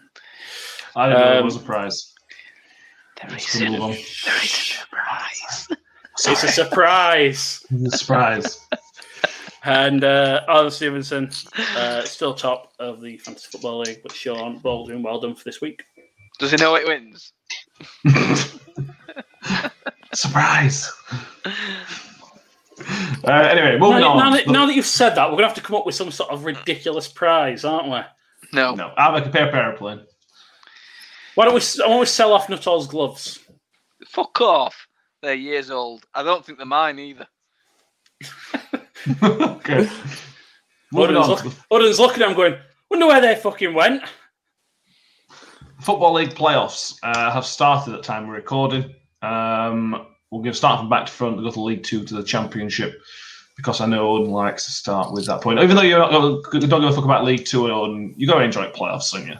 I 0.94 1.08
didn't 1.08 1.20
know 1.20 1.28
there 1.30 1.38
Um, 1.38 1.44
was 1.44 1.56
a 1.56 1.60
prize. 1.60 2.12
There 3.20 3.30
Let's 3.30 3.54
is, 3.54 3.62
a, 3.62 3.64
there 3.64 3.90
is 3.90 4.26
a 4.26 4.48
surprise. 4.48 5.68
It's 6.18 6.44
a 6.44 6.48
surprise. 6.48 7.66
surprise. 7.88 8.66
And 9.64 10.04
uh, 10.04 10.42
Alan 10.48 10.70
Stevenson, 10.70 11.30
uh, 11.76 12.02
still 12.04 12.34
top 12.34 12.72
of 12.78 13.00
the 13.00 13.16
Fantasy 13.18 13.48
Football 13.50 13.80
League, 13.80 14.00
but 14.02 14.12
Sean 14.12 14.58
Baldwin, 14.58 15.02
well 15.02 15.18
done 15.20 15.34
for 15.34 15.44
this 15.44 15.60
week. 15.60 15.82
Does 16.38 16.50
he 16.50 16.56
know 16.58 16.76
it 16.76 16.86
wins? 16.86 17.32
surprise. 20.12 20.92
Uh, 23.24 23.32
anyway, 23.32 23.78
moving 23.78 24.00
Now, 24.00 24.10
on. 24.12 24.18
now 24.18 24.30
that, 24.30 24.46
now 24.48 24.66
that 24.66 24.76
you've 24.76 24.86
said 24.86 25.14
that, 25.14 25.24
we're 25.26 25.38
going 25.38 25.42
to 25.44 25.48
have 25.48 25.54
to 25.56 25.62
come 25.62 25.76
up 25.76 25.86
with 25.86 25.94
some 25.94 26.10
sort 26.10 26.30
of 26.30 26.44
ridiculous 26.44 27.08
prize, 27.08 27.64
aren't 27.64 27.88
we? 27.90 28.00
No. 28.52 28.74
no, 28.74 28.92
I 28.96 29.04
have 29.12 29.26
a 29.26 29.30
paper 29.30 29.56
airplane. 29.56 30.02
Why 31.36 31.44
don't 31.44 31.54
we, 31.54 31.60
why 31.60 31.88
don't 31.88 32.00
we 32.00 32.06
sell 32.06 32.32
off 32.32 32.48
Nuttall's 32.48 32.88
gloves? 32.88 33.38
Fuck 34.06 34.40
off. 34.40 34.88
They're 35.22 35.34
years 35.34 35.70
old. 35.70 36.04
I 36.14 36.22
don't 36.22 36.44
think 36.44 36.58
they're 36.58 36.66
mine 36.66 36.98
either. 36.98 37.26
okay. 39.22 39.88
Moving 40.92 41.16
Odin's, 41.16 41.44
look, 41.44 41.54
Odin's 41.70 41.98
looking 41.98 42.22
at 42.22 42.30
him 42.30 42.36
going, 42.36 42.56
wonder 42.90 43.06
where 43.06 43.20
they 43.20 43.34
fucking 43.34 43.74
went. 43.74 44.02
Football 45.82 46.14
League 46.14 46.30
playoffs 46.30 46.96
uh, 47.02 47.30
have 47.30 47.44
started 47.44 47.92
at 47.92 47.98
the 47.98 48.02
time 48.02 48.26
we're 48.26 48.34
recording. 48.34 48.94
Um, 49.20 50.06
we're 50.30 50.40
going 50.40 50.52
to 50.52 50.54
start 50.54 50.80
from 50.80 50.88
back 50.88 51.06
to 51.06 51.12
front. 51.12 51.36
We'll 51.36 51.44
go 51.44 51.50
to 51.50 51.60
League 51.60 51.82
Two 51.82 52.02
to 52.04 52.14
the 52.14 52.24
Championship 52.24 52.98
because 53.58 53.82
I 53.82 53.86
know 53.86 54.08
Odin 54.08 54.30
likes 54.30 54.64
to 54.64 54.70
start 54.70 55.12
with 55.12 55.26
that 55.26 55.42
point. 55.42 55.60
Even 55.60 55.76
though 55.76 55.82
you're 55.82 55.98
not 55.98 56.10
going 56.10 56.42
to, 56.60 56.66
don't 56.66 56.80
give 56.80 56.90
a 56.90 56.94
fuck 56.94 57.04
about 57.04 57.24
League 57.24 57.44
Two, 57.44 57.70
Odin, 57.70 58.14
you 58.16 58.26
got 58.26 58.38
to 58.38 58.44
enjoy 58.44 58.70
playoffs, 58.70 59.12
don't 59.12 59.26
you? 59.26 59.36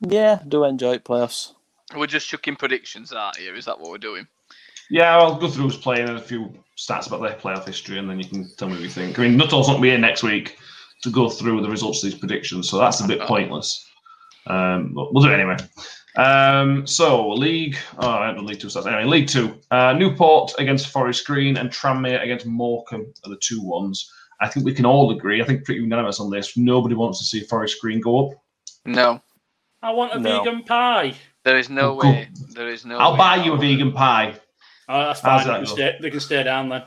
Yeah, 0.00 0.40
do 0.46 0.64
enjoy 0.64 0.98
playoffs. 0.98 1.52
We're 1.96 2.06
just 2.06 2.28
chucking 2.28 2.56
predictions 2.56 3.12
out 3.12 3.36
here. 3.36 3.54
Is 3.54 3.64
that 3.64 3.78
what 3.78 3.90
we're 3.90 3.98
doing? 3.98 4.26
Yeah, 4.90 5.16
I'll 5.16 5.36
go 5.36 5.48
through 5.48 5.64
who's 5.64 5.76
playing 5.76 6.08
and 6.08 6.18
a 6.18 6.22
few 6.22 6.52
stats 6.76 7.06
about 7.06 7.22
their 7.22 7.34
playoff 7.34 7.66
history, 7.66 7.98
and 7.98 8.08
then 8.08 8.18
you 8.18 8.28
can 8.28 8.48
tell 8.56 8.68
me 8.68 8.74
what 8.74 8.82
you 8.82 8.88
think. 8.88 9.18
I 9.18 9.22
mean, 9.22 9.36
Nuttall's 9.36 9.68
not 9.68 9.74
going 9.74 9.82
to 9.82 9.86
be 9.86 9.90
here 9.90 9.98
next 9.98 10.22
week 10.22 10.58
to 11.02 11.10
go 11.10 11.28
through 11.28 11.62
the 11.62 11.70
results 11.70 12.02
of 12.02 12.10
these 12.10 12.18
predictions, 12.18 12.68
so 12.68 12.78
that's 12.78 13.00
a 13.00 13.06
bit 13.06 13.20
pointless. 13.22 13.88
Um, 14.46 14.92
but 14.94 15.12
we'll 15.12 15.24
do 15.24 15.30
it 15.30 15.34
anyway. 15.34 15.56
Um, 16.16 16.86
so, 16.86 17.30
League, 17.30 17.76
oh, 17.98 18.08
I 18.08 18.26
haven't 18.26 18.36
done 18.36 18.46
League 18.46 18.60
Two 18.60 18.68
stats. 18.68 18.86
Anyway, 18.86 19.04
League 19.04 19.28
Two, 19.28 19.58
uh, 19.70 19.92
Newport 19.92 20.52
against 20.58 20.88
Forest 20.88 21.26
Green 21.26 21.56
and 21.56 21.70
Tranmere 21.70 22.22
against 22.22 22.46
Morecambe 22.46 23.12
are 23.24 23.30
the 23.30 23.38
two 23.38 23.60
ones. 23.60 24.10
I 24.40 24.48
think 24.48 24.66
we 24.66 24.74
can 24.74 24.86
all 24.86 25.10
agree. 25.10 25.42
I 25.42 25.44
think 25.44 25.64
pretty 25.64 25.80
unanimous 25.80 26.20
on 26.20 26.30
this. 26.30 26.56
Nobody 26.56 26.94
wants 26.94 27.18
to 27.18 27.24
see 27.24 27.40
Forest 27.40 27.80
Green 27.80 28.00
go 28.00 28.26
up. 28.26 28.38
No. 28.84 29.20
I 29.86 29.90
want 29.92 30.12
a 30.14 30.18
No. 30.18 30.42
vegan 30.42 30.64
pie. 30.64 31.14
There 31.44 31.56
is 31.56 31.70
no 31.70 31.92
Oh, 31.92 31.98
cool. 32.00 32.10
way. 32.10 32.28
There 32.54 32.68
is 32.68 32.84
no 32.84 32.98
I'll 32.98 33.12
way. 33.12 33.18
buy 33.18 33.36
you 33.36 33.52
a 33.52 33.56
vegan 33.56 33.92
pie. 33.92 34.34
Oh, 34.88 34.98
that's 35.06 35.20
How's 35.20 35.44
fine. 35.44 35.46
They 35.46 35.54
can, 35.58 35.64
go? 35.64 35.74
stay, 35.74 35.96
they 36.00 36.10
can 36.10 36.20
stay 36.20 36.42
down 36.42 36.68
then. 36.68 36.82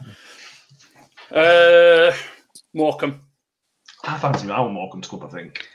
Uh, 1.34 2.12
Morecambe. 2.74 3.22
I 4.04 4.18
fancy 4.18 4.50
I 4.52 4.60
want 4.60 4.74
Morecambe 4.74 5.02
to 5.04 5.10
come 5.10 5.24
up, 5.24 5.34
I 5.34 5.38
think. 5.38 5.66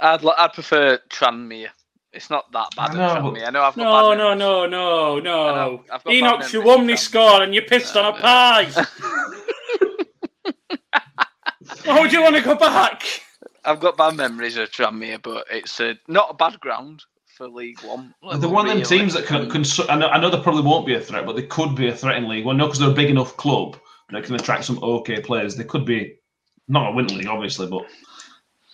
I'd, 0.00 0.22
li- 0.22 0.34
I'd 0.36 0.52
prefer 0.52 0.98
Tranmere. 1.08 1.68
It's 2.12 2.28
not 2.28 2.50
that 2.52 2.68
bad 2.76 2.90
I 2.96 3.12
at 3.16 3.22
Tranmere. 3.22 3.46
I 3.46 3.50
know 3.50 3.62
I've 3.62 3.74
got 3.76 3.82
No, 3.84 4.10
bad 4.10 4.18
no, 4.18 4.34
memories. 4.34 4.38
no, 4.38 4.66
no, 4.66 5.16
I 5.16 5.20
no. 5.20 5.54
know, 5.54 5.84
I've 5.90 6.04
got 6.04 6.04
bad 6.04 6.14
Enoch 6.14 6.38
memories 6.40 6.52
Suwumni 6.52 6.92
of 6.92 6.98
scored 6.98 7.42
and 7.44 7.54
you 7.54 7.62
pissed 7.62 7.96
on 7.96 8.04
a 8.14 8.18
pie. 8.18 8.66
Why 11.84 12.00
would 12.00 12.12
you 12.12 12.22
want 12.22 12.36
to 12.36 12.42
go 12.42 12.54
back? 12.56 13.02
I've 13.68 13.80
got 13.80 13.98
bad 13.98 14.16
memories 14.16 14.56
of 14.56 14.70
Tranmere, 14.70 15.20
but 15.22 15.46
it's 15.50 15.78
uh, 15.78 15.92
not 16.08 16.30
a 16.30 16.34
bad 16.34 16.58
ground 16.60 17.04
for 17.36 17.46
League 17.48 17.78
One. 17.82 18.14
They're 18.22 18.48
one 18.48 18.64
of 18.64 18.70
them 18.70 18.78
Really. 18.78 18.98
teams 18.98 19.12
that 19.12 19.26
can. 19.26 19.50
can 19.50 19.62
I, 19.90 19.96
know, 19.96 20.08
I 20.08 20.18
know 20.18 20.30
they 20.30 20.40
probably 20.40 20.62
won't 20.62 20.86
be 20.86 20.94
a 20.94 21.00
threat, 21.00 21.26
but 21.26 21.36
they 21.36 21.42
could 21.42 21.74
be 21.74 21.88
a 21.88 21.94
threat 21.94 22.16
in 22.16 22.28
League 22.28 22.46
One. 22.46 22.56
No, 22.56 22.64
because 22.64 22.78
they're 22.78 22.90
a 22.90 22.94
big 22.94 23.10
enough 23.10 23.36
club 23.36 23.78
that 24.10 24.24
can 24.24 24.36
attract 24.36 24.64
some 24.64 24.82
okay 24.82 25.20
players. 25.20 25.54
They 25.54 25.64
could 25.64 25.84
be 25.84 26.16
not 26.66 26.92
a 26.92 26.96
win 26.96 27.08
league, 27.08 27.26
obviously, 27.26 27.66
but 27.66 27.84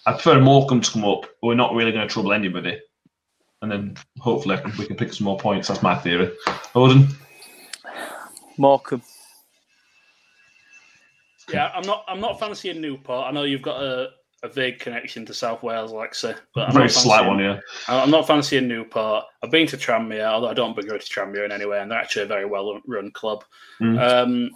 I 0.07 0.13
prefer 0.13 0.41
Morecambe 0.41 0.81
to 0.83 0.91
come 0.93 1.05
up. 1.05 1.27
We're 1.43 1.55
not 1.55 1.75
really 1.75 1.91
going 1.91 2.07
to 2.07 2.13
trouble 2.13 2.33
anybody, 2.33 2.81
and 3.63 3.73
then 3.73 3.97
hopefully 4.21 4.59
we 4.79 4.87
can 4.87 4.97
pick 4.97 5.13
some 5.13 5.25
more 5.25 5.39
points. 5.39 5.67
That's 5.67 5.83
my 5.83 5.97
theory. 5.97 6.31
Odin, 6.77 7.09
Morecambe. 8.59 9.03
Yeah, 11.53 11.73
I'm 11.75 11.85
not. 11.85 12.05
I'm 12.07 12.21
not 12.21 12.39
fancying 12.39 12.81
Newport. 12.81 13.27
I 13.27 13.33
know 13.33 13.43
you've 13.43 13.61
got 13.61 13.83
a, 13.83 14.11
a 14.45 14.49
vague 14.49 14.79
connection 14.79 15.25
to 15.27 15.33
South 15.35 15.63
Wales, 15.63 15.91
Alexa, 15.91 16.37
but 16.55 16.69
I'm 16.69 16.73
very 16.75 16.85
not 16.85 16.93
slight 16.93 17.23
fancying- 17.25 17.29
one, 17.29 17.39
yeah. 17.45 17.61
I'm 17.89 18.11
not 18.11 18.27
fancying 18.27 18.69
Newport. 18.69 19.25
I've 19.43 19.51
been 19.51 19.67
to 19.69 19.77
Tranmere, 19.77 20.25
although 20.27 20.49
I 20.49 20.55
don't 20.55 20.77
begrudge 20.77 21.09
Tranmere 21.09 21.45
in 21.47 21.53
any 21.53 21.65
way, 21.67 21.81
and 21.81 21.91
they're 21.91 21.99
actually 21.99 22.23
a 22.25 22.27
very 22.27 22.45
well 22.45 22.81
run 22.87 23.11
club. 23.11 23.43
Mm. 23.81 23.99
Um, 23.99 24.51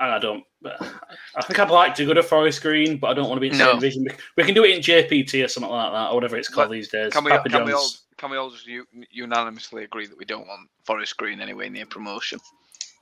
and 0.00 0.10
I 0.10 0.18
don't. 0.18 0.42
I 0.64 1.42
think 1.42 1.58
I'd 1.58 1.70
like 1.70 1.94
to 1.96 2.06
go 2.06 2.14
to 2.14 2.22
Forest 2.22 2.62
Green, 2.62 2.96
but 2.96 3.08
I 3.08 3.14
don't 3.14 3.28
want 3.28 3.36
to 3.36 3.40
be 3.40 3.48
in 3.48 3.52
the 3.52 3.58
No. 3.58 3.70
same 3.72 3.80
division. 3.80 4.06
We 4.36 4.44
can 4.44 4.54
do 4.54 4.64
it 4.64 4.74
in 4.74 4.80
JPT 4.80 5.44
or 5.44 5.48
something 5.48 5.70
like 5.70 5.92
that, 5.92 6.08
or 6.10 6.14
whatever 6.14 6.36
it's 6.36 6.48
called 6.48 6.68
But 6.68 6.72
these 6.72 6.88
days. 6.88 7.12
Can 7.12 7.24
we, 7.24 7.30
Papa 7.30 7.48
can 7.50 7.64
we 7.64 7.72
all 7.72 7.88
can 8.16 8.30
we 8.30 8.36
all 8.36 8.50
just 8.50 8.66
u- 8.66 8.86
unanimously 9.10 9.84
agree 9.84 10.06
that 10.06 10.16
we 10.16 10.24
don't 10.24 10.46
want 10.48 10.68
Forest 10.84 11.16
Green 11.18 11.40
anywhere 11.40 11.68
near 11.68 11.86
promotion? 11.86 12.40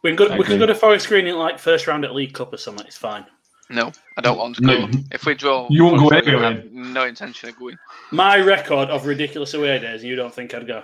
We 0.03 0.11
can 0.11 0.17
go. 0.17 0.27
I 0.35 0.37
We 0.39 0.45
can 0.45 0.59
go 0.59 0.67
to 0.67 0.75
Forest 0.75 1.09
Green 1.09 1.27
in 1.27 1.37
like 1.37 1.59
first 1.59 1.87
round 1.87 2.05
at 2.05 2.15
League 2.15 2.33
Cup 2.35 2.53
or 2.53 2.57
something. 2.57 2.87
It's 2.87 2.97
fine. 2.99 3.25
No, 3.71 3.93
I 4.17 4.21
don't 4.21 4.37
want 4.37 4.57
to 4.57 4.63
No. 4.63 4.87
go. 4.89 4.99
If 5.13 5.25
we 5.27 5.35
draw, 5.35 5.69
You 5.71 5.85
won't 5.85 5.99
go 5.99 6.09
Forest 6.09 6.27
anywhere, 6.27 6.55
have 6.55 6.73
No 6.73 7.05
intention 7.05 7.49
of 7.49 7.57
going. 7.59 7.79
My 8.11 8.39
record 8.39 8.91
of 8.91 9.07
ridiculous 9.07 9.55
away 9.55 9.79
days, 9.79 10.03
you 10.03 10.17
don't 10.17 10.35
think 10.35 10.53
I'd 10.55 10.67
go? 10.67 10.83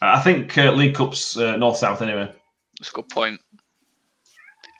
I 0.00 0.20
think 0.20 0.58
uh, 0.58 0.72
League 0.72 0.96
Cup's 0.96 1.36
uh, 1.36 1.54
north 1.56 1.76
south 1.76 2.02
anyway. 2.02 2.28
That's 2.80 2.90
a 2.90 2.94
good 2.94 3.08
point. 3.08 3.40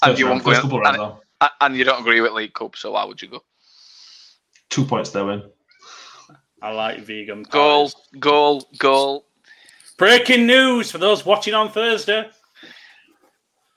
And 0.03 0.11
First 0.11 0.19
you 0.19 0.27
round, 0.27 0.43
won't 0.43 0.45
go. 0.45 0.51
first 0.51 0.63
couple 0.63 1.19
And, 1.41 1.51
and 1.61 1.77
you 1.77 1.85
don't 1.85 2.01
agree 2.01 2.21
with 2.21 2.33
League 2.33 2.55
Cup, 2.55 2.75
so 2.75 2.91
why 2.91 3.05
would 3.05 3.23
you 3.23 3.29
go? 3.29 3.45
Two 4.69 4.85
points 4.85 5.11
there, 5.11 5.25
win. 5.25 5.45
I 6.61 6.73
like 6.73 7.01
vegan. 7.01 7.45
Goal, 7.45 7.93
goal, 8.19 8.69
goal. 8.79 9.27
Breaking 9.97 10.47
news 10.47 10.91
for 10.91 10.99
those 10.99 11.25
watching 11.25 11.55
on 11.55 11.71
Thursday. 11.71 12.29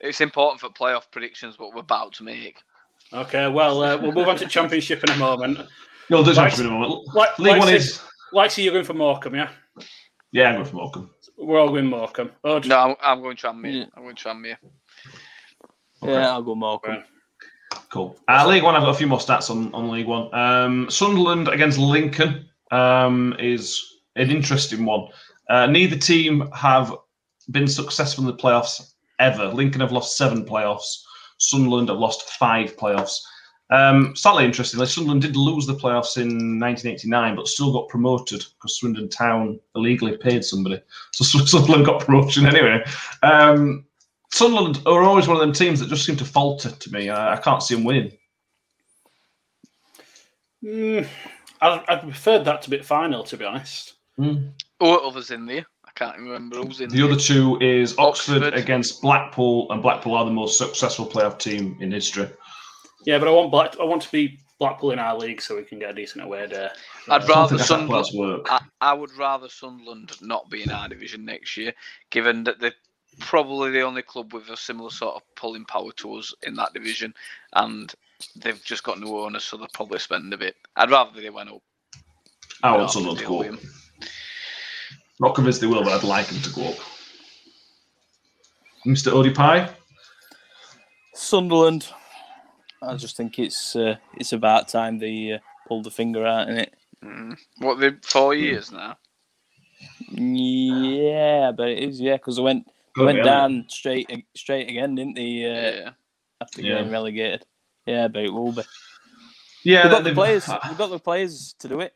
It's 0.00 0.20
important 0.20 0.60
for 0.60 0.68
playoff 0.68 1.10
predictions 1.12 1.58
what 1.60 1.74
we're 1.74 1.80
about 1.80 2.12
to 2.14 2.24
make. 2.24 2.58
Okay, 3.12 3.48
well, 3.48 3.82
uh, 3.82 3.96
we'll 3.96 4.12
move 4.12 4.28
on 4.28 4.36
to 4.36 4.46
Championship 4.46 5.02
in 5.04 5.10
a 5.10 5.16
moment. 5.16 5.58
You'll 6.08 6.22
do 6.24 6.32
Right. 6.32 6.50
something 6.52 6.66
in 6.66 6.72
a 6.72 6.78
moment. 6.78 7.14
Like, 7.14 7.38
League 7.38 7.52
like 7.52 7.60
One 7.60 7.68
is. 7.74 8.00
Like, 8.32 8.50
see, 8.50 8.64
you're 8.64 8.72
going 8.72 8.84
for 8.84 8.94
Morecambe, 8.94 9.34
yeah? 9.36 9.48
Yeah, 10.32 10.48
I'm 10.48 10.54
going 10.56 10.66
for 10.66 10.76
Morecambe. 10.76 11.10
We're 11.38 11.60
all 11.60 11.68
going 11.68 11.86
Morecambe. 11.86 12.32
Oh, 12.44 12.58
No, 12.58 12.78
I'm, 12.78 12.96
I'm 13.02 13.22
going 13.22 13.36
Tranmere. 13.36 13.72
Yeah. 13.72 13.84
I'm 13.96 14.02
going 14.02 14.16
Tranmere. 14.16 14.56
Yeah, 16.02 16.30
I'll 16.32 16.42
go 16.42 16.54
Morecambe. 16.54 17.04
Cool. 17.90 18.18
Uh, 18.28 18.46
League 18.46 18.62
One, 18.62 18.74
I've 18.74 18.82
got 18.82 18.90
a 18.90 18.94
few 18.94 19.06
more 19.06 19.18
stats 19.18 19.50
on, 19.50 19.72
on 19.74 19.90
League 19.90 20.06
One. 20.06 20.32
Um, 20.34 20.90
Sunderland 20.90 21.48
against 21.48 21.78
Lincoln 21.78 22.48
um, 22.70 23.34
is 23.38 23.82
an 24.16 24.30
interesting 24.30 24.84
one. 24.84 25.08
Uh, 25.48 25.66
neither 25.66 25.96
team 25.96 26.48
have 26.52 26.92
been 27.50 27.68
successful 27.68 28.24
in 28.24 28.28
the 28.28 28.36
playoffs 28.42 28.94
ever. 29.18 29.46
Lincoln 29.48 29.80
have 29.80 29.92
lost 29.92 30.16
seven 30.16 30.44
playoffs. 30.44 31.02
Sunderland 31.38 31.88
have 31.88 31.98
lost 31.98 32.30
five 32.30 32.76
playoffs. 32.76 33.20
Um, 33.70 34.14
slightly 34.14 34.44
interestingly, 34.44 34.86
Sunderland 34.86 35.22
did 35.22 35.36
lose 35.36 35.66
the 35.66 35.74
playoffs 35.74 36.16
in 36.16 36.60
1989, 36.60 37.34
but 37.36 37.48
still 37.48 37.72
got 37.72 37.88
promoted 37.88 38.44
because 38.54 38.78
Swindon 38.78 39.08
Town 39.08 39.58
illegally 39.74 40.16
paid 40.16 40.44
somebody. 40.44 40.80
So 41.12 41.24
Sunderland 41.46 41.86
got 41.86 42.04
promotion 42.04 42.46
anyway. 42.46 42.84
Um, 43.22 43.84
Sunderland 44.32 44.80
are 44.86 45.02
always 45.02 45.26
one 45.26 45.36
of 45.36 45.40
them 45.40 45.52
teams 45.52 45.80
that 45.80 45.88
just 45.88 46.04
seem 46.04 46.16
to 46.16 46.24
falter 46.24 46.70
to 46.70 46.92
me. 46.92 47.10
I, 47.10 47.34
I 47.34 47.36
can't 47.36 47.62
see 47.62 47.74
them 47.74 47.84
winning. 47.84 48.12
Mm, 50.62 51.06
I, 51.60 51.84
I 51.88 51.96
preferred 51.96 52.44
that 52.44 52.62
to 52.62 52.70
be 52.70 52.78
final, 52.78 53.24
to 53.24 53.36
be 53.36 53.44
honest. 53.44 53.94
Who 54.80 54.86
are 54.86 55.02
others 55.02 55.30
in 55.30 55.46
there? 55.46 55.66
I 55.96 56.04
can't 56.04 56.18
remember 56.18 56.56
who's 56.56 56.80
in 56.80 56.90
The 56.90 56.96
there. 56.98 57.06
other 57.06 57.16
two 57.16 57.58
is 57.60 57.96
Oxford, 57.98 58.42
Oxford. 58.42 58.54
against 58.54 59.00
Blackpool, 59.00 59.66
and 59.72 59.80
Blackpool 59.82 60.14
are 60.14 60.24
the 60.26 60.30
most 60.30 60.58
successful 60.58 61.06
playoff 61.06 61.38
team 61.38 61.76
in 61.80 61.90
history. 61.90 62.28
Yeah, 63.06 63.18
but 63.18 63.28
I 63.28 63.30
want 63.30 63.50
Black. 63.50 63.76
I 63.80 63.84
want 63.84 64.02
to 64.02 64.12
be 64.12 64.38
Blackpool 64.58 64.90
in 64.90 64.98
our 64.98 65.16
league 65.16 65.40
so 65.40 65.56
we 65.56 65.62
can 65.64 65.78
get 65.78 65.90
a 65.90 65.94
decent 65.94 66.22
away 66.24 66.46
day. 66.48 66.68
I'd 67.08 67.22
I 67.22 67.26
rather 67.26 67.56
think 67.56 67.66
Sunderland. 67.66 68.06
work. 68.14 68.46
I, 68.52 68.60
I 68.82 68.92
would 68.92 69.12
rather 69.16 69.48
Sunderland 69.48 70.12
not 70.20 70.50
be 70.50 70.62
in 70.62 70.70
our 70.70 70.86
division 70.88 71.24
next 71.24 71.56
year, 71.56 71.72
given 72.10 72.44
that 72.44 72.60
they're 72.60 72.74
probably 73.20 73.70
the 73.70 73.80
only 73.80 74.02
club 74.02 74.34
with 74.34 74.50
a 74.50 74.56
similar 74.56 74.90
sort 74.90 75.14
of 75.16 75.22
pulling 75.34 75.64
power 75.64 75.92
to 75.92 76.14
us 76.16 76.34
in 76.42 76.54
that 76.56 76.74
division, 76.74 77.14
and 77.54 77.94
they've 78.36 78.62
just 78.64 78.82
got 78.82 79.00
new 79.00 79.18
owners, 79.18 79.44
so 79.44 79.56
they're 79.56 79.66
probably 79.72 79.98
spending 79.98 80.32
a 80.34 80.36
bit. 80.36 80.56
I'd 80.76 80.90
rather 80.90 81.18
they 81.18 81.30
went 81.30 81.48
up. 81.50 81.62
I 82.62 82.72
We'd 82.72 82.78
want 82.80 82.90
Sunderland 82.90 83.20
to 83.20 83.24
go 83.26 83.38
with 83.38 83.54
up. 83.54 83.60
them. 83.60 83.70
Not 85.20 85.34
convinced 85.34 85.60
they 85.60 85.66
will, 85.66 85.82
but 85.82 85.92
I'd 85.92 86.04
like 86.04 86.26
them 86.26 86.40
to 86.42 86.50
go 86.50 86.68
up. 86.68 86.76
Mr. 88.86 89.12
Odie 89.12 89.34
Pie? 89.34 89.70
Sunderland. 91.14 91.88
I 92.82 92.94
just 92.96 93.16
think 93.16 93.38
it's 93.38 93.74
uh, 93.74 93.96
it's 94.16 94.32
about 94.32 94.68
time 94.68 94.98
they 94.98 95.32
uh, 95.32 95.38
pulled 95.66 95.84
the 95.84 95.90
finger 95.90 96.26
out 96.26 96.48
in 96.48 96.58
it. 96.58 96.74
Mm. 97.04 97.36
What 97.58 97.80
they 97.80 97.92
four 98.02 98.34
years 98.34 98.70
now? 98.70 98.98
Yeah, 100.10 101.52
but 101.56 101.68
it 101.68 101.78
is 101.80 102.00
yeah 102.00 102.16
because 102.16 102.36
they 102.36 102.42
went 102.42 102.70
they 102.96 103.04
went 103.04 103.24
down 103.24 103.64
straight 103.68 104.26
straight 104.36 104.68
again, 104.68 104.94
didn't 104.94 105.14
they? 105.16 105.44
Uh, 105.44 105.54
Yeah. 105.84 105.90
After 106.40 106.60
Yeah. 106.60 106.74
getting 106.76 106.92
relegated. 106.92 107.44
Yeah, 107.86 108.08
but 108.08 108.24
it 108.24 108.32
will 108.32 108.52
be. 108.52 108.62
Yeah, 109.64 109.84
We've 109.84 109.92
got 109.92 110.04
the 110.04 110.12
players. 110.14 110.48
We've 110.68 110.78
got 110.78 110.90
the 110.90 110.98
players 110.98 111.54
to 111.60 111.68
do 111.68 111.80
it. 111.80 111.94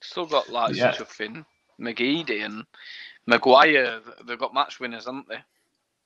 Still 0.00 0.26
got 0.26 0.48
like 0.50 0.74
Yeah. 0.76 0.92
Chuffin, 0.92 1.44
McGeady, 1.82 2.44
and 2.44 2.64
Maguire. 3.26 4.00
They've 4.26 4.38
got 4.38 4.54
match 4.54 4.80
winners, 4.80 5.06
haven't 5.06 5.28
they? 5.28 5.38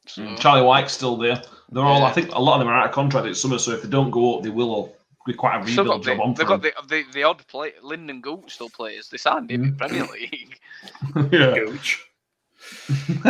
So 0.07 0.22
Mm, 0.22 0.39
Charlie 0.39 0.62
Wyke's 0.62 0.93
still 0.93 1.16
there. 1.16 1.43
They're 1.70 1.83
all, 1.85 2.01
Yeah. 2.01 2.07
I 2.07 2.12
think 2.12 2.33
a 2.33 2.41
lot 2.41 2.55
of 2.55 2.61
them 2.61 2.68
are 2.68 2.79
out 2.79 2.87
of 2.87 2.93
contract 2.93 3.27
this 3.27 3.41
summer, 3.43 3.59
so 3.59 3.72
if 3.72 3.83
they 3.83 3.89
don't 3.89 4.11
go 4.11 4.37
up, 4.37 4.43
they 4.45 4.51
will 4.51 4.70
all 4.70 4.97
be 5.27 5.33
quite 5.35 5.57
a 5.61 5.66
still 5.68 5.85
rebuild 5.85 6.05
got 6.05 6.11
job 6.11 6.16
the, 6.18 6.22
on 6.22 6.35
they've 6.35 6.47
got 6.47 6.62
the, 6.62 6.72
the 6.89 7.05
the 7.12 7.22
odd 7.24 7.45
play. 7.49 7.72
Lynden 7.83 8.20
Gooch 8.22 8.55
still 8.55 8.70
plays. 8.70 9.09
They 9.09 9.16
signed 9.16 9.51
him 9.51 9.64
in 9.64 9.72
Mm. 9.74 9.79
Premier 9.79 10.07
League. 10.12 10.61
yeah. 11.33 11.55
Gooch. 11.55 12.07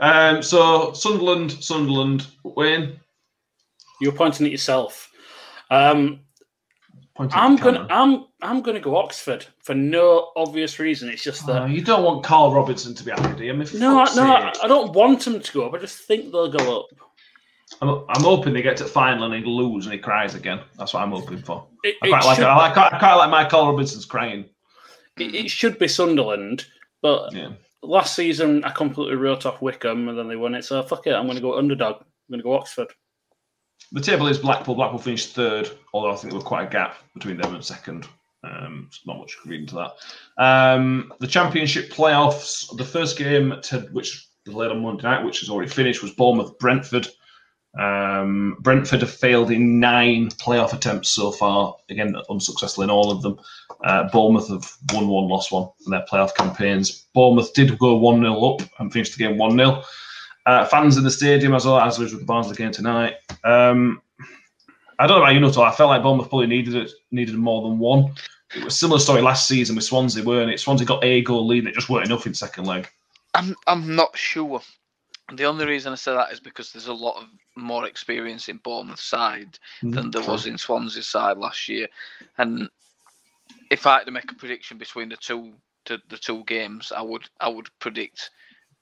um, 0.00 0.42
so 0.42 0.92
Sunderland, 0.92 1.52
Sunderland, 1.52 2.26
Wayne. 2.42 2.98
You're 4.00 4.12
pointing 4.12 4.46
at 4.46 4.52
yourself. 4.52 5.10
Um, 5.70 5.90
pointing 6.00 6.16
at 6.16 6.25
I'm 7.18 7.56
gonna. 7.56 7.86
I'm, 7.90 8.26
I'm 8.42 8.60
gonna 8.62 8.80
go 8.80 8.96
Oxford 8.96 9.46
for 9.62 9.74
no 9.74 10.30
obvious 10.36 10.78
reason. 10.78 11.08
It's 11.08 11.22
just 11.22 11.46
that 11.46 11.62
Oh, 11.62 11.66
you 11.66 11.80
don't 11.82 12.04
want 12.04 12.24
Karl 12.24 12.52
Robinson 12.52 12.94
to 12.94 13.04
be 13.04 13.10
happy, 13.10 13.36
do 13.38 13.44
you? 13.44 13.52
I 13.52 13.78
no, 13.78 14.00
I- 14.00 14.14
no, 14.14 14.22
I. 14.34 14.52
I 14.62 14.68
don't 14.68 14.92
want 14.92 15.24
them 15.24 15.40
to 15.40 15.52
go 15.52 15.66
up. 15.66 15.74
I 15.74 15.78
just 15.78 15.98
think 16.00 16.30
they'll 16.32 16.50
go 16.50 16.80
up. 16.80 16.86
I'm, 17.82 17.88
I'm 18.08 18.22
hoping 18.22 18.54
they 18.54 18.62
get 18.62 18.76
to 18.78 18.84
the 18.84 18.88
final 18.90 19.24
and 19.24 19.34
he 19.34 19.44
lose 19.50 19.86
and 19.86 19.92
he 19.92 19.98
cries 19.98 20.34
again. 20.34 20.60
That's 20.78 20.94
what 20.94 21.02
I'm 21.02 21.10
hoping 21.10 21.38
for. 21.38 21.66
It, 21.82 21.96
I 22.02 22.06
it 22.06 22.10
quite 22.10 22.24
like 22.24 22.36
should, 22.36 22.44
it. 22.44 22.48
I, 22.48 22.56
like, 22.56 22.76
I 22.76 22.98
quite 22.98 23.14
like 23.14 23.30
my 23.30 23.44
Karl 23.48 23.70
Robinson's 23.72 24.04
crying. 24.04 24.44
it, 25.18 25.34
it 25.34 25.50
should 25.50 25.78
be 25.78 25.88
Sunderland, 25.88 26.64
but 27.02 27.32
Yeah. 27.32 27.52
last 27.82 28.14
season 28.14 28.62
I 28.64 28.70
completely 28.70 29.16
wrote 29.16 29.46
off 29.46 29.60
Wycombe 29.60 30.08
and 30.08 30.16
then 30.16 30.28
they 30.28 30.36
won 30.36 30.54
it. 30.54 30.64
So 30.64 30.80
fuck 30.84 31.06
it, 31.08 31.12
I'm 31.12 31.24
going 31.26 31.36
to 31.36 31.42
go 31.42 31.58
underdog. 31.58 31.96
I'm 32.02 32.06
going 32.30 32.38
to 32.40 32.44
go 32.44 32.54
Oxford. 32.54 32.92
The 33.92 34.00
table 34.00 34.26
is 34.26 34.38
Blackpool. 34.38 34.74
Blackpool 34.74 34.98
finished 34.98 35.34
third, 35.34 35.70
although 35.92 36.10
I 36.10 36.16
think 36.16 36.32
there 36.32 36.38
was 36.38 36.44
quite 36.44 36.66
a 36.66 36.70
gap 36.70 36.96
between 37.14 37.36
them 37.36 37.54
and 37.54 37.64
second. 37.64 38.08
Um, 38.42 38.90
not 39.06 39.18
much 39.18 39.34
you 39.34 39.42
can 39.42 39.50
read 39.50 39.60
into 39.62 39.74
that. 39.76 40.42
Um, 40.42 41.12
the 41.20 41.26
Championship 41.26 41.90
playoffs, 41.90 42.76
the 42.76 42.84
first 42.84 43.18
game, 43.18 43.54
to, 43.64 43.80
which 43.92 44.28
was 44.46 44.54
played 44.54 44.70
on 44.70 44.82
Monday 44.82 45.04
night, 45.04 45.24
which 45.24 45.42
is 45.42 45.50
already 45.50 45.70
finished, 45.70 46.02
was 46.02 46.12
Bournemouth 46.12 46.58
Brentford. 46.58 47.08
Um, 47.78 48.56
Brentford 48.60 49.02
have 49.02 49.10
failed 49.10 49.50
in 49.50 49.78
nine 49.80 50.28
playoff 50.30 50.72
attempts 50.72 51.10
so 51.10 51.30
far, 51.30 51.76
again, 51.90 52.16
unsuccessful 52.30 52.84
in 52.84 52.90
all 52.90 53.10
of 53.10 53.22
them. 53.22 53.38
Uh, 53.84 54.08
Bournemouth 54.10 54.48
have 54.48 54.70
won 54.92 55.08
one, 55.08 55.28
lost 55.28 55.52
one 55.52 55.68
in 55.84 55.90
their 55.90 56.04
playoff 56.10 56.34
campaigns. 56.34 57.06
Bournemouth 57.14 57.52
did 57.52 57.78
go 57.78 57.96
1 57.96 58.20
0 58.20 58.44
up 58.44 58.62
and 58.78 58.92
finished 58.92 59.16
the 59.16 59.24
game 59.24 59.36
1 59.36 59.56
0. 59.56 59.82
Uh, 60.46 60.64
fans 60.64 60.96
in 60.96 61.02
the 61.02 61.10
stadium, 61.10 61.54
as 61.54 61.66
well 61.66 61.80
as 61.80 61.98
with 61.98 62.16
the 62.16 62.24
Barnsley 62.24 62.54
game 62.54 62.70
tonight. 62.70 63.14
Um, 63.42 64.00
I 64.98 65.06
don't 65.06 65.18
know 65.18 65.24
about 65.24 65.34
you, 65.34 65.40
Nuttall. 65.40 65.64
I 65.64 65.72
felt 65.72 65.90
like 65.90 66.02
Bournemouth 66.02 66.28
probably 66.28 66.46
needed 66.46 66.74
it, 66.76 66.92
needed 67.10 67.34
more 67.34 67.68
than 67.68 67.78
one. 67.78 68.14
It 68.54 68.64
was 68.64 68.74
a 68.74 68.76
similar 68.76 69.00
story 69.00 69.22
last 69.22 69.48
season 69.48 69.74
with 69.74 69.84
Swansea, 69.84 70.22
weren't 70.22 70.50
it? 70.50 70.60
Swansea 70.60 70.86
got 70.86 71.02
a 71.04 71.20
goal 71.22 71.46
lead 71.46 71.64
and 71.64 71.68
it 71.68 71.74
just 71.74 71.90
weren't 71.90 72.06
enough 72.06 72.26
in 72.26 72.34
second 72.34 72.64
leg. 72.64 72.88
I'm 73.34 73.56
I'm 73.66 73.94
not 73.94 74.16
sure. 74.16 74.60
The 75.32 75.44
only 75.44 75.66
reason 75.66 75.92
I 75.92 75.96
say 75.96 76.14
that 76.14 76.32
is 76.32 76.38
because 76.38 76.72
there's 76.72 76.86
a 76.86 76.94
lot 76.94 77.20
of 77.20 77.28
more 77.56 77.84
experience 77.84 78.48
in 78.48 78.58
Bournemouth 78.58 79.00
side 79.00 79.58
than 79.82 80.12
there 80.12 80.22
was 80.22 80.46
in 80.46 80.56
Swansea's 80.56 81.08
side 81.08 81.36
last 81.36 81.68
year. 81.68 81.88
And 82.38 82.70
if 83.70 83.86
I 83.86 83.98
had 83.98 84.04
to 84.04 84.12
make 84.12 84.30
a 84.30 84.36
prediction 84.36 84.78
between 84.78 85.08
the 85.08 85.16
two 85.16 85.52
the, 85.86 86.00
the 86.08 86.16
two 86.16 86.44
games, 86.44 86.92
I 86.96 87.02
would 87.02 87.28
I 87.40 87.48
would 87.48 87.68
predict 87.80 88.30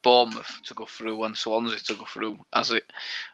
Bournemouth 0.04 0.60
to 0.66 0.74
go 0.74 0.86
through 0.86 1.24
and 1.24 1.36
Swansea 1.36 1.80
to 1.80 1.96
go 1.96 2.06
through. 2.06 2.38
As 2.54 2.72
it 2.72 2.84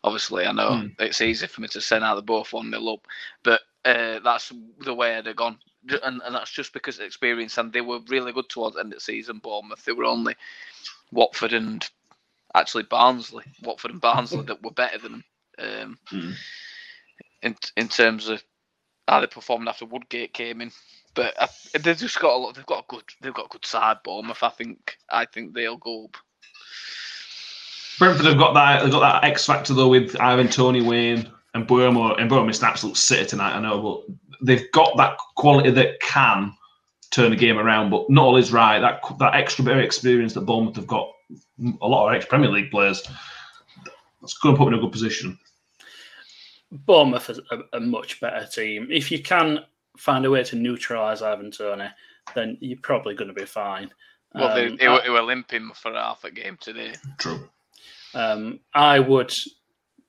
obviously 0.04 0.46
I 0.46 0.52
know 0.52 0.76
Hmm. 0.78 0.88
it's 1.00 1.22
easy 1.22 1.48
for 1.48 1.62
me 1.62 1.68
to 1.70 1.82
send 1.82 2.04
out 2.04 2.16
the 2.16 2.22
both 2.22 2.54
one 2.54 2.70
nil 2.70 2.90
up, 2.90 3.06
but 3.44 3.62
uh, 3.84 4.20
that's 4.20 4.52
the 4.84 4.94
way 4.94 5.20
they're 5.22 5.34
gone. 5.34 5.58
And, 6.04 6.22
and 6.24 6.34
that's 6.34 6.52
just 6.52 6.74
because 6.74 6.98
of 7.00 7.06
experience, 7.06 7.58
and 7.58 7.72
they 7.72 7.82
were 7.82 8.00
really 8.08 8.32
good 8.32 8.48
towards 8.50 8.76
the 8.76 8.80
end 8.82 8.92
of 8.94 8.98
the 8.98 9.04
season. 9.04 9.40
Bournemouth, 9.40 9.84
they 9.84 9.92
were 9.92 10.04
only 10.04 10.36
Watford 11.12 11.54
and 11.54 11.88
actually 12.54 12.84
Barnsley, 12.84 13.44
Watford 13.62 13.92
and 13.92 14.00
Barnsley 14.00 14.44
that 14.46 14.62
were 14.62 14.72
better 14.72 14.98
than. 14.98 15.24
Um, 15.58 15.98
Mm. 16.12 16.34
in 17.42 17.56
in 17.76 17.88
terms 17.88 18.28
of 18.28 18.42
how 19.08 19.20
they 19.20 19.26
performed 19.26 19.68
after 19.68 19.86
Woodgate 19.86 20.32
came 20.34 20.60
in. 20.60 20.72
But 21.14 21.34
I, 21.40 21.48
they've 21.78 21.96
just 21.96 22.20
got 22.20 22.34
a 22.34 22.38
lot. 22.38 22.54
They've 22.54 22.66
got 22.66 22.84
a 22.84 22.88
good. 22.88 23.04
They've 23.22 23.34
got 23.34 23.46
a 23.46 23.50
good 23.50 23.66
side. 23.66 23.98
Bournemouth. 24.04 24.42
I 24.42 24.50
think. 24.50 24.96
I 25.10 25.26
think 25.26 25.54
they'll 25.54 25.76
go 25.78 26.06
up. 26.06 26.16
Brentford 28.00 28.26
have 28.26 28.38
got 28.38 28.54
that. 28.54 28.82
They've 28.82 28.90
got 28.90 29.00
that 29.22 29.28
X 29.28 29.44
factor 29.46 29.74
though 29.74 29.88
with 29.88 30.18
Ivan 30.20 30.48
Toney 30.48 30.80
Wayne 30.82 31.30
and 31.54 31.68
Mbeumo. 31.68 32.18
And 32.18 32.30
Mbeumo 32.30 32.46
missed 32.46 32.62
an 32.62 32.68
absolute 32.68 32.96
sitter 32.96 33.26
tonight. 33.26 33.54
I 33.54 33.60
know, 33.60 33.80
but 34.08 34.16
they've 34.42 34.68
got 34.72 34.96
that 34.96 35.18
quality 35.36 35.70
that 35.70 36.00
can 36.00 36.52
turn 37.10 37.30
the 37.30 37.36
game 37.36 37.58
around. 37.58 37.90
But 37.90 38.08
not 38.08 38.24
all 38.24 38.36
is 38.38 38.52
right. 38.52 38.78
That 38.80 39.02
that 39.18 39.34
extra 39.34 39.64
bit 39.64 39.76
of 39.76 39.84
experience 39.84 40.32
that 40.34 40.40
Bournemouth 40.40 40.76
have 40.76 40.86
got. 40.86 41.12
A 41.82 41.86
lot 41.86 42.08
of 42.08 42.14
ex 42.16 42.24
Premier 42.24 42.50
League 42.50 42.70
players. 42.70 43.02
That's 44.22 44.36
going 44.38 44.54
to 44.54 44.58
put 44.58 44.64
them 44.64 44.74
in 44.74 44.80
a 44.80 44.82
good 44.82 44.92
position. 44.92 45.38
Bournemouth 46.72 47.28
is 47.30 47.40
a, 47.50 47.60
a 47.74 47.80
much 47.80 48.20
better 48.20 48.46
team. 48.46 48.88
If 48.90 49.10
you 49.10 49.20
can 49.22 49.60
find 49.98 50.24
a 50.24 50.30
way 50.30 50.42
to 50.44 50.56
neutralise 50.56 51.20
Ivan 51.22 51.50
Toney, 51.50 51.88
then 52.34 52.56
you're 52.60 52.78
probably 52.80 53.14
going 53.14 53.28
to 53.28 53.34
be 53.34 53.44
fine. 53.44 53.90
Well, 54.34 54.54
they, 54.54 54.68
Um, 54.68 54.76
they, 54.76 54.86
I- 54.86 54.94
were, 54.94 55.02
they 55.02 55.10
were 55.10 55.22
limping 55.22 55.70
for 55.74 55.92
half 55.92 56.24
a 56.24 56.30
game 56.30 56.56
today. 56.60 56.94
True. 57.18 57.48
Um, 58.14 58.60
I 58.74 58.98
would, 58.98 59.32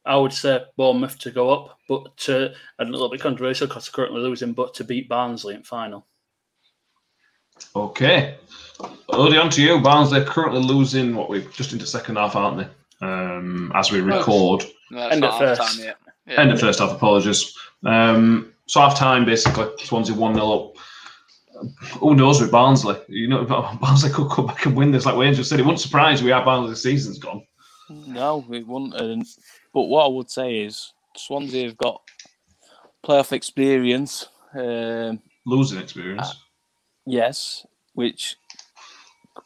I 0.05 0.15
would 0.17 0.33
say 0.33 0.63
Bournemouth 0.77 1.19
to 1.19 1.31
go 1.31 1.49
up, 1.49 1.79
but 1.87 2.15
to 2.17 2.53
a 2.79 2.85
little 2.85 3.09
bit 3.09 3.21
controversial 3.21 3.67
because 3.67 3.85
they're 3.85 3.93
currently 3.93 4.21
losing, 4.21 4.53
but 4.53 4.73
to 4.75 4.83
beat 4.83 5.09
Barnsley 5.09 5.55
in 5.55 5.63
final. 5.63 6.05
Okay. 7.75 8.37
Odie, 9.09 9.41
on 9.41 9.49
to 9.51 9.61
you. 9.61 9.79
Barnsley 9.79 10.21
are 10.21 10.25
currently 10.25 10.61
losing 10.61 11.15
what 11.15 11.29
we're 11.29 11.41
just 11.41 11.73
into 11.73 11.85
second 11.85 12.15
half, 12.15 12.35
aren't 12.35 12.57
they? 12.57 13.05
Um, 13.05 13.71
as 13.75 13.91
we 13.91 14.01
record. 14.01 14.63
No, 14.89 15.07
End 15.07 15.21
not 15.21 15.41
at 15.41 15.57
first. 15.57 15.77
time 15.77 15.85
yet. 15.85 15.97
Yeah. 16.27 16.41
End 16.41 16.51
of 16.51 16.59
first 16.59 16.79
half, 16.79 16.91
apologies. 16.91 17.55
Um, 17.85 18.53
so 18.67 18.79
half 18.79 18.97
time, 18.97 19.25
basically, 19.25 19.67
Swansea 19.83 20.15
1 20.15 20.33
0 20.35 20.51
up. 20.51 20.75
Who 21.99 22.15
knows 22.15 22.41
with 22.41 22.51
Barnsley? 22.51 22.97
You 23.07 23.27
know, 23.27 23.43
Barnsley 23.81 24.11
could 24.11 24.29
come 24.29 24.47
back 24.47 24.65
and 24.65 24.75
win 24.75 24.91
this, 24.91 25.05
like 25.05 25.15
Wayne 25.15 25.33
just 25.33 25.49
said. 25.49 25.59
It 25.59 25.63
wouldn't 25.63 25.79
surprise 25.81 26.23
me 26.23 26.31
how 26.31 26.43
Barnsley's 26.43 26.81
season's 26.81 27.19
gone. 27.19 27.43
No, 28.07 28.45
it 28.51 28.67
wouldn't. 28.67 29.27
But 29.73 29.83
what 29.83 30.05
I 30.05 30.07
would 30.09 30.29
say 30.29 30.61
is 30.61 30.93
Swansea 31.15 31.65
have 31.67 31.77
got 31.77 32.01
playoff 33.03 33.31
experience. 33.31 34.27
Um, 34.53 35.21
Losing 35.45 35.79
experience. 35.79 36.35
yes, 37.05 37.65
which 37.93 38.35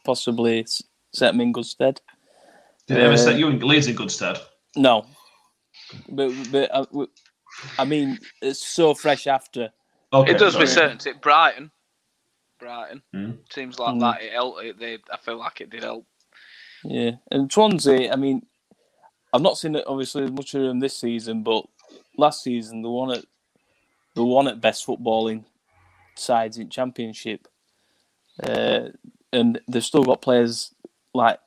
possibly 0.03 0.65
set 1.13 1.35
me 1.35 1.45
in 1.45 1.51
good 1.51 1.65
stead. 1.65 2.01
Did 2.87 2.97
it 2.97 3.03
ever 3.03 3.13
uh, 3.13 3.17
set 3.17 3.37
you 3.39 3.47
in 3.49 3.59
Leeds 3.59 3.87
in 3.87 3.95
good 3.95 4.11
stead? 4.11 4.37
No, 4.75 5.05
but 6.09 6.31
but 6.51 6.69
uh, 6.75 6.85
w- 6.85 7.09
I 7.79 7.85
mean 7.85 8.19
it's 8.41 8.65
so 8.65 8.93
fresh 8.93 9.27
after. 9.27 9.71
Okay, 10.13 10.31
It 10.33 10.37
does 10.37 10.53
sorry. 10.53 10.63
with 10.63 10.73
certainty. 10.73 11.13
Brighton, 11.21 11.71
Brighton 12.59 13.01
Mm. 13.13 13.37
seems 13.49 13.79
like 13.79 13.95
Mm. 13.95 13.99
that. 14.01 14.21
It 14.21 14.33
helped. 14.33 14.63
It, 14.63 14.79
they, 14.79 14.97
I 15.11 15.17
feel 15.17 15.37
like 15.37 15.61
it 15.61 15.69
did 15.69 15.83
help. 15.83 16.05
Yeah, 16.87 17.11
and 17.31 17.51
Swansea. 17.51 18.11
I 18.11 18.15
mean, 18.15 18.45
I've 19.33 19.41
not 19.41 19.57
seen 19.57 19.75
it 19.75 19.85
obviously 19.87 20.29
much 20.29 20.53
of 20.55 20.61
them 20.63 20.79
this 20.79 20.97
season, 20.97 21.43
but 21.43 21.65
last 22.17 22.43
season 22.43 22.81
the 22.81 22.89
one 22.89 23.11
at 23.11 23.25
the 24.15 24.23
one 24.23 24.47
at 24.47 24.61
best 24.61 24.85
footballing 24.85 25.45
sides 26.15 26.57
in 26.57 26.69
Championship, 26.69 27.47
uh, 28.43 28.89
and 29.33 29.59
they've 29.67 29.83
still 29.83 30.03
got 30.03 30.21
players 30.21 30.73
like 31.13 31.39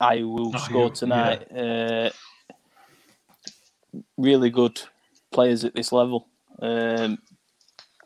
I 0.00 0.22
will 0.22 0.54
Oh, 0.54 0.58
score 0.58 0.88
yeah, 0.88 0.94
tonight. 0.94 1.52
Uh, 1.56 2.10
really 4.16 4.50
good 4.50 4.80
players 5.32 5.64
at 5.64 5.74
this 5.74 5.92
level. 5.92 6.28
Um, 6.60 7.18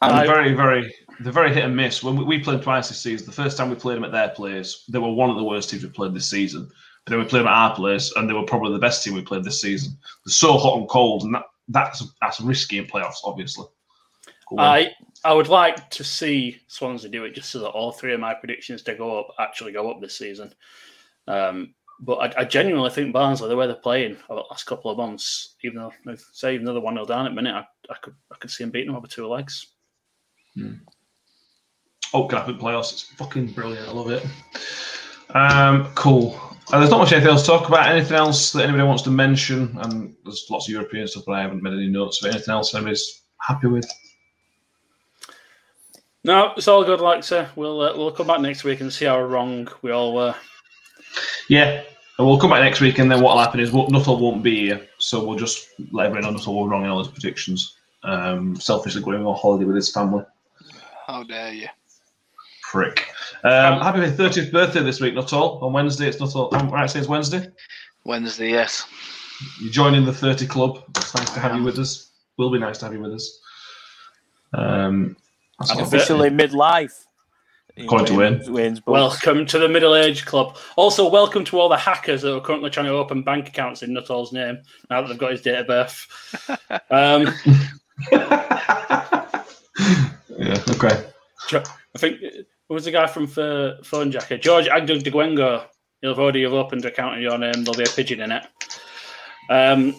And 0.02 0.26
very, 0.26 0.52
very, 0.52 0.94
they're 1.20 1.32
very 1.32 1.52
hit 1.52 1.64
and 1.64 1.74
miss. 1.74 2.02
When 2.02 2.16
we, 2.16 2.24
we 2.24 2.38
played 2.38 2.62
twice 2.62 2.88
this 2.88 3.00
season, 3.00 3.26
the 3.26 3.32
first 3.32 3.56
time 3.56 3.70
we 3.70 3.76
played 3.76 3.96
them 3.96 4.04
at 4.04 4.12
their 4.12 4.28
place, 4.28 4.84
they 4.88 4.98
were 4.98 5.12
one 5.12 5.30
of 5.30 5.36
the 5.36 5.44
worst 5.44 5.70
teams 5.70 5.82
we 5.82 5.88
played 5.88 6.14
this 6.14 6.28
season. 6.28 6.68
But 7.04 7.10
then 7.10 7.20
we 7.20 7.26
played 7.26 7.40
them 7.40 7.48
at 7.48 7.54
our 7.54 7.74
place, 7.74 8.12
and 8.16 8.28
they 8.28 8.34
were 8.34 8.44
probably 8.44 8.72
the 8.72 8.78
best 8.78 9.02
team 9.02 9.14
we 9.14 9.22
played 9.22 9.44
this 9.44 9.60
season. 9.60 9.96
They're 10.24 10.32
so 10.32 10.58
hot 10.58 10.78
and 10.78 10.88
cold, 10.88 11.22
and 11.22 11.34
that 11.34 11.44
that's 11.68 12.04
that's 12.20 12.40
risky 12.40 12.78
in 12.78 12.86
playoffs, 12.86 13.22
obviously. 13.24 13.66
I 14.58 14.92
I 15.24 15.32
would 15.32 15.48
like 15.48 15.90
to 15.90 16.04
see 16.04 16.60
Swansea 16.68 17.10
do 17.10 17.24
it 17.24 17.34
just 17.34 17.50
so 17.50 17.60
that 17.60 17.70
all 17.70 17.92
three 17.92 18.12
of 18.12 18.20
my 18.20 18.34
predictions 18.34 18.82
to 18.82 18.94
go 18.94 19.18
up 19.18 19.28
actually 19.38 19.72
go 19.72 19.90
up 19.90 20.00
this 20.00 20.18
season. 20.18 20.52
Um, 21.26 21.74
but 22.00 22.16
I, 22.16 22.42
I 22.42 22.44
genuinely 22.44 22.90
think 22.90 23.12
Barnsley, 23.12 23.48
the 23.48 23.56
way 23.56 23.66
they're 23.66 23.76
playing 23.76 24.16
over 24.28 24.42
the 24.42 24.48
last 24.50 24.64
couple 24.64 24.90
of 24.90 24.98
months, 24.98 25.56
even 25.64 25.78
though 25.78 26.16
say 26.32 26.54
even 26.54 26.66
though 26.66 26.74
they're 26.74 26.82
one 26.82 26.94
0 26.94 27.06
down 27.06 27.26
at 27.26 27.30
the 27.30 27.34
minute, 27.34 27.54
I, 27.54 27.92
I 27.92 27.96
could 28.02 28.14
I 28.32 28.36
could 28.36 28.50
see 28.50 28.64
them 28.64 28.70
beating 28.70 28.88
them 28.88 28.96
over 28.96 29.06
two 29.06 29.26
legs. 29.26 29.74
Oh, 32.14 32.26
can 32.26 32.38
happen 32.38 32.58
playoffs. 32.58 32.92
It's 32.92 33.02
fucking 33.02 33.48
brilliant. 33.48 33.88
I 33.88 33.92
love 33.92 34.10
it. 34.10 34.24
Um, 35.34 35.92
cool. 35.94 36.40
Uh, 36.72 36.78
there's 36.78 36.90
not 36.90 36.98
much 36.98 37.12
anything 37.12 37.30
else 37.30 37.42
to 37.42 37.48
talk 37.48 37.68
about. 37.68 37.88
Anything 37.88 38.16
else 38.16 38.52
that 38.52 38.64
anybody 38.64 38.84
wants 38.84 39.02
to 39.04 39.10
mention? 39.10 39.76
And 39.80 40.14
there's 40.24 40.46
lots 40.50 40.68
of 40.68 40.72
European 40.72 41.06
stuff, 41.06 41.24
but 41.26 41.32
I 41.32 41.42
haven't 41.42 41.62
made 41.62 41.74
any 41.74 41.88
notes. 41.88 42.20
But 42.20 42.32
anything 42.32 42.52
else 42.52 42.74
anybody's 42.74 43.22
happy 43.40 43.68
with? 43.68 43.88
No, 46.24 46.52
it's 46.56 46.68
all 46.68 46.84
good, 46.84 47.00
like 47.00 47.30
I. 47.30 47.48
We'll 47.54 47.80
uh, 47.80 47.96
we'll 47.96 48.10
come 48.10 48.26
back 48.26 48.40
next 48.40 48.64
week 48.64 48.80
and 48.80 48.92
see 48.92 49.04
how 49.04 49.20
wrong 49.20 49.68
we 49.82 49.92
all 49.92 50.14
were. 50.14 50.34
Yeah. 51.48 51.82
And 52.18 52.26
we'll 52.26 52.38
come 52.38 52.50
back 52.50 52.62
next 52.62 52.80
week, 52.80 52.98
and 52.98 53.12
then 53.12 53.20
what'll 53.20 53.38
happen 53.38 53.60
is 53.60 53.70
we'll, 53.70 53.90
Nuttall 53.90 54.18
won't 54.18 54.42
be 54.42 54.68
here, 54.68 54.88
so 54.98 55.22
we'll 55.22 55.38
just 55.38 55.68
let 55.92 56.06
everyone 56.06 56.24
know 56.24 56.30
Nuttall 56.30 56.62
were 56.62 56.68
wrong 56.68 56.82
in 56.84 56.88
all 56.88 56.98
his 57.00 57.08
predictions. 57.08 57.76
Um, 58.04 58.56
selfishly 58.56 59.02
going 59.02 59.26
on 59.26 59.36
holiday 59.36 59.66
with 59.66 59.76
his 59.76 59.92
family. 59.92 60.24
How 61.06 61.22
dare 61.22 61.52
you? 61.52 61.68
Prick. 62.70 63.06
Um, 63.44 63.80
happy 63.80 64.00
30th 64.00 64.50
birthday 64.50 64.82
this 64.82 65.00
week, 65.00 65.14
Nuttall. 65.14 65.60
On 65.62 65.72
Wednesday, 65.72 66.08
it's 66.08 66.18
Nuttall. 66.18 66.48
I'm 66.52 66.68
right, 66.68 66.90
saying 66.90 67.04
it's 67.04 67.08
Wednesday. 67.08 67.46
Wednesday, 68.04 68.50
yes. 68.50 68.86
You're 69.60 69.70
joining 69.70 70.04
the 70.04 70.12
30 70.12 70.46
club. 70.48 70.82
It's 70.96 71.14
nice 71.14 71.30
to 71.34 71.40
have 71.40 71.54
you 71.54 71.62
with 71.62 71.78
us. 71.78 72.10
Will 72.38 72.50
be 72.50 72.58
nice 72.58 72.78
to 72.78 72.86
have 72.86 72.94
you 72.94 73.00
with 73.00 73.12
us. 73.12 73.38
Um, 74.52 75.16
that's 75.60 75.70
Happy 75.70 75.82
all. 75.82 75.86
officially 75.86 76.30
midlife. 76.30 77.04
in 77.76 77.84
According 77.84 78.06
to 78.08 78.14
Wayne's- 78.16 78.50
Wayne's 78.50 78.80
books. 78.80 79.24
Welcome 79.24 79.46
to 79.46 79.58
the 79.60 79.68
Middle 79.68 79.94
Age 79.94 80.24
Club. 80.26 80.56
Also, 80.76 81.08
welcome 81.08 81.44
to 81.44 81.60
all 81.60 81.68
the 81.68 81.76
hackers 81.76 82.22
that 82.22 82.34
are 82.34 82.40
currently 82.40 82.70
trying 82.70 82.86
to 82.86 82.92
open 82.92 83.22
bank 83.22 83.46
accounts 83.48 83.84
in 83.84 83.92
Nuttall's 83.92 84.32
name 84.32 84.58
now 84.90 85.02
that 85.02 85.08
they've 85.08 85.18
got 85.18 85.30
his 85.30 85.42
date 85.42 85.58
of 85.58 85.66
birth. 85.68 86.08
Um, 86.90 87.32
yeah, 90.38 90.62
okay. 90.70 91.04
I 91.52 91.98
think 91.98 92.20
who 92.68 92.74
was 92.74 92.84
the 92.84 92.90
guy 92.90 93.06
from 93.06 93.24
uh, 93.36 93.82
Phone 93.82 94.10
Jacker? 94.10 94.38
George 94.38 94.66
Agdug 94.66 95.02
de 95.02 95.10
Gwengo. 95.10 95.66
He'll 96.00 96.10
have 96.10 96.18
already 96.18 96.42
have 96.42 96.52
opened 96.52 96.84
an 96.84 96.88
account 96.88 97.16
in 97.16 97.22
your 97.22 97.38
name. 97.38 97.64
There'll 97.64 97.74
be 97.74 97.84
a 97.84 97.94
pigeon 97.94 98.20
in 98.20 98.32
it. 98.32 98.44
Um, 99.48 99.96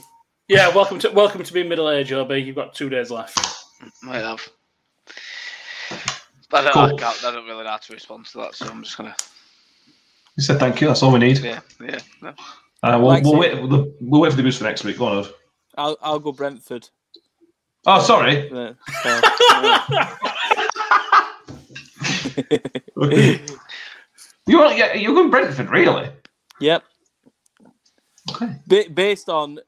yeah, 0.47 0.69
welcome 0.73 0.99
to 0.99 1.09
welcome 1.11 1.43
to 1.43 1.53
being 1.53 1.69
middle 1.69 1.89
age, 1.89 2.11
OB. 2.11 2.31
You've 2.31 2.55
got 2.55 2.73
two 2.73 2.89
days 2.89 3.11
left. 3.11 3.39
I 4.07 4.19
have. 4.19 4.47
I 6.53 6.61
don't, 6.61 6.73
Cool. 6.73 6.83
I, 6.83 6.89
can't, 6.89 7.25
I 7.25 7.31
don't 7.31 7.45
really 7.45 7.63
know 7.63 7.69
how 7.69 7.77
to 7.77 7.93
respond 7.93 8.25
to 8.27 8.37
that, 8.39 8.55
so 8.55 8.67
I'm 8.67 8.83
just 8.83 8.97
gonna. 8.97 9.15
You 10.37 10.43
said 10.43 10.59
thank 10.59 10.79
you. 10.79 10.87
That's 10.87 11.03
all 11.03 11.11
we 11.11 11.19
need. 11.19 11.39
Yeah, 11.39 11.59
yeah. 11.81 11.99
no. 12.21 12.33
Uh, 12.83 12.99
we'll, 13.01 13.21
we'll, 13.23 13.37
wait, 13.37 13.61
we'll, 13.61 13.91
we'll 13.99 14.21
wait 14.21 14.31
for 14.31 14.37
the 14.37 14.43
boost 14.43 14.59
for 14.59 14.63
next 14.65 14.83
week. 14.83 14.97
Go 14.97 15.07
on, 15.07 15.25
Ed. 15.25 15.31
I'll, 15.77 15.97
I'll 16.01 16.19
go 16.19 16.31
Brentford. 16.31 16.89
Oh, 17.89 18.01
sorry. 18.01 18.51
Uh, 18.51 18.73
so, 19.01 19.21
you 24.45 24.59
want, 24.59 24.77
yeah, 24.77 24.93
you're 24.93 25.13
going 25.13 25.29
Brentford, 25.29 25.69
really? 25.69 26.09
yep. 26.59 26.83
Okay. 28.31 28.55
Ba- 28.67 28.89
based 28.93 29.29
on, 29.29 29.59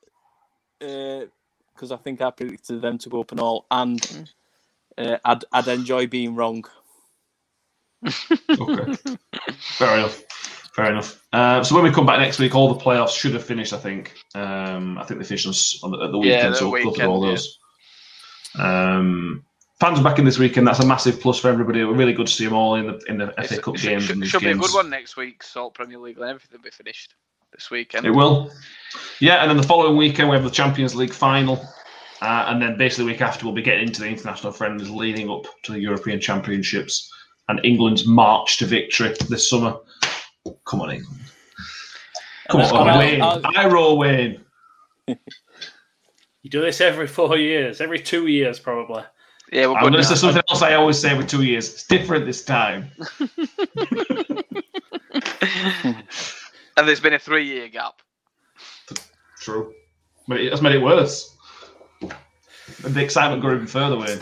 because 0.80 1.92
I 1.92 1.98
think 1.98 2.22
I 2.22 2.30
predicted 2.32 2.82
them 2.82 2.98
to 3.00 3.10
go 3.10 3.22
up 3.22 3.32
and 3.32 3.40
all, 3.40 3.66
and 3.72 4.30
uh, 4.98 5.18
I'd, 5.24 5.46
I'd 5.54 5.68
enjoy 5.68 6.08
being 6.08 6.36
wrong. 6.36 6.66
Okay. 8.06 8.94
Fair 9.60 9.98
enough. 9.98 10.24
Fair 10.76 10.92
enough. 10.92 11.22
Uh, 11.34 11.64
so 11.64 11.76
when 11.76 11.84
we 11.84 11.92
come 11.92 12.06
back 12.06 12.20
next 12.20 12.40
week, 12.40 12.56
all 12.56 12.74
the 12.74 12.80
playoffs 12.80 13.10
should 13.18 13.34
have 13.34 13.44
finished. 13.44 13.74
I 13.74 13.78
think. 13.78 14.14
Um, 14.36 14.98
I 14.98 15.04
think 15.04 15.20
they 15.20 15.26
finished 15.26 15.46
on 15.48 15.52
s- 15.52 15.80
the, 15.82 15.88
at 16.04 16.12
the 16.12 16.20
Yeah, 16.20 16.36
weekend, 16.38 16.54
the 16.54 16.58
so 16.58 16.70
we'll 16.70 16.84
go 16.86 16.92
through 16.94 17.06
all 17.08 17.20
weekend, 17.20 17.38
those. 17.38 17.60
Um, 18.58 19.44
fans 19.80 20.00
are 20.00 20.04
back 20.04 20.20
in 20.20 20.26
this 20.26 20.40
weekend. 20.40 20.68
That's 20.68 20.80
a 20.80 20.86
massive 20.86 21.20
plus 21.22 21.40
for 21.40 21.50
everybody. 21.50 21.84
We're 21.84 21.94
really 21.94 22.14
good 22.14 22.28
to 22.28 22.34
see 22.34 22.46
them 22.46 22.54
all 22.54 22.76
in 22.76 22.88
the 22.88 23.00
in 23.08 23.18
the 23.18 23.28
FA 23.34 23.44
It's- 23.44 23.60
Cup 23.60 23.76
it 23.76 23.82
games. 23.82 24.04
should, 24.04 24.14
and 24.14 24.24
these 24.24 24.30
should 24.30 24.42
be 24.42 24.50
a 24.52 24.56
good 24.56 24.74
one 24.74 24.90
next 24.90 25.16
week. 25.18 25.44
Salt 25.44 25.74
Premier 25.74 25.98
League 26.00 26.18
and 26.18 26.26
everything 26.30 26.50
will 26.58 26.64
be 26.64 26.72
finished 26.72 27.14
this 27.54 27.70
weekend. 27.70 28.06
It 28.06 28.12
will. 28.12 28.52
Yeah, 29.20 29.36
and 29.42 29.50
then 29.50 29.58
the 29.58 29.64
following 29.64 29.98
weekend 29.98 30.30
we 30.30 30.36
have 30.36 30.44
the 30.46 30.52
Champions 30.52 30.96
League 30.96 31.14
final. 31.14 31.64
Uh, 32.22 32.46
and 32.50 32.62
then 32.62 32.78
basically 32.78 33.06
the 33.06 33.12
week 33.14 33.22
after 33.22 33.46
we'll 33.46 33.56
be 33.56 33.62
getting 33.62 33.88
into 33.88 34.02
the 34.02 34.08
international 34.08 34.52
friendlies 34.52 34.90
leading 34.90 35.30
up 35.30 35.46
to 35.64 35.72
the 35.72 35.80
European 35.80 36.20
Championships 36.20 37.10
and 37.48 37.62
England's 37.64 38.06
march 38.06 38.58
to 38.58 38.66
victory 38.66 39.16
this 39.30 39.50
summer. 39.50 39.78
Come 40.66 40.82
on, 40.82 40.92
England. 40.92 41.18
Come 42.50 42.62
on, 42.62 42.90
I'll- 42.90 42.98
Wayne. 43.00 43.22
I'll- 43.22 43.42
I 43.56 43.68
roll 43.68 43.98
Wayne. 43.98 44.44
You 46.44 46.50
do 46.50 46.62
this 46.62 46.80
every 46.82 47.08
four 47.08 47.38
years, 47.38 47.82
every 47.82 48.00
two 48.00 48.28
years, 48.28 48.60
probably. 48.60 49.04
Yeah, 49.52 49.68
we're 49.68 49.76
I'm 49.76 49.82
going 49.82 49.94
to 49.94 50.00
now. 50.00 50.16
something 50.16 50.44
else 50.50 50.62
I 50.62 50.76
always 50.76 51.00
say 51.00 51.10
every 51.10 51.26
two 51.26 51.44
years. 51.44 51.74
It's 51.74 51.86
different 51.86 52.26
this 52.26 52.46
time. 52.46 52.90
and 56.78 56.88
there's 56.88 57.00
been 57.00 57.14
a 57.14 57.20
three-year 57.20 57.70
gap. 57.70 58.02
True. 59.40 59.74
But 60.28 60.42
it, 60.42 60.50
that's 60.50 60.62
made 60.62 60.76
it 60.76 60.82
worse. 60.82 61.36
And 62.02 62.14
the 62.94 63.04
excitement 63.04 63.42
grew 63.42 63.56
even 63.56 63.68
further, 63.68 63.98
Wayne. 63.98 64.22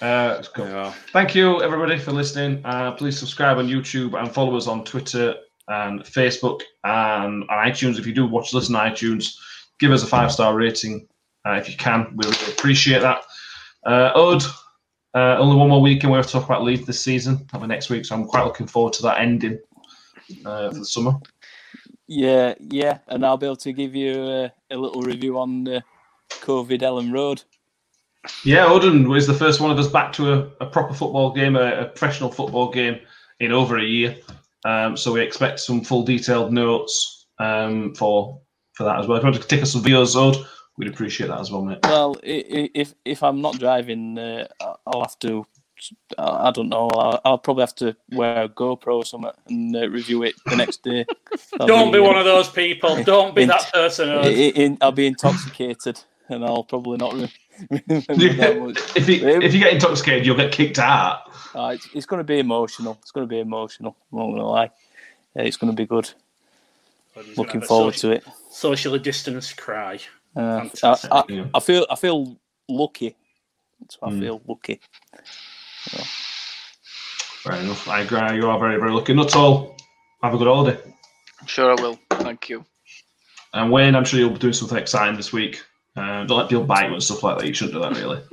Uh, 0.00 0.36
it's 0.38 0.48
cool. 0.48 0.92
Thank 1.12 1.34
you, 1.34 1.62
everybody, 1.62 1.98
for 1.98 2.12
listening. 2.12 2.62
Uh, 2.64 2.92
please 2.92 3.18
subscribe 3.18 3.58
on 3.58 3.68
YouTube 3.68 4.18
and 4.18 4.32
follow 4.32 4.56
us 4.56 4.66
on 4.66 4.84
Twitter 4.84 5.34
and 5.68 6.00
Facebook 6.00 6.62
and 6.84 7.44
on 7.44 7.68
iTunes. 7.68 7.98
If 7.98 8.06
you 8.06 8.14
do 8.14 8.26
watch, 8.26 8.52
this 8.52 8.72
on 8.72 8.90
iTunes, 8.90 9.36
give 9.78 9.92
us 9.92 10.02
a 10.02 10.06
five 10.06 10.32
star 10.32 10.54
rating 10.54 11.06
uh, 11.46 11.52
if 11.52 11.68
you 11.68 11.76
can. 11.76 12.06
We 12.14 12.26
really 12.26 12.52
appreciate 12.52 13.02
that. 13.02 13.22
Uh, 13.86 14.12
Ode, 14.14 14.44
uh, 15.14 15.36
only 15.38 15.56
one 15.56 15.68
more 15.68 15.80
week 15.80 16.02
and 16.02 16.12
we 16.12 16.16
have 16.16 16.26
to 16.26 16.32
talk 16.32 16.44
about 16.44 16.64
Leeds 16.64 16.86
this 16.86 17.00
season. 17.00 17.38
That'll 17.46 17.60
be 17.60 17.66
next 17.66 17.90
week, 17.90 18.04
so 18.04 18.14
I'm 18.14 18.26
quite 18.26 18.44
looking 18.44 18.66
forward 18.66 18.92
to 18.94 19.02
that 19.02 19.20
ending 19.20 19.58
uh, 20.44 20.70
for 20.70 20.78
the 20.78 20.84
summer. 20.84 21.14
Yeah, 22.06 22.54
yeah, 22.58 22.98
and 23.08 23.24
I'll 23.24 23.36
be 23.36 23.46
able 23.46 23.56
to 23.56 23.72
give 23.72 23.94
you 23.94 24.22
a, 24.22 24.52
a 24.70 24.76
little 24.76 25.02
review 25.02 25.38
on 25.38 25.68
uh, 25.68 25.80
COVID 26.30 26.80
Elland 26.80 27.12
Road. 27.12 27.42
Yeah, 28.44 28.66
Odin 28.66 29.08
was 29.08 29.26
the 29.26 29.34
first 29.34 29.60
one 29.60 29.70
of 29.70 29.78
us 29.78 29.88
back 29.88 30.12
to 30.14 30.32
a, 30.32 30.50
a 30.60 30.66
proper 30.66 30.94
football 30.94 31.32
game, 31.32 31.56
a, 31.56 31.82
a, 31.82 31.84
professional 31.86 32.30
football 32.30 32.70
game 32.70 32.98
in 33.40 33.52
over 33.52 33.78
a 33.78 33.84
year. 33.84 34.16
Um, 34.64 34.96
so 34.96 35.12
we 35.12 35.20
expect 35.20 35.60
some 35.60 35.82
full 35.82 36.02
detailed 36.02 36.52
notes 36.52 37.26
um, 37.38 37.94
for 37.94 38.40
for 38.78 38.84
that 38.84 39.00
as 39.00 39.06
well. 39.08 39.18
If 39.18 39.24
you 39.24 39.30
want 39.30 39.42
to 39.42 39.48
take 39.48 39.62
us 39.62 39.72
some 39.72 39.82
videos, 39.82 40.14
Od, 40.14 40.46
we'd 40.76 40.88
appreciate 40.88 41.26
that 41.26 41.40
as 41.40 41.50
well, 41.50 41.62
mate. 41.62 41.80
Well, 41.82 42.16
if 42.22 42.94
if 43.04 43.22
I'm 43.22 43.42
not 43.42 43.58
driving, 43.58 44.16
uh, 44.16 44.46
I'll 44.86 45.02
have 45.02 45.18
to 45.18 45.46
I 46.18 46.50
don't 46.50 46.68
know. 46.68 46.88
I'll, 46.88 47.20
I'll, 47.24 47.38
probably 47.38 47.62
have 47.62 47.74
to 47.76 47.96
wear 48.10 48.44
a 48.44 48.48
GoPro 48.48 48.96
or 48.96 49.04
something 49.04 49.30
and 49.48 49.76
uh, 49.76 49.88
review 49.88 50.24
it 50.24 50.34
the 50.46 50.56
next 50.56 50.82
day. 50.82 51.04
don't 51.66 51.92
be, 51.92 51.98
be 51.98 52.04
uh, 52.04 52.08
one 52.08 52.18
of 52.18 52.24
those 52.24 52.48
people. 52.48 53.00
Don't 53.04 53.32
be 53.32 53.42
in, 53.42 53.48
that 53.48 53.70
person. 53.72 54.08
In, 54.08 54.52
in, 54.56 54.78
I'll 54.80 54.90
be 54.90 55.06
intoxicated 55.06 56.00
and 56.28 56.44
I'll 56.44 56.64
probably 56.64 56.96
not 56.96 57.14
re- 57.14 57.32
if, 57.70 59.08
you, 59.08 59.28
if 59.40 59.54
you 59.54 59.60
get 59.60 59.72
intoxicated, 59.72 60.26
you'll 60.26 60.36
get 60.36 60.50
kicked 60.50 60.80
out. 60.80 61.30
Uh, 61.54 61.74
it's, 61.74 61.88
it's 61.94 62.06
going 62.06 62.18
to 62.18 62.24
be 62.24 62.40
emotional. 62.40 62.98
It's 63.00 63.12
going 63.12 63.26
to 63.26 63.30
be 63.30 63.38
emotional. 63.38 63.96
I'm 64.12 64.18
not 64.18 64.26
going 64.26 64.38
to 64.38 64.46
lie. 64.46 64.70
Yeah, 65.36 65.42
it's 65.42 65.56
going 65.56 65.72
to 65.72 65.76
be 65.76 65.86
good. 65.86 66.12
Looking 67.36 67.60
forward 67.60 67.94
social, 67.94 68.10
to 68.10 68.16
it. 68.16 68.24
Socially 68.50 68.98
distanced 68.98 69.56
cry. 69.56 70.00
Uh, 70.36 70.68
I, 70.82 70.96
I, 71.10 71.50
I, 71.54 71.60
feel 71.60 71.86
I 71.90 71.96
feel 71.96 72.36
lucky. 72.68 73.16
So 73.90 73.98
I 74.02 74.10
mm. 74.10 74.20
feel 74.20 74.42
lucky. 74.46 74.80
Fair 77.42 77.56
enough. 77.56 77.88
I 77.88 78.00
agree. 78.00 78.36
You 78.36 78.48
are 78.48 78.58
very, 78.58 78.76
very 78.76 78.92
lucky. 78.92 79.14
Nuttall. 79.14 79.76
Have 80.22 80.34
a 80.34 80.38
good 80.38 80.48
holiday. 80.48 80.78
I'm 81.40 81.46
sure 81.46 81.70
I 81.70 81.80
will. 81.80 81.98
Thank 82.10 82.48
you. 82.48 82.64
And 83.54 83.70
Wayne, 83.70 83.94
I'm 83.94 84.04
sure 84.04 84.18
you'll 84.18 84.30
be 84.30 84.38
doing 84.38 84.52
something 84.52 84.76
exciting 84.76 85.16
this 85.16 85.32
week. 85.32 85.62
Uh, 85.96 86.24
don't 86.24 86.38
let 86.38 86.48
people 86.48 86.64
bite 86.64 86.88
you 86.88 86.94
and 86.94 87.02
stuff 87.02 87.22
like 87.22 87.38
that. 87.38 87.46
You 87.46 87.54
shouldn't 87.54 87.74
do 87.74 87.80
that, 87.80 87.96
really. 87.96 88.20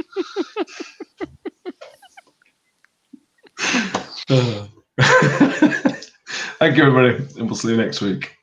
Thank 6.60 6.78
you, 6.78 6.84
everybody, 6.84 7.16
and 7.38 7.48
we'll 7.48 7.56
see 7.56 7.70
you 7.70 7.78
next 7.78 8.02
week. 8.02 8.36